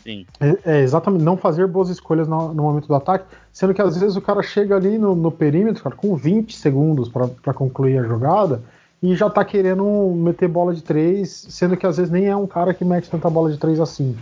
Sim. 0.06 0.24
É, 0.38 0.76
é, 0.76 0.82
exatamente, 0.82 1.24
não 1.24 1.36
fazer 1.36 1.66
boas 1.66 1.88
escolhas 1.88 2.28
no, 2.28 2.54
no, 2.54 2.62
momento 2.62 2.86
do 2.86 2.94
ataque, 2.94 3.24
sendo 3.52 3.74
que 3.74 3.82
às 3.82 3.98
vezes 3.98 4.14
o 4.14 4.20
cara 4.20 4.40
chega 4.40 4.76
ali 4.76 4.98
no, 4.98 5.16
no 5.16 5.32
perímetro, 5.32 5.82
cara, 5.82 5.96
com 5.96 6.14
20 6.14 6.56
segundos 6.56 7.08
para 7.08 7.52
concluir 7.52 7.98
a 7.98 8.04
jogada 8.04 8.62
e 9.02 9.16
já 9.16 9.28
tá 9.28 9.44
querendo 9.44 9.84
meter 10.14 10.48
bola 10.48 10.72
de 10.72 10.80
três, 10.80 11.46
sendo 11.48 11.76
que 11.76 11.84
às 11.84 11.96
vezes 11.96 12.12
nem 12.12 12.26
é 12.26 12.36
um 12.36 12.46
cara 12.46 12.72
que 12.72 12.84
mete 12.84 13.10
tanta 13.10 13.28
bola 13.28 13.50
de 13.50 13.58
três 13.58 13.80
assim, 13.80 14.16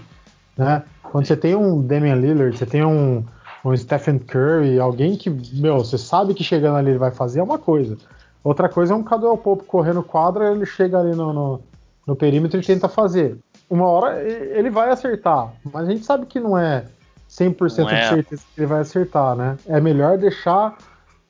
né? 0.56 0.82
Quando 1.02 1.26
você 1.26 1.36
tem 1.36 1.54
um 1.54 1.82
Damian 1.82 2.14
Lillard, 2.14 2.56
você 2.56 2.64
tem 2.64 2.82
um, 2.82 3.22
um 3.62 3.76
Stephen 3.76 4.18
Curry, 4.18 4.80
alguém 4.80 5.16
que, 5.16 5.28
meu, 5.28 5.78
você 5.78 5.98
sabe 5.98 6.32
que 6.32 6.42
chegando 6.42 6.76
ali 6.76 6.92
ele 6.92 6.98
vai 6.98 7.10
fazer 7.10 7.40
é 7.40 7.42
uma 7.42 7.58
coisa. 7.58 7.98
Outra 8.42 8.70
coisa 8.70 8.94
é 8.94 8.96
um 8.96 9.02
Caldwell 9.02 9.36
Pope 9.36 9.64
correndo 9.64 10.02
quadra, 10.02 10.50
ele 10.50 10.64
chega 10.64 10.98
ali 10.98 11.14
no, 11.14 11.32
no, 11.32 11.60
no 12.06 12.16
perímetro 12.16 12.58
e 12.58 12.64
tenta 12.64 12.88
fazer 12.88 13.38
uma 13.68 13.86
hora 13.86 14.22
ele 14.22 14.70
vai 14.70 14.90
acertar, 14.90 15.52
mas 15.72 15.88
a 15.88 15.90
gente 15.90 16.04
sabe 16.04 16.26
que 16.26 16.38
não 16.38 16.56
é 16.56 16.84
100% 17.30 17.78
não 17.78 17.90
é. 17.90 18.00
de 18.00 18.08
certeza 18.08 18.42
que 18.54 18.60
ele 18.60 18.66
vai 18.66 18.80
acertar, 18.80 19.34
né? 19.34 19.56
É 19.66 19.80
melhor 19.80 20.16
deixar 20.18 20.76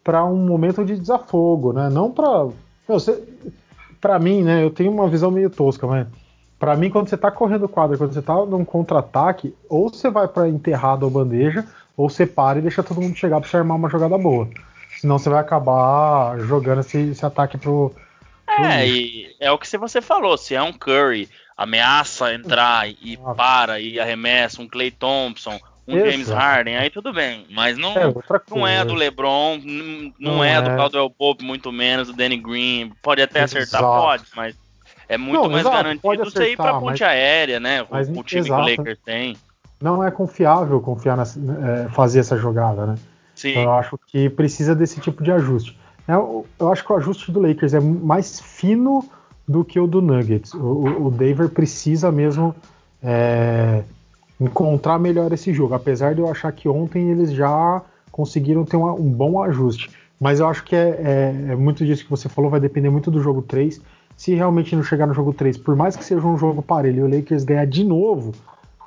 para 0.03 0.24
um 0.24 0.37
momento 0.37 0.85
de 0.85 0.99
desafogo, 0.99 1.72
né? 1.72 1.89
Não 1.89 2.11
para 2.11 2.49
para 4.01 4.18
mim, 4.18 4.43
né? 4.43 4.62
Eu 4.62 4.70
tenho 4.70 4.93
uma 4.93 5.09
visão 5.09 5.30
meio 5.30 5.49
tosca, 5.49 5.87
mas 5.87 6.07
para 6.59 6.76
mim 6.76 6.91
quando 6.91 7.09
você 7.09 7.16
tá 7.16 7.30
correndo 7.30 7.68
quadra, 7.68 7.97
quando 7.97 8.12
você 8.12 8.20
tá 8.20 8.35
num 8.45 8.64
contra-ataque, 8.64 9.55
ou 9.68 9.89
você 9.89 10.11
vai 10.11 10.28
para 10.28 10.49
enterrado 10.49 11.05
ou 11.05 11.11
bandeja, 11.11 11.64
ou 11.97 12.11
você 12.11 12.26
para 12.26 12.59
e 12.59 12.62
deixa 12.62 12.82
todo 12.82 13.01
mundo 13.01 13.16
chegar 13.16 13.41
para 13.41 13.49
você 13.49 13.57
armar 13.57 13.78
uma 13.78 13.89
jogada 13.89 14.18
boa. 14.18 14.49
Senão 15.01 15.18
você 15.18 15.30
vai 15.30 15.41
acabar 15.41 16.39
jogando 16.41 16.80
esse, 16.80 16.99
esse 16.99 17.24
ataque 17.24 17.57
pro, 17.57 17.93
pro 18.45 18.64
É, 18.64 18.87
e 18.87 19.35
é 19.41 19.51
o 19.51 19.59
que 19.59 19.78
você 19.78 20.01
falou, 20.01 20.37
se 20.37 20.55
é 20.55 20.62
um 20.62 20.72
Curry 20.72 21.28
ameaça 21.57 22.34
entrar 22.34 22.88
e 22.88 23.18
para 23.36 23.80
e 23.80 23.98
arremessa 24.00 24.61
um 24.61 24.68
Clay 24.68 24.90
Thompson, 24.90 25.59
um 25.86 25.96
Exato. 25.96 26.11
James 26.11 26.28
Harden, 26.28 26.76
aí 26.76 26.90
tudo 26.90 27.12
bem. 27.12 27.46
Mas 27.50 27.78
não 27.78 27.92
é, 27.92 28.12
não 28.50 28.66
é 28.66 28.84
do 28.84 28.94
LeBron, 28.94 29.61
não, 29.62 30.12
não 30.18 30.44
é, 30.44 30.55
é, 30.55 30.62
do 30.62 30.70
Caldwell 30.70 31.11
Pope, 31.11 31.44
muito 31.44 31.70
menos 31.70 32.09
do 32.09 32.14
Danny 32.14 32.36
Green. 32.36 32.92
Pode 33.02 33.22
até 33.22 33.42
Exato. 33.42 33.59
acertar, 33.59 33.82
pode, 33.82 34.24
mas 34.34 34.57
é 35.09 35.18
muito 35.18 35.42
não, 35.42 35.48
mais 35.48 35.61
exato, 35.61 35.76
garantido 35.76 36.24
você 36.24 36.52
ir 36.52 36.57
pra 36.57 36.74
ponte 36.74 36.86
mas, 36.86 37.00
exaérea, 37.00 37.61
né? 37.61 37.86
Mas, 37.90 38.09
o, 38.09 38.18
o 38.18 38.22
time 38.24 38.40
exato. 38.40 38.64
que 38.64 38.72
o 38.72 38.76
Lakers 38.76 38.98
tem. 39.05 39.36
Não 39.80 40.02
é 40.02 40.11
confiável 40.11 40.80
confiar 40.80 41.16
nessa, 41.16 41.38
é, 41.38 41.88
fazer 41.90 42.20
essa 42.20 42.36
jogada, 42.36 42.86
né? 42.86 42.94
Sim. 43.34 43.50
Então 43.50 43.62
eu 43.64 43.74
acho 43.74 43.98
que 44.07 44.30
precisa 44.30 44.74
desse 44.74 45.00
tipo 45.00 45.22
de 45.22 45.30
ajuste. 45.30 45.78
Eu, 46.07 46.46
eu 46.59 46.72
acho 46.72 46.84
que 46.84 46.92
o 46.92 46.96
ajuste 46.96 47.32
do 47.32 47.40
Lakers 47.40 47.74
é 47.74 47.80
mais 47.80 48.40
fino 48.40 49.09
do 49.47 49.64
que 49.64 49.78
o 49.78 49.86
do 49.86 50.01
Nuggets. 50.01 50.55
O, 50.55 51.07
o, 51.07 51.11
Denver 51.11 51.49
precisa 51.49 52.11
mesmo 52.11 52.55
é, 53.03 53.82
encontrar 54.40 54.99
melhor 54.99 55.32
esse 55.32 55.53
jogo, 55.53 55.74
apesar 55.74 56.14
de 56.14 56.20
eu 56.20 56.30
achar 56.30 56.51
que 56.53 56.68
ontem 56.68 57.11
eles 57.11 57.32
já 57.32 57.82
conseguiram 58.11 58.64
ter 58.64 58.76
uma, 58.76 58.92
um 58.92 59.11
bom 59.11 59.42
ajuste. 59.42 59.90
Mas 60.20 60.40
eu 60.40 60.49
acho 60.49 60.64
que 60.64 60.74
é, 60.74 60.88
é, 60.88 61.53
é, 61.53 61.57
muito 61.57 61.84
disso 61.84 62.05
que 62.05 62.11
você 62.11 62.28
falou, 62.28 62.51
vai 62.51 62.61
depender 62.61 62.88
muito 62.88 63.11
do 63.11 63.20
jogo 63.20 63.42
3. 63.42 63.80
Se 64.16 64.34
realmente 64.34 64.74
não 64.74 64.82
chegar 64.82 65.07
no 65.07 65.14
jogo 65.14 65.32
3, 65.32 65.59
por 65.59 65.74
mais 65.74 65.97
que 65.97 66.05
seja 66.05 66.24
um 66.26 66.38
jogo 66.38 66.62
parelho 66.62 67.01
e 67.01 67.03
o 67.03 67.16
Lakers 67.18 67.45
ganhar 67.45 67.66
de 67.66 67.84
novo, 67.84 68.32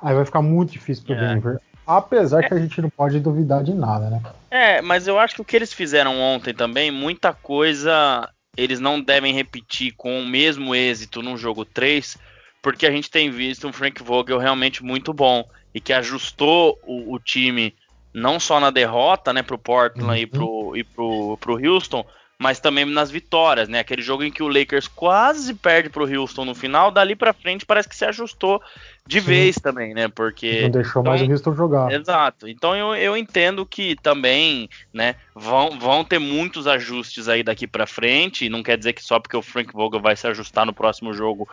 aí 0.02 0.14
vai 0.14 0.24
ficar 0.24 0.42
muito 0.42 0.72
difícil 0.72 1.04
pro 1.04 1.14
é. 1.14 1.34
Denver. 1.34 1.60
Apesar 1.86 2.42
é. 2.42 2.48
que 2.48 2.54
a 2.54 2.58
gente 2.58 2.80
não 2.82 2.90
pode 2.90 3.20
duvidar 3.20 3.62
de 3.62 3.72
nada, 3.72 4.10
né? 4.10 4.22
É, 4.50 4.82
mas 4.82 5.06
eu 5.06 5.18
acho 5.18 5.36
que 5.36 5.42
o 5.42 5.44
que 5.44 5.56
eles 5.56 5.72
fizeram 5.72 6.18
ontem 6.18 6.54
também, 6.54 6.90
muita 6.90 7.32
coisa 7.32 8.28
eles 8.58 8.80
não 8.80 9.00
devem 9.00 9.32
repetir 9.32 9.94
com 9.96 10.20
o 10.20 10.26
mesmo 10.26 10.74
êxito 10.74 11.22
no 11.22 11.38
jogo 11.38 11.64
3, 11.64 12.18
porque 12.60 12.84
a 12.84 12.90
gente 12.90 13.08
tem 13.08 13.30
visto 13.30 13.68
um 13.68 13.72
Frank 13.72 14.02
Vogel 14.02 14.36
realmente 14.36 14.82
muito 14.82 15.12
bom 15.12 15.48
e 15.72 15.80
que 15.80 15.92
ajustou 15.92 16.76
o, 16.82 17.14
o 17.14 17.20
time 17.20 17.72
não 18.12 18.40
só 18.40 18.58
na 18.58 18.70
derrota, 18.70 19.32
né, 19.32 19.44
pro 19.44 19.56
Portland 19.56 20.10
uhum. 20.10 20.16
e, 20.16 20.26
pro, 20.26 20.76
e 20.76 20.82
pro, 20.82 21.38
pro 21.40 21.64
Houston, 21.64 22.04
mas 22.36 22.58
também 22.58 22.84
nas 22.84 23.12
vitórias, 23.12 23.68
né? 23.68 23.80
Aquele 23.80 24.02
jogo 24.02 24.24
em 24.24 24.30
que 24.30 24.42
o 24.42 24.48
Lakers 24.48 24.88
quase 24.88 25.54
perde 25.54 25.90
pro 25.90 26.08
Houston 26.08 26.44
no 26.44 26.54
final, 26.54 26.90
dali 26.90 27.14
para 27.14 27.32
frente 27.32 27.66
parece 27.66 27.88
que 27.88 27.96
se 27.96 28.04
ajustou 28.04 28.60
de 29.08 29.22
Sim. 29.22 29.26
vez 29.26 29.56
também, 29.56 29.94
né? 29.94 30.06
Porque. 30.06 30.60
Não 30.64 30.70
deixou 30.70 31.00
então, 31.00 31.14
mais 31.14 31.26
o 31.26 31.32
Houston 31.32 31.54
jogar. 31.54 31.90
Exato. 31.90 32.46
Então 32.46 32.76
eu, 32.76 32.94
eu 32.94 33.16
entendo 33.16 33.64
que 33.64 33.96
também, 34.02 34.68
né, 34.92 35.14
vão, 35.34 35.78
vão 35.78 36.04
ter 36.04 36.18
muitos 36.18 36.66
ajustes 36.66 37.26
aí 37.26 37.42
daqui 37.42 37.66
para 37.66 37.86
frente. 37.86 38.50
Não 38.50 38.62
quer 38.62 38.76
dizer 38.76 38.92
que 38.92 39.02
só 39.02 39.18
porque 39.18 39.36
o 39.36 39.40
Frank 39.40 39.72
Vogel 39.72 40.02
vai 40.02 40.14
se 40.14 40.26
ajustar 40.26 40.66
no 40.66 40.74
próximo 40.74 41.14
jogo, 41.14 41.48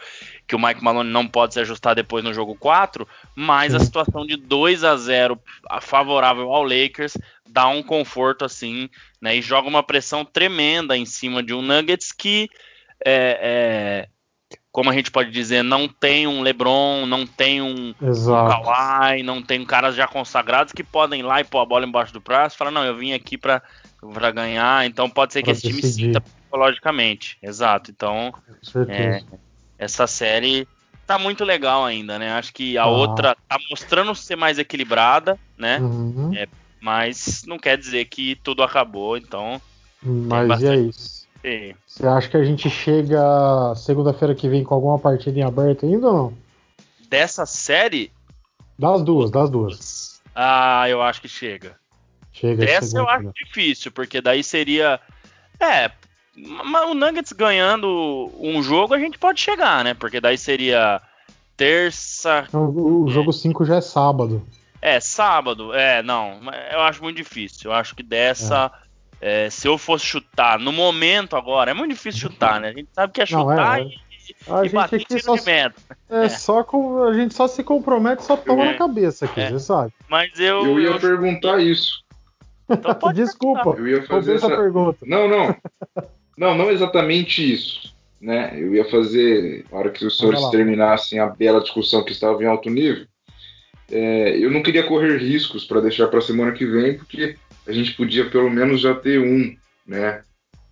que 0.45 0.53
o 0.53 0.59
Mike 0.59 0.83
Malone 0.83 1.09
não 1.09 1.25
pode 1.25 1.53
se 1.53 1.61
ajustar 1.61 1.95
depois 1.95 2.25
no 2.25 2.33
jogo 2.33 2.55
4, 2.55 3.07
mas 3.33 3.71
Sim. 3.71 3.77
a 3.77 3.79
situação 3.79 4.25
de 4.25 4.35
2 4.35 4.83
a 4.83 4.97
0 4.97 5.39
favorável 5.79 6.51
ao 6.51 6.63
Lakers 6.63 7.17
dá 7.49 7.69
um 7.69 7.81
conforto 7.81 8.43
assim, 8.43 8.89
né? 9.21 9.37
E 9.37 9.41
joga 9.41 9.69
uma 9.69 9.81
pressão 9.81 10.25
tremenda 10.25 10.97
em 10.97 11.05
cima 11.05 11.41
de 11.41 11.53
um 11.53 11.61
Nuggets 11.61 12.11
que 12.11 12.49
é, 13.05 14.07
é 14.09 14.14
como 14.75 14.89
a 14.89 14.93
gente 14.93 15.09
pode 15.09 15.31
dizer, 15.31 15.63
não 15.63 15.87
tem 15.87 16.27
um 16.27 16.41
LeBron, 16.41 17.05
não 17.05 17.25
tem 17.25 17.61
um, 17.61 17.95
um 18.01 18.25
Kawhi, 18.25 19.23
não 19.23 19.41
tem 19.41 19.63
caras 19.63 19.95
já 19.95 20.05
consagrados 20.05 20.73
que 20.73 20.83
podem 20.83 21.21
ir 21.21 21.23
lá 21.23 21.39
e 21.39 21.45
pôr 21.45 21.59
a 21.59 21.65
bola 21.65 21.85
embaixo 21.85 22.11
do 22.11 22.19
braço 22.19 22.57
e 22.57 22.59
falar, 22.59 22.71
não, 22.71 22.83
eu 22.83 22.97
vim 22.97 23.13
aqui 23.13 23.37
para 23.37 23.61
ganhar, 24.33 24.85
então 24.85 25.09
pode 25.09 25.31
ser 25.31 25.43
que 25.43 25.49
esse 25.49 25.61
decidir. 25.61 25.79
time 25.79 25.93
sinta 25.93 26.19
psicologicamente. 26.19 27.37
Exato. 27.41 27.89
Então, 27.89 28.33
é, 28.89 29.23
essa 29.79 30.05
série 30.07 30.67
tá 31.07 31.17
muito 31.17 31.45
legal 31.45 31.85
ainda, 31.85 32.19
né? 32.19 32.33
Acho 32.33 32.53
que 32.53 32.77
a 32.77 32.83
ah. 32.83 32.87
outra 32.87 33.33
tá 33.47 33.57
mostrando 33.71 34.13
ser 34.13 34.35
mais 34.35 34.59
equilibrada, 34.59 35.39
né? 35.57 35.79
Uhum. 35.79 36.33
É, 36.35 36.49
mas 36.81 37.43
não 37.47 37.57
quer 37.57 37.77
dizer 37.77 38.03
que 38.07 38.35
tudo 38.43 38.61
acabou, 38.61 39.15
então. 39.15 39.61
Mas 40.03 40.61
e 40.61 40.67
é 40.67 40.75
isso. 40.75 41.14
Você 41.85 42.07
acha 42.07 42.29
que 42.29 42.37
a 42.37 42.43
gente 42.43 42.69
chega 42.69 43.73
segunda-feira 43.75 44.33
que 44.33 44.49
vem 44.49 44.63
com 44.63 44.73
alguma 44.73 44.97
partida 44.97 45.39
em 45.39 45.43
aberto 45.43 45.85
ainda 45.85 46.07
ou 46.07 46.13
não? 46.13 46.33
Dessa 47.09 47.45
série? 47.45 48.11
Das 48.77 49.03
duas, 49.03 49.29
das 49.29 49.49
duas. 49.49 50.21
Ah, 50.33 50.89
eu 50.89 51.01
acho 51.01 51.21
que 51.21 51.29
chega. 51.29 51.75
Chega. 52.31 52.65
Dessa 52.65 52.97
eu 52.97 53.07
acho 53.07 53.31
difícil, 53.33 53.91
porque 53.91 54.19
daí 54.19 54.43
seria. 54.43 54.99
É, 55.59 55.89
o 56.89 56.93
Nuggets 56.93 57.31
ganhando 57.31 58.31
um 58.37 58.61
jogo 58.61 58.93
a 58.93 58.99
gente 58.99 59.17
pode 59.17 59.39
chegar, 59.39 59.83
né? 59.83 59.93
Porque 59.93 60.19
daí 60.19 60.37
seria 60.37 61.01
terça. 61.55 62.47
O, 62.51 63.03
o 63.03 63.09
jogo 63.09 63.31
5 63.31 63.63
é. 63.63 63.65
já 63.65 63.75
é 63.77 63.81
sábado. 63.81 64.45
É, 64.81 64.99
sábado. 64.99 65.73
É, 65.73 66.03
não. 66.03 66.41
Eu 66.71 66.81
acho 66.81 67.01
muito 67.01 67.17
difícil. 67.17 67.71
Eu 67.71 67.75
acho 67.75 67.95
que 67.95 68.03
dessa. 68.03 68.71
É. 68.73 68.84
É, 69.21 69.49
se 69.49 69.67
eu 69.67 69.77
fosse 69.77 70.05
chutar 70.05 70.59
no 70.59 70.71
momento 70.71 71.35
agora, 71.35 71.71
é 71.71 71.73
muito 71.73 71.91
difícil 71.91 72.29
chutar, 72.29 72.59
né? 72.59 72.69
A 72.69 72.73
gente 72.73 72.89
sabe 72.93 73.13
que 73.13 73.21
é 73.21 73.25
chutar 73.25 73.55
Não, 73.55 73.73
é, 73.75 73.81
e, 73.83 74.51
a 74.51 74.65
e 74.65 74.69
gente 74.69 74.95
aqui 74.95 75.19
só, 75.19 75.35
é, 75.35 75.71
é, 76.09 76.29
só 76.29 76.63
com, 76.63 77.03
a 77.03 77.13
gente 77.13 77.33
só 77.33 77.47
se 77.47 77.63
compromete, 77.63 78.23
só 78.23 78.35
toma 78.35 78.63
é, 78.63 78.71
na 78.71 78.77
cabeça 78.77 79.25
aqui, 79.25 79.41
é. 79.41 79.51
você 79.51 79.59
sabe. 79.59 79.93
Mas 80.09 80.37
eu. 80.39 80.65
Eu 80.65 80.79
ia 80.79 80.89
eu... 80.89 80.99
perguntar 80.99 81.59
isso. 81.59 82.03
Então 82.69 82.95
Desculpa, 83.13 83.75
eu 83.77 83.87
ia 83.87 84.03
fazer 84.03 84.35
essa 84.35 84.49
pergunta. 84.49 84.99
Não, 85.05 85.27
não. 85.27 85.55
Não, 86.37 86.57
não 86.57 86.71
exatamente 86.71 87.53
isso. 87.53 87.93
Né? 88.19 88.51
Eu 88.55 88.73
ia 88.73 88.85
fazer, 88.85 89.65
na 89.71 89.77
hora 89.77 89.89
que 89.91 90.05
os 90.05 90.17
senhores 90.17 90.49
terminassem 90.49 91.19
a 91.19 91.27
bela 91.27 91.61
discussão 91.61 92.03
que 92.03 92.11
estava 92.11 92.41
em 92.43 92.47
alto 92.47 92.69
nível, 92.69 93.05
é, 93.91 94.37
eu 94.37 94.49
não 94.49 94.63
queria 94.63 94.87
correr 94.87 95.17
riscos 95.17 95.63
para 95.63 95.81
deixar 95.81 96.07
para 96.07 96.19
a 96.19 96.21
semana 96.21 96.51
que 96.51 96.65
vem, 96.65 96.97
porque 96.97 97.35
a 97.67 97.71
gente 97.71 97.93
podia 97.93 98.29
pelo 98.29 98.49
menos 98.49 98.81
já 98.81 98.93
ter 98.93 99.19
um, 99.19 99.55
né? 99.85 100.23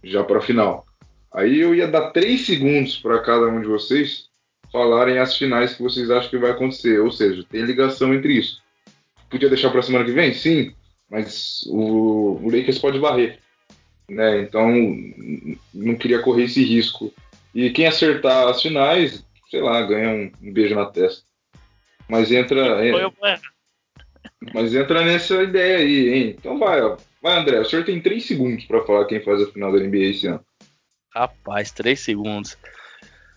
Já 0.03 0.23
para 0.23 0.39
a 0.39 0.41
final. 0.41 0.85
Aí 1.33 1.59
eu 1.59 1.73
ia 1.73 1.87
dar 1.87 2.11
três 2.11 2.45
segundos 2.45 2.97
para 2.97 3.21
cada 3.21 3.47
um 3.47 3.61
de 3.61 3.67
vocês 3.67 4.29
falarem 4.71 5.19
as 5.19 5.37
finais 5.37 5.75
que 5.75 5.83
vocês 5.83 6.09
acham 6.09 6.29
que 6.29 6.37
vai 6.37 6.51
acontecer. 6.51 6.99
Ou 6.99 7.11
seja, 7.11 7.45
tem 7.49 7.63
ligação 7.63 8.13
entre 8.13 8.33
isso. 8.33 8.61
Podia 9.29 9.49
deixar 9.49 9.69
para 9.71 9.81
semana 9.81 10.05
que 10.05 10.11
vem? 10.11 10.33
Sim, 10.33 10.73
mas 11.09 11.63
o, 11.67 12.39
o 12.41 12.45
Lakers 12.45 12.79
pode 12.79 12.99
varrer. 12.99 13.39
Né? 14.09 14.41
Então 14.41 14.67
não 15.73 15.95
queria 15.95 16.21
correr 16.21 16.45
esse 16.45 16.63
risco. 16.63 17.13
E 17.53 17.69
quem 17.69 17.85
acertar 17.85 18.47
as 18.47 18.61
finais, 18.61 19.25
sei 19.49 19.61
lá, 19.61 19.81
ganha 19.83 20.09
um, 20.09 20.31
um 20.41 20.51
beijo 20.51 20.75
na 20.75 20.85
testa. 20.85 21.23
Mas 22.07 22.31
entra. 22.31 22.83
É, 22.85 22.91
mas 24.53 24.73
entra 24.73 25.03
nessa 25.03 25.43
ideia 25.43 25.77
aí, 25.77 26.09
hein? 26.09 26.35
Então 26.37 26.57
vai, 26.57 26.81
ó. 26.81 26.97
Vai, 27.21 27.39
André. 27.39 27.59
O 27.59 27.65
senhor 27.65 27.85
tem 27.85 28.01
três 28.01 28.25
segundos 28.25 28.65
para 28.65 28.83
falar 28.83 29.05
quem 29.05 29.21
faz 29.21 29.41
a 29.41 29.51
final 29.51 29.71
da 29.71 29.79
NBA 29.79 29.97
esse 29.97 30.27
ano. 30.27 30.43
Rapaz, 31.13 31.71
três 31.71 31.99
segundos. 31.99 32.57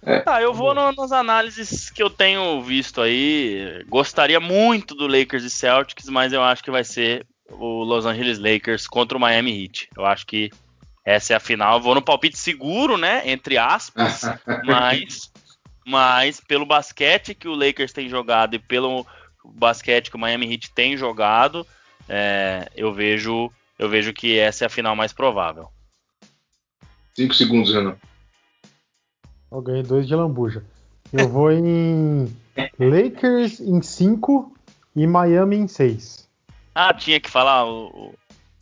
É. 0.05 0.23
Ah, 0.27 0.41
eu 0.41 0.55
vou 0.55 0.75
no, 0.75 0.93
nas 0.93 1.13
análises 1.13 1.91
que 1.91 2.03
eu 2.03 2.09
tenho 2.09 2.63
visto 2.63 3.01
aí. 3.01 3.85
Gostaria 3.89 4.41
muito 4.41 4.95
do 4.95 5.07
Lakers 5.07 5.45
e 5.45 5.51
Celtics, 5.51 6.09
mas 6.09 6.33
eu 6.33 6.43
acho 6.43 6.63
que 6.63 6.71
vai 6.71 6.85
ser 6.85 7.27
o 7.51 7.85
Los 7.85 8.07
Angeles 8.07 8.39
Lakers 8.39 8.87
contra 8.87 9.19
o 9.19 9.21
Miami 9.21 9.65
Heat. 9.65 9.89
Eu 9.97 10.07
acho 10.07 10.27
que 10.27 10.51
essa 11.05 11.33
é 11.33 11.37
a 11.37 11.41
final. 11.41 11.77
Eu 11.77 11.83
vou 11.83 11.95
no 11.95 12.03
palpite 12.03 12.39
seguro, 12.39 12.97
né? 12.97 13.23
Entre 13.25 13.59
aspas, 13.59 14.23
mas, 14.65 15.33
mas 15.87 16.41
pelo 16.41 16.67
basquete 16.67 17.35
que 17.35 17.49
o 17.49 17.55
Lakers 17.55 17.93
tem 17.93 18.09
jogado 18.09 18.55
e 18.55 18.59
pelo 18.59 19.07
basquete 19.55 20.11
que 20.11 20.17
o 20.17 20.19
Miami 20.19 20.53
Heat 20.53 20.73
tem 20.73 20.97
jogado, 20.97 21.67
é, 22.09 22.71
eu 22.75 22.93
vejo 22.93 23.51
eu 23.79 23.89
vejo 23.89 24.13
que 24.13 24.39
essa 24.39 24.65
é 24.65 24.67
a 24.67 24.71
final 24.71 24.97
mais 24.97 25.13
provável. 25.13 25.69
Cinco 27.15 27.35
segundos, 27.35 27.73
Renan. 27.73 27.97
Eu 29.51 29.61
ganhei 29.61 29.83
dois 29.83 30.07
de 30.07 30.15
lambuja. 30.15 30.65
Eu 31.13 31.29
vou 31.29 31.53
em 31.53 32.35
Lakers 32.79 33.61
em 33.61 33.81
5 33.81 34.53
e 34.95 35.07
Miami 35.07 35.57
em 35.57 35.69
6. 35.69 36.29
Ah, 36.75 36.93
tinha 36.93 37.21
que 37.21 37.31
falar 37.31 37.65
o. 37.65 38.15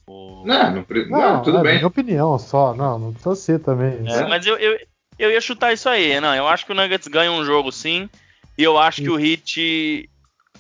o... 0.07 0.45
Não, 0.45 0.71
não, 0.71 0.87
não, 0.89 1.09
não, 1.09 1.43
tudo 1.43 1.59
é 1.59 1.63
bem. 1.63 1.75
Minha 1.77 1.87
opinião 1.87 2.39
só, 2.39 2.75
não, 2.75 2.99
não 2.99 3.13
precisa 3.13 3.35
ser 3.35 3.59
também. 3.61 4.05
É, 4.07 4.29
mas 4.29 4.47
eu, 4.47 4.57
eu, 4.57 4.79
eu 5.19 5.31
ia 5.31 5.41
chutar 5.41 5.73
isso 5.73 5.89
aí, 5.89 6.21
não. 6.21 6.35
Eu 6.35 6.47
acho 6.47 6.67
que 6.67 6.73
o 6.73 6.75
Nuggets 6.75 7.09
ganha 7.09 7.33
um 7.33 7.45
jogo 7.45 7.73
sim. 7.73 8.09
E 8.57 8.63
eu 8.63 8.79
acho 8.79 9.03
que 9.03 9.11
o 9.11 9.19
Heat 9.19 10.09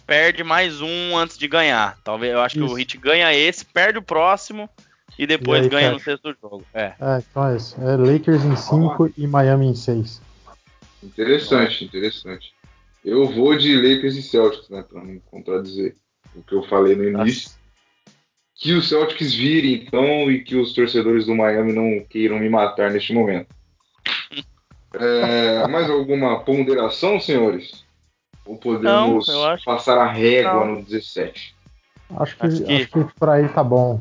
perde 0.07 0.45
mais 0.45 0.81
um 0.81 1.17
antes 1.17 1.39
de 1.39 1.49
ganhar. 1.49 1.99
Talvez 2.05 2.33
eu 2.33 2.41
acho 2.41 2.57
isso. 2.57 2.67
que 2.67 2.73
o 2.73 2.77
Hit 2.77 2.99
ganha 2.99 3.33
esse, 3.35 3.65
perde 3.65 3.99
o 3.99 4.03
próximo 4.03 4.69
e 5.19 5.27
depois 5.27 5.61
e 5.61 5.65
aí, 5.65 5.69
ganha 5.69 5.89
fecha. 5.89 5.93
no 5.93 6.01
sexto 6.01 6.37
jogo. 6.41 6.65
É. 6.75 6.95
é, 7.01 7.19
então 7.19 7.49
é 7.49 7.57
isso. 7.57 7.77
É 7.81 7.97
Lakers 7.97 8.45
em 8.45 8.57
5 8.57 9.13
e 9.17 9.27
Miami 9.27 9.67
em 9.67 9.75
6. 9.75 10.21
Interessante, 11.03 11.85
interessante. 11.85 12.55
Eu 13.05 13.27
vou 13.27 13.57
de 13.57 13.77
Lakers 13.77 14.17
e 14.17 14.23
Celtics, 14.23 14.69
né? 14.71 14.83
Pra 14.83 15.03
não 15.03 15.21
contradizer 15.31 15.97
o 16.35 16.43
que 16.43 16.55
eu 16.55 16.63
falei 16.65 16.97
no 16.97 17.05
início. 17.05 17.51
Nossa. 17.51 17.65
Que 18.57 18.73
os 18.73 18.89
Celtics 18.89 19.35
virem, 19.35 19.75
então, 19.75 20.31
e 20.31 20.43
que 20.43 20.57
os 20.57 20.73
torcedores 20.73 21.27
do 21.27 21.35
Miami 21.35 21.73
não 21.73 22.05
queiram 22.09 22.39
me 22.39 22.49
matar 22.49 22.91
neste 22.91 23.13
momento. 23.13 23.49
é, 24.95 25.67
mais 25.69 25.91
alguma 25.91 26.41
ponderação, 26.41 27.21
senhores? 27.21 27.84
Ou 28.45 28.57
podemos 28.57 29.27
não, 29.27 29.45
acho... 29.47 29.65
passar 29.65 29.99
a 29.99 30.11
régua 30.11 30.67
não. 30.67 30.77
no 30.77 30.83
17? 30.83 31.55
Acho 32.17 32.37
que, 32.37 32.47
acho 32.47 32.65
que... 32.65 32.73
Acho 32.73 32.89
que 32.89 33.15
por 33.19 33.29
aí 33.29 33.49
tá 33.49 33.65
bom. 33.65 34.01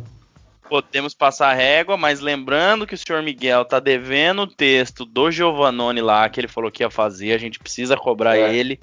Podemos 0.70 1.14
passar 1.14 1.50
a 1.50 1.54
régua, 1.54 1.98
mas 1.98 2.20
lembrando 2.20 2.88
que 2.88 2.96
o 2.96 2.98
senhor 2.98 3.22
Miguel 3.22 3.64
tá 3.64 3.80
devendo 3.80 4.44
o 4.44 4.48
texto 4.48 5.06
do 5.06 5.30
Giovannone 5.30 6.02
lá, 6.02 6.28
que 6.30 6.39
ele 6.39 6.48
falou 6.48 6.72
que 6.72 6.84
ia 6.84 6.89
fazer, 6.89 7.34
a 7.34 7.38
gente 7.38 7.60
precisa 7.60 7.96
cobrar 7.96 8.38
é. 8.38 8.56
ele. 8.56 8.80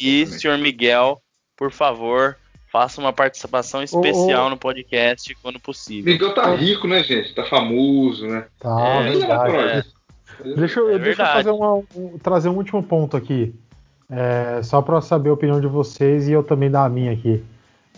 E, 0.00 0.22
Exatamente. 0.22 0.40
senhor 0.40 0.58
Miguel, 0.58 1.22
por 1.56 1.70
favor, 1.70 2.36
faça 2.74 3.00
uma 3.00 3.12
participação 3.12 3.82
especial 3.82 4.50
no 4.50 4.56
podcast 4.56 5.32
quando 5.36 5.60
possível. 5.60 6.12
Miguel 6.12 6.34
tá 6.34 6.52
rico, 6.54 6.88
né, 6.88 7.04
gente? 7.04 7.32
Tá 7.32 7.44
famoso, 7.44 8.26
né? 8.26 8.46
Tá, 8.58 9.04
é, 9.04 9.10
verdade. 9.10 9.94
Deixa, 10.56 10.80
eu, 10.80 10.90
é 10.90 10.98
deixa 10.98 11.22
eu 11.22 11.26
fazer 11.26 11.50
uma, 11.50 11.74
um, 11.94 12.18
trazer 12.20 12.48
um 12.48 12.56
último 12.56 12.82
ponto 12.82 13.16
aqui. 13.16 13.54
É, 14.16 14.62
só 14.62 14.80
para 14.80 15.00
saber 15.00 15.30
a 15.30 15.32
opinião 15.32 15.60
de 15.60 15.66
vocês 15.66 16.28
e 16.28 16.32
eu 16.32 16.42
também 16.42 16.70
dar 16.70 16.84
a 16.84 16.88
minha 16.88 17.12
aqui. 17.12 17.42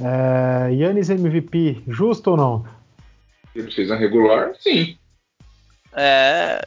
É, 0.00 0.72
Yannis 0.72 1.10
MVP, 1.10 1.82
justo 1.86 2.30
ou 2.30 2.36
não? 2.36 2.66
Ele 3.54 3.70
fez 3.70 3.90
a 3.90 3.96
regular, 3.96 4.52
sim. 4.58 4.96
É 5.94 6.62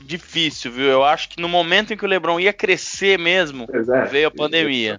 difícil, 0.00 0.70
viu? 0.70 0.86
Eu 0.86 1.04
acho 1.04 1.28
que 1.28 1.40
no 1.40 1.48
momento 1.48 1.92
em 1.92 1.96
que 1.96 2.04
o 2.04 2.08
LeBron 2.08 2.38
ia 2.38 2.52
crescer 2.52 3.18
mesmo, 3.18 3.66
é, 3.70 4.04
veio 4.06 4.28
a 4.28 4.30
pandemia. 4.30 4.96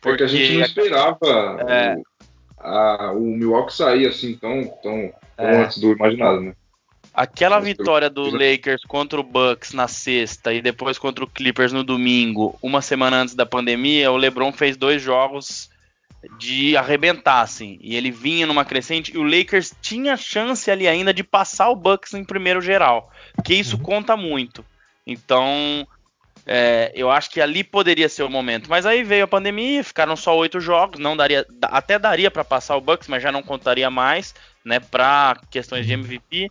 Porque 0.00 0.22
a 0.22 0.26
gente 0.26 0.54
não 0.54 0.62
esperava 0.62 1.18
é. 1.68 1.96
o, 1.96 2.02
a, 2.58 3.12
o 3.12 3.20
Milwaukee 3.20 3.74
sair 3.74 4.06
assim 4.06 4.36
tão, 4.36 4.62
tão, 4.82 5.12
tão 5.36 5.46
é. 5.46 5.64
antes 5.64 5.78
do 5.78 5.92
imaginado, 5.92 6.40
né? 6.40 6.54
Aquela 7.12 7.58
vitória 7.58 8.08
do 8.08 8.30
Lakers 8.30 8.84
contra 8.84 9.20
o 9.20 9.22
Bucks 9.22 9.72
na 9.72 9.88
sexta 9.88 10.52
e 10.52 10.62
depois 10.62 10.98
contra 10.98 11.24
o 11.24 11.26
Clippers 11.26 11.72
no 11.72 11.82
domingo, 11.82 12.56
uma 12.62 12.80
semana 12.80 13.16
antes 13.16 13.34
da 13.34 13.44
pandemia, 13.44 14.12
o 14.12 14.16
LeBron 14.16 14.52
fez 14.52 14.76
dois 14.76 15.02
jogos 15.02 15.68
de 16.38 16.76
arrebentar, 16.76 17.40
assim. 17.40 17.78
E 17.80 17.96
ele 17.96 18.10
vinha 18.10 18.46
numa 18.46 18.64
crescente 18.64 19.12
e 19.14 19.18
o 19.18 19.22
Lakers 19.22 19.74
tinha 19.80 20.16
chance 20.16 20.70
ali 20.70 20.86
ainda 20.86 21.12
de 21.12 21.24
passar 21.24 21.68
o 21.70 21.76
Bucks 21.76 22.14
em 22.14 22.24
primeiro 22.24 22.60
geral, 22.60 23.10
que 23.44 23.54
isso 23.54 23.76
uhum. 23.76 23.82
conta 23.82 24.16
muito. 24.16 24.64
Então, 25.06 25.86
é, 26.46 26.92
eu 26.94 27.10
acho 27.10 27.30
que 27.30 27.40
ali 27.40 27.64
poderia 27.64 28.08
ser 28.08 28.22
o 28.22 28.30
momento. 28.30 28.68
Mas 28.68 28.86
aí 28.86 29.02
veio 29.02 29.24
a 29.24 29.28
pandemia, 29.28 29.82
ficaram 29.82 30.14
só 30.14 30.36
oito 30.36 30.60
jogos, 30.60 31.00
não 31.00 31.16
daria, 31.16 31.46
até 31.62 31.98
daria 31.98 32.30
para 32.30 32.44
passar 32.44 32.76
o 32.76 32.80
Bucks, 32.80 33.08
mas 33.08 33.22
já 33.22 33.32
não 33.32 33.42
contaria 33.42 33.90
mais, 33.90 34.34
né, 34.64 34.78
para 34.78 35.40
questões 35.50 35.86
de 35.86 35.92
MVP. 35.92 36.50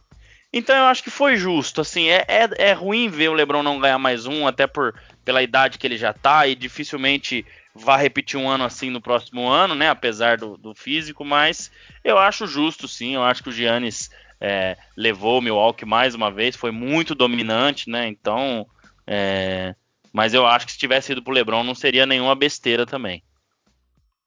Então 0.52 0.76
eu 0.76 0.86
acho 0.86 1.04
que 1.04 1.12
foi 1.12 1.36
justo. 1.36 1.82
Assim, 1.82 2.10
é, 2.10 2.26
é, 2.28 2.50
é, 2.70 2.74
ruim 2.74 3.10
ver 3.10 3.30
o 3.30 3.34
LeBron 3.34 3.64
não 3.64 3.80
ganhar 3.80 4.00
mais 4.00 4.26
um, 4.26 4.47
até 4.47 4.66
por 4.66 4.95
pela 5.24 5.43
idade 5.43 5.78
que 5.78 5.86
ele 5.86 5.97
já 5.97 6.12
tá 6.12 6.47
e 6.47 6.56
dificilmente 6.56 7.45
vai 7.76 8.02
repetir 8.02 8.39
um 8.39 8.50
ano 8.50 8.64
assim 8.64 8.89
no 8.89 9.02
próximo 9.02 9.47
ano, 9.47 9.76
né? 9.76 9.89
Apesar 9.89 10.38
do, 10.38 10.58
do 10.58 10.74
físico, 10.74 11.24
mas 11.24 11.72
eu 12.04 12.18
acho 12.18 12.47
justo, 12.47 12.88
sim. 12.88 13.16
Eu 13.16 13.24
acho 13.24 13.43
que 13.43 13.50
o 13.50 13.52
Giannis 13.52 14.10
é, 14.41 14.76
levou 14.97 15.39
o 15.39 15.41
Milwaukee 15.41 15.86
mais 15.86 16.16
uma 16.16 16.32
vez, 16.32 16.56
foi 16.56 16.72
muito 16.72 17.14
dominante, 17.14 17.89
né? 17.89 18.08
Então, 18.08 18.66
é, 19.06 19.76
mas 20.12 20.34
eu 20.34 20.47
acho 20.47 20.66
que 20.66 20.72
se 20.72 20.80
tivesse 20.80 21.12
ido 21.12 21.24
pro 21.24 21.34
LeBron 21.34 21.64
não 21.64 21.76
seria 21.76 22.06
nenhuma 22.06 22.36
besteira 22.36 22.86
também. 22.86 23.24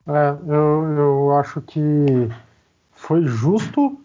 É, 0.07 0.31
eu, 0.49 0.85
eu 0.97 1.37
acho 1.37 1.61
que 1.63 1.81
foi 2.93 3.27
justo 3.27 4.01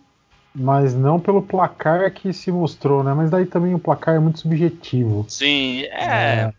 mas 0.60 0.96
não 0.96 1.20
pelo 1.20 1.42
placar 1.42 2.12
que 2.12 2.34
se 2.34 2.52
mostrou, 2.52 3.04
né? 3.04 3.14
Mas 3.14 3.30
daí 3.30 3.46
também 3.46 3.76
o 3.76 3.80
placar 3.80 4.16
é 4.16 4.20
muito 4.20 4.40
subjetivo. 4.40 5.24
Sim, 5.30 5.84
é. 5.84 6.06
é. 6.06 6.54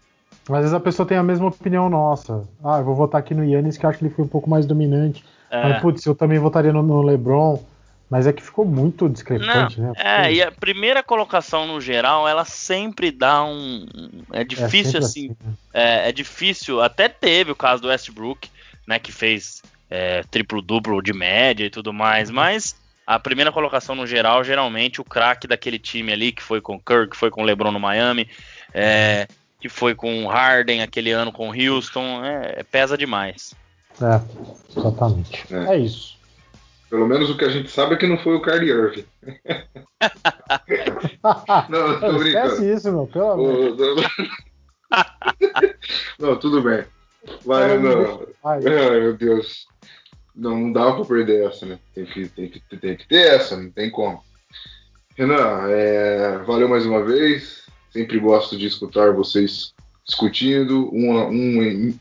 Às 0.48 0.58
vezes 0.60 0.72
a 0.72 0.80
pessoa 0.80 1.06
tem 1.06 1.18
a 1.18 1.22
mesma 1.22 1.48
opinião 1.48 1.90
nossa. 1.90 2.44
Ah, 2.64 2.78
eu 2.78 2.84
vou 2.84 2.94
votar 2.94 3.18
aqui 3.18 3.34
no 3.34 3.44
Yannis, 3.44 3.76
que 3.76 3.84
acho 3.84 3.98
que 3.98 4.04
ele 4.04 4.14
foi 4.14 4.24
um 4.24 4.28
pouco 4.28 4.48
mais 4.48 4.64
dominante. 4.64 5.24
É. 5.50 5.62
Mas, 5.62 5.82
putz, 5.82 6.06
eu 6.06 6.14
também 6.14 6.38
votaria 6.38 6.72
no, 6.72 6.82
no, 6.82 7.02
LeBron. 7.02 7.60
Mas 8.08 8.26
é 8.26 8.32
que 8.32 8.42
ficou 8.42 8.64
muito 8.64 9.06
discrepante, 9.06 9.78
Não, 9.78 9.88
né? 9.88 9.92
É, 9.98 10.32
e 10.32 10.42
a 10.42 10.50
primeira 10.50 11.02
colocação 11.02 11.66
no 11.66 11.78
geral, 11.78 12.26
ela 12.26 12.44
sempre 12.44 13.10
dá 13.10 13.44
um. 13.44 13.84
É 14.32 14.44
difícil 14.44 15.00
é 15.00 15.04
assim. 15.04 15.26
assim 15.26 15.36
né? 15.44 15.52
é, 15.74 16.08
é, 16.08 16.12
difícil. 16.12 16.80
Até 16.80 17.08
teve 17.08 17.52
o 17.52 17.56
caso 17.56 17.82
do 17.82 17.88
Westbrook, 17.88 18.48
né? 18.86 18.98
Que 18.98 19.12
fez 19.12 19.60
é, 19.90 20.22
triplo-duplo 20.30 21.02
de 21.02 21.12
média 21.12 21.66
e 21.66 21.70
tudo 21.70 21.92
mais. 21.92 22.30
Mas 22.30 22.74
a 23.08 23.18
primeira 23.18 23.50
colocação 23.50 23.94
no 23.94 24.06
geral, 24.06 24.44
geralmente 24.44 25.00
o 25.00 25.04
craque 25.04 25.48
daquele 25.48 25.78
time 25.78 26.12
ali, 26.12 26.30
que 26.30 26.42
foi 26.42 26.60
com 26.60 26.74
o 26.74 26.78
Kirk, 26.78 27.12
que 27.12 27.16
foi 27.16 27.30
com 27.30 27.40
o 27.40 27.44
LeBron 27.44 27.72
no 27.72 27.80
Miami, 27.80 28.28
é, 28.74 29.26
que 29.58 29.66
foi 29.66 29.94
com 29.94 30.26
o 30.26 30.28
Harden 30.28 30.82
aquele 30.82 31.10
ano 31.10 31.32
com 31.32 31.48
o 31.48 31.54
Houston, 31.54 32.22
é, 32.22 32.62
pesa 32.64 32.98
demais. 32.98 33.54
É, 34.02 34.20
exatamente. 34.78 35.46
É. 35.50 35.74
é. 35.74 35.78
isso. 35.78 36.18
Pelo 36.90 37.06
menos 37.06 37.30
o 37.30 37.36
que 37.38 37.46
a 37.46 37.48
gente 37.48 37.70
sabe 37.70 37.94
é 37.94 37.96
que 37.96 38.06
não 38.06 38.18
foi 38.18 38.34
o 38.34 38.42
Kyrie 38.42 38.72
Irving. 38.72 39.06
não, 41.70 42.00
tô 42.00 42.12
brincando. 42.12 42.52
Esquece 42.52 42.74
isso, 42.74 42.92
meu, 42.92 43.06
pelo 43.06 43.30
amor. 43.30 43.74
não, 46.20 46.36
tudo 46.36 46.60
bem. 46.60 46.84
Vai, 47.46 47.78
não. 47.78 48.26
Ai, 48.44 48.60
meu 48.60 49.16
Deus. 49.16 49.66
Não, 50.38 50.72
dá 50.72 50.92
pra 50.92 51.04
perder 51.04 51.48
essa, 51.48 51.66
né? 51.66 51.80
Tem 51.92 52.04
que, 52.04 52.28
tem 52.28 52.48
que, 52.48 52.60
tem 52.60 52.96
que 52.96 53.08
ter 53.08 53.34
essa, 53.34 53.56
não 53.56 53.72
tem 53.72 53.90
como. 53.90 54.22
Renan, 55.16 55.68
é, 55.68 56.38
valeu 56.46 56.68
mais 56.68 56.86
uma 56.86 57.04
vez. 57.04 57.66
Sempre 57.90 58.20
gosto 58.20 58.56
de 58.56 58.68
escutar 58.68 59.12
vocês 59.12 59.74
discutindo. 60.06 60.94
Um, 60.94 61.18
um, 61.28 61.98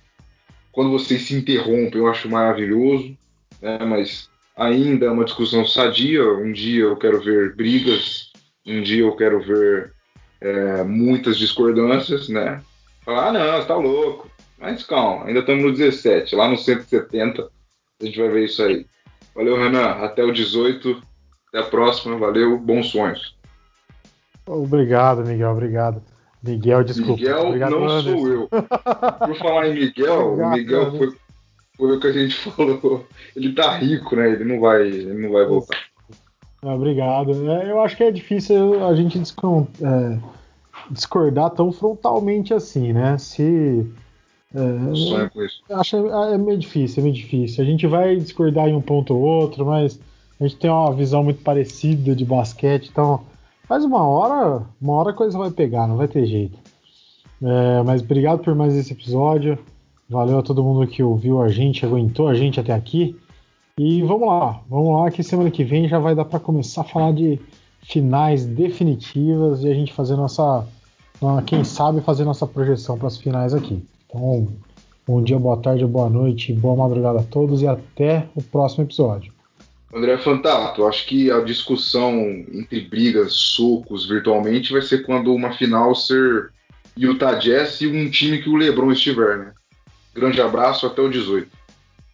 quando 0.72 0.92
vocês 0.92 1.24
se 1.24 1.34
interrompem, 1.34 2.00
eu 2.00 2.08
acho 2.08 2.30
maravilhoso. 2.30 3.18
Né? 3.60 3.80
Mas 3.80 4.30
ainda 4.56 5.08
é 5.08 5.10
uma 5.10 5.26
discussão 5.26 5.66
sadia. 5.66 6.24
Um 6.24 6.52
dia 6.52 6.84
eu 6.84 6.96
quero 6.96 7.20
ver 7.20 7.56
brigas, 7.56 8.32
um 8.68 8.84
dia 8.84 9.02
eu 9.02 9.16
quero 9.16 9.42
ver 9.42 9.94
é, 10.40 10.84
muitas 10.84 11.40
discordâncias, 11.40 12.30
né? 12.30 12.62
Falar, 13.04 13.30
ah, 13.30 13.32
não, 13.32 13.58
você 13.60 13.68
tá 13.68 13.76
louco. 13.76 14.30
Mas 14.60 14.84
calma, 14.84 15.26
ainda 15.26 15.40
estamos 15.40 15.64
no 15.64 15.72
17. 15.72 16.36
Lá 16.36 16.48
no 16.48 16.56
170 16.56 17.57
a 18.02 18.06
gente 18.06 18.20
vai 18.20 18.30
ver 18.30 18.46
isso 18.46 18.62
aí. 18.64 18.86
Valeu, 19.36 19.58
Renan. 19.58 19.86
Até 20.04 20.24
o 20.24 20.32
18. 20.32 21.02
Até 21.50 21.60
a 21.60 21.64
próxima. 21.64 22.18
Valeu. 22.18 22.58
Bons 22.58 22.88
sonhos. 22.88 23.36
Obrigado, 24.46 25.26
Miguel. 25.26 25.52
Obrigado. 25.52 26.02
Miguel, 26.44 26.84
desculpa. 26.84 27.14
Miguel 27.14 27.48
Obrigado, 27.48 27.72
não 27.72 27.88
Anderson. 27.88 28.18
sou 28.18 28.28
eu. 28.30 28.48
Por 28.48 29.38
falar 29.38 29.68
em 29.68 29.74
Miguel, 29.74 30.34
Obrigado, 30.34 30.54
o 30.54 30.58
Miguel 30.58 30.92
foi, 30.98 31.16
foi, 31.76 31.98
o 31.98 32.00
que 32.00 32.08
a 32.08 32.12
gente 32.12 32.36
falou. 32.52 33.06
Ele 33.36 33.54
tá 33.54 33.78
rico, 33.78 34.16
né? 34.16 34.32
Ele 34.32 34.44
não 34.46 34.60
vai, 34.60 34.88
ele 34.88 35.14
não 35.14 35.32
vai 35.32 35.46
voltar. 35.46 35.78
Obrigado. 36.62 37.52
É, 37.52 37.72
eu 37.72 37.82
acho 37.82 37.98
que 37.98 38.04
é 38.04 38.12
difícil 38.12 38.86
a 38.86 38.96
gente 38.96 39.20
é, 39.20 40.20
discordar 40.92 41.50
tão 41.52 41.72
frontalmente 41.72 42.54
assim, 42.54 42.94
né? 42.94 43.18
Se 43.18 43.86
é, 44.56 45.30
com 45.30 45.44
isso. 45.44 45.62
Acho 45.70 45.96
é, 46.08 46.34
é 46.34 46.38
meio 46.38 46.58
difícil, 46.58 47.02
é 47.02 47.04
meio 47.04 47.16
difícil. 47.16 47.64
A 47.64 47.68
gente 47.68 47.86
vai 47.88 48.16
discordar 48.16 48.68
em 48.68 48.76
um 48.76 48.82
ponto 48.82 49.14
ou 49.14 49.22
outro, 49.22 49.66
mas 49.66 50.00
a 50.40 50.44
gente 50.44 50.58
tem 50.58 50.70
uma 50.70 50.94
visão 50.94 51.24
muito 51.24 51.42
parecida 51.42 52.16
de 52.16 52.24
basquete, 52.24 52.90
então 52.92 53.22
faz 53.68 53.84
uma 53.84 54.08
hora, 54.08 54.64
uma 54.82 54.94
hora 54.94 55.10
a 55.10 55.14
coisa 55.14 55.38
vai 55.38 55.52
pegar, 55.52 55.88
não 55.88 55.98
vai 55.98 56.08
ter 56.08 56.26
jeito. 56.26 56.58
É, 57.42 57.84
mas 57.84 58.02
obrigado 58.02 58.40
por 58.40 58.56
mais 58.56 58.76
esse 58.76 58.94
episódio. 58.94 59.58
Valeu 60.10 60.40
a 60.40 60.44
todo 60.44 60.64
mundo 60.64 60.88
que 60.88 61.04
ouviu 61.04 61.42
a 61.42 61.50
gente, 61.50 61.86
aguentou 61.86 62.28
a 62.28 62.34
gente 62.34 62.60
até 62.60 62.74
aqui. 62.74 63.18
E 63.78 64.02
vamos 64.02 64.28
lá, 64.28 64.62
vamos 64.68 65.00
lá 65.00 65.12
que 65.12 65.22
semana 65.22 65.52
que 65.52 65.64
vem 65.64 65.88
já 65.88 66.00
vai 66.00 66.16
dar 66.16 66.26
para 66.26 66.40
começar 66.40 66.82
a 66.82 66.86
falar 66.86 67.14
de 67.14 67.40
finais 67.84 68.46
definitivas 68.46 69.64
e 69.64 69.70
a 69.70 69.74
gente 69.74 69.94
fazer 69.94 70.16
nossa, 70.16 70.66
quem 71.46 71.64
sabe 71.64 72.02
fazer 72.02 72.24
nossa 72.24 72.48
projeção 72.48 72.98
para 72.98 73.08
as 73.08 73.18
finais 73.18 73.54
aqui. 73.54 73.86
Então, 74.08 74.48
bom 75.06 75.22
dia, 75.22 75.38
boa 75.38 75.58
tarde, 75.62 75.86
boa 75.86 76.10
noite, 76.10 76.54
boa 76.54 76.78
madrugada 76.78 77.20
a 77.20 77.24
todos 77.24 77.62
e 77.62 77.68
até 77.68 78.26
o 78.34 78.42
próximo 78.42 78.86
episódio. 78.86 79.34
André 79.94 80.18
Fantato, 80.18 80.86
acho 80.86 81.06
que 81.06 81.30
a 81.30 81.42
discussão 81.42 82.18
entre 82.54 82.82
brigas, 82.82 83.34
socos 83.34 84.08
virtualmente 84.08 84.72
vai 84.72 84.82
ser 84.82 85.04
quando 85.04 85.34
uma 85.34 85.54
final 85.54 85.94
ser 85.94 86.52
Utah 86.96 87.36
Jazz 87.36 87.82
e 87.82 87.88
um 87.88 88.10
time 88.10 88.42
que 88.42 88.50
o 88.50 88.56
LeBron 88.56 88.92
estiver, 88.92 89.38
né? 89.38 89.54
Grande 90.14 90.42
abraço, 90.42 90.86
até 90.88 91.02
o 91.02 91.10
18. 91.10 91.50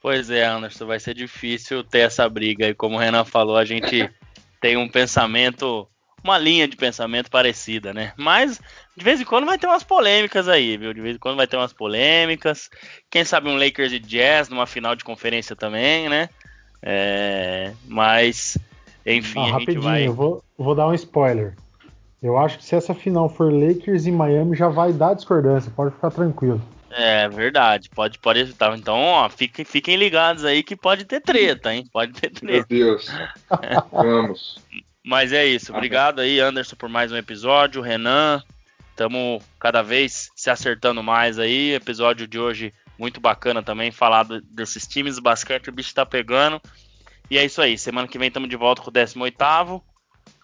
Pois 0.01 0.29
é, 0.29 0.45
Anderson, 0.45 0.85
vai 0.87 0.99
ser 0.99 1.13
difícil 1.13 1.83
ter 1.83 1.99
essa 1.99 2.27
briga 2.27 2.67
e 2.67 2.73
como 2.73 2.95
o 2.95 2.99
Renan 2.99 3.23
falou, 3.23 3.55
a 3.55 3.65
gente 3.65 4.09
tem 4.59 4.77
um 4.77 4.89
pensamento 4.89 5.87
uma 6.23 6.37
linha 6.37 6.67
de 6.67 6.77
pensamento 6.77 7.29
parecida, 7.29 7.93
né? 7.93 8.13
Mas 8.15 8.61
de 8.95 9.03
vez 9.03 9.19
em 9.19 9.25
quando 9.25 9.45
vai 9.45 9.57
ter 9.57 9.67
umas 9.67 9.83
polêmicas 9.83 10.47
aí, 10.47 10.77
viu? 10.77 10.93
De 10.93 11.01
vez 11.01 11.15
em 11.15 11.19
quando 11.19 11.37
vai 11.37 11.47
ter 11.47 11.57
umas 11.57 11.73
polêmicas. 11.73 12.69
Quem 13.09 13.25
sabe 13.25 13.49
um 13.49 13.57
Lakers 13.57 13.91
e 13.91 13.99
Jazz 13.99 14.49
numa 14.49 14.67
final 14.67 14.95
de 14.95 15.03
conferência 15.03 15.55
também, 15.55 16.07
né? 16.07 16.29
É, 16.81 17.73
mas, 17.87 18.57
enfim, 19.05 19.51
ah, 19.51 19.55
a 19.55 19.59
gente 19.59 19.79
vai. 19.79 20.07
Eu 20.07 20.13
vou, 20.13 20.43
vou 20.57 20.75
dar 20.75 20.87
um 20.87 20.93
spoiler. 20.93 21.55
Eu 22.21 22.37
acho 22.37 22.57
que 22.57 22.65
se 22.65 22.75
essa 22.75 22.93
final 22.93 23.27
for 23.27 23.51
Lakers 23.51 24.05
e 24.05 24.11
Miami 24.11 24.55
já 24.55 24.69
vai 24.69 24.93
dar 24.93 25.13
discordância, 25.13 25.71
pode 25.75 25.93
ficar 25.93 26.11
tranquilo. 26.11 26.61
É 26.95 27.27
verdade, 27.27 27.89
pode, 27.89 28.19
pode 28.19 28.53
tá, 28.53 28.73
Então, 28.77 28.95
ó, 28.95 29.27
fiquem, 29.27 29.65
fiquem 29.65 29.95
ligados 29.95 30.45
aí 30.45 30.61
que 30.61 30.75
pode 30.75 31.05
ter 31.05 31.19
treta, 31.19 31.73
hein? 31.73 31.85
Pode 31.91 32.13
ter 32.13 32.29
treta. 32.29 32.67
Meu 32.69 32.85
Deus. 32.85 33.11
Vamos. 33.91 34.59
Mas 35.03 35.33
é 35.33 35.45
isso. 35.45 35.73
Obrigado 35.73 36.21
aí, 36.21 36.39
Anderson, 36.39 36.75
por 36.75 36.87
mais 36.87 37.11
um 37.11 37.17
episódio. 37.17 37.81
Renan, 37.81 38.41
estamos 38.93 39.43
cada 39.59 39.81
vez 39.81 40.29
se 40.35 40.49
acertando 40.49 41.01
mais 41.03 41.39
aí. 41.39 41.73
Episódio 41.73 42.27
de 42.27 42.39
hoje 42.39 42.73
muito 42.97 43.19
bacana 43.19 43.63
também, 43.63 43.91
falar 43.91 44.23
desses 44.23 44.87
times. 44.87 45.19
Basquete, 45.19 45.69
o 45.69 45.73
bicho 45.73 45.93
tá 45.93 46.05
pegando. 46.05 46.61
E 47.29 47.37
é 47.37 47.43
isso 47.43 47.61
aí. 47.61 47.77
Semana 47.77 48.07
que 48.07 48.19
vem 48.19 48.27
estamos 48.27 48.49
de 48.49 48.55
volta 48.55 48.81
com 48.81 48.89
o 48.89 48.93
18. 48.93 49.81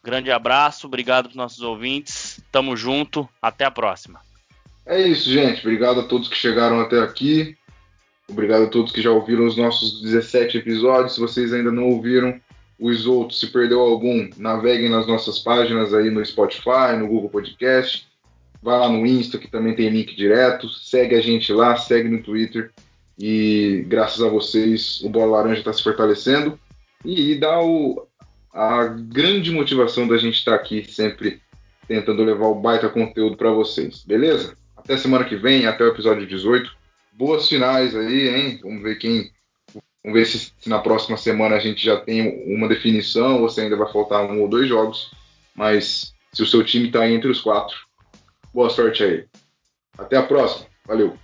Grande 0.04 0.32
abraço, 0.32 0.88
obrigado 0.88 1.30
para 1.30 1.38
nossos 1.38 1.62
ouvintes. 1.62 2.42
Tamo 2.52 2.76
junto, 2.76 3.30
até 3.42 3.66
a 3.66 3.72
próxima. 3.72 4.20
É 4.86 5.00
isso, 5.00 5.32
gente. 5.32 5.60
Obrigado 5.60 6.00
a 6.00 6.08
todos 6.08 6.28
que 6.28 6.36
chegaram 6.36 6.80
até 6.80 7.00
aqui. 7.00 7.56
Obrigado 8.28 8.64
a 8.64 8.68
todos 8.68 8.92
que 8.92 9.02
já 9.02 9.12
ouviram 9.12 9.46
os 9.46 9.58
nossos 9.58 10.02
17 10.02 10.58
episódios. 10.58 11.14
Se 11.14 11.20
vocês 11.20 11.54
ainda 11.54 11.72
não 11.72 11.90
ouviram 11.90 12.40
os 12.80 13.06
outros, 13.06 13.40
se 13.40 13.48
perdeu 13.48 13.82
algum, 13.82 14.30
naveguem 14.38 14.90
nas 14.90 15.06
nossas 15.06 15.38
páginas 15.40 15.94
aí 15.94 16.10
no 16.10 16.26
Spotify, 16.26 16.96
no 16.98 17.08
Google 17.08 17.30
Podcast. 17.30 18.09
Vai 18.62 18.78
lá 18.78 18.90
no 18.90 19.06
Insta, 19.06 19.38
que 19.38 19.48
também 19.48 19.76
tem 19.76 19.90
link 19.90 20.16
direto. 20.16 20.70
Segue 20.70 21.16
a 21.16 21.22
gente 21.22 21.52
lá, 21.54 21.76
segue 21.78 22.10
no 22.10 22.22
Twitter. 22.22 22.72
E 23.18 23.84
graças 23.88 24.22
a 24.22 24.30
vocês, 24.30 25.02
o 25.02 25.10
Bola 25.10 25.38
Laranja 25.38 25.60
está 25.60 25.74
se 25.74 25.84
fortalecendo. 25.84 26.60
E, 27.04 27.32
e 27.32 27.36
dá 27.36 27.62
o, 27.62 28.08
a 28.54 28.86
grande 28.86 29.52
motivação 29.52 30.08
da 30.08 30.18
gente 30.18 30.36
estar 30.36 30.52
tá 30.52 30.58
aqui 30.58 30.84
sempre 30.84 31.42
tentando 31.88 32.24
levar 32.24 32.48
o 32.48 32.56
baita 32.56 32.90
conteúdo 32.90 33.36
para 33.36 33.52
vocês, 33.52 34.04
beleza? 34.04 34.56
Até 34.78 34.96
semana 34.96 35.26
que 35.26 35.36
vem, 35.36 35.66
até 35.66 35.84
o 35.84 35.88
episódio 35.88 36.28
18. 36.28 36.72
Boas 37.14 37.50
finais 37.50 37.96
aí, 37.96 38.30
hein? 38.30 38.60
Vamos 38.62 38.84
ver 38.84 38.96
quem. 38.98 39.32
Vamos 40.04 40.20
ver 40.20 40.26
se, 40.26 40.54
se 40.58 40.70
na 40.70 40.80
próxima 40.80 41.18
semana 41.18 41.56
a 41.56 41.60
gente 41.60 41.84
já 41.84 41.98
tem 41.98 42.44
uma 42.46 42.68
definição 42.68 43.42
ou 43.42 43.50
se 43.50 43.60
ainda 43.60 43.76
vai 43.76 43.92
faltar 43.92 44.24
um 44.24 44.42
ou 44.42 44.48
dois 44.48 44.68
jogos. 44.68 45.12
Mas 45.56 46.14
se 46.32 46.42
o 46.42 46.46
seu 46.46 46.64
time 46.64 46.88
está 46.88 47.10
entre 47.10 47.30
os 47.30 47.42
quatro, 47.42 47.76
boa 48.54 48.70
sorte 48.70 49.04
aí. 49.04 49.26
Até 49.98 50.18
a 50.18 50.24
próxima. 50.24 50.68
Valeu! 50.86 51.18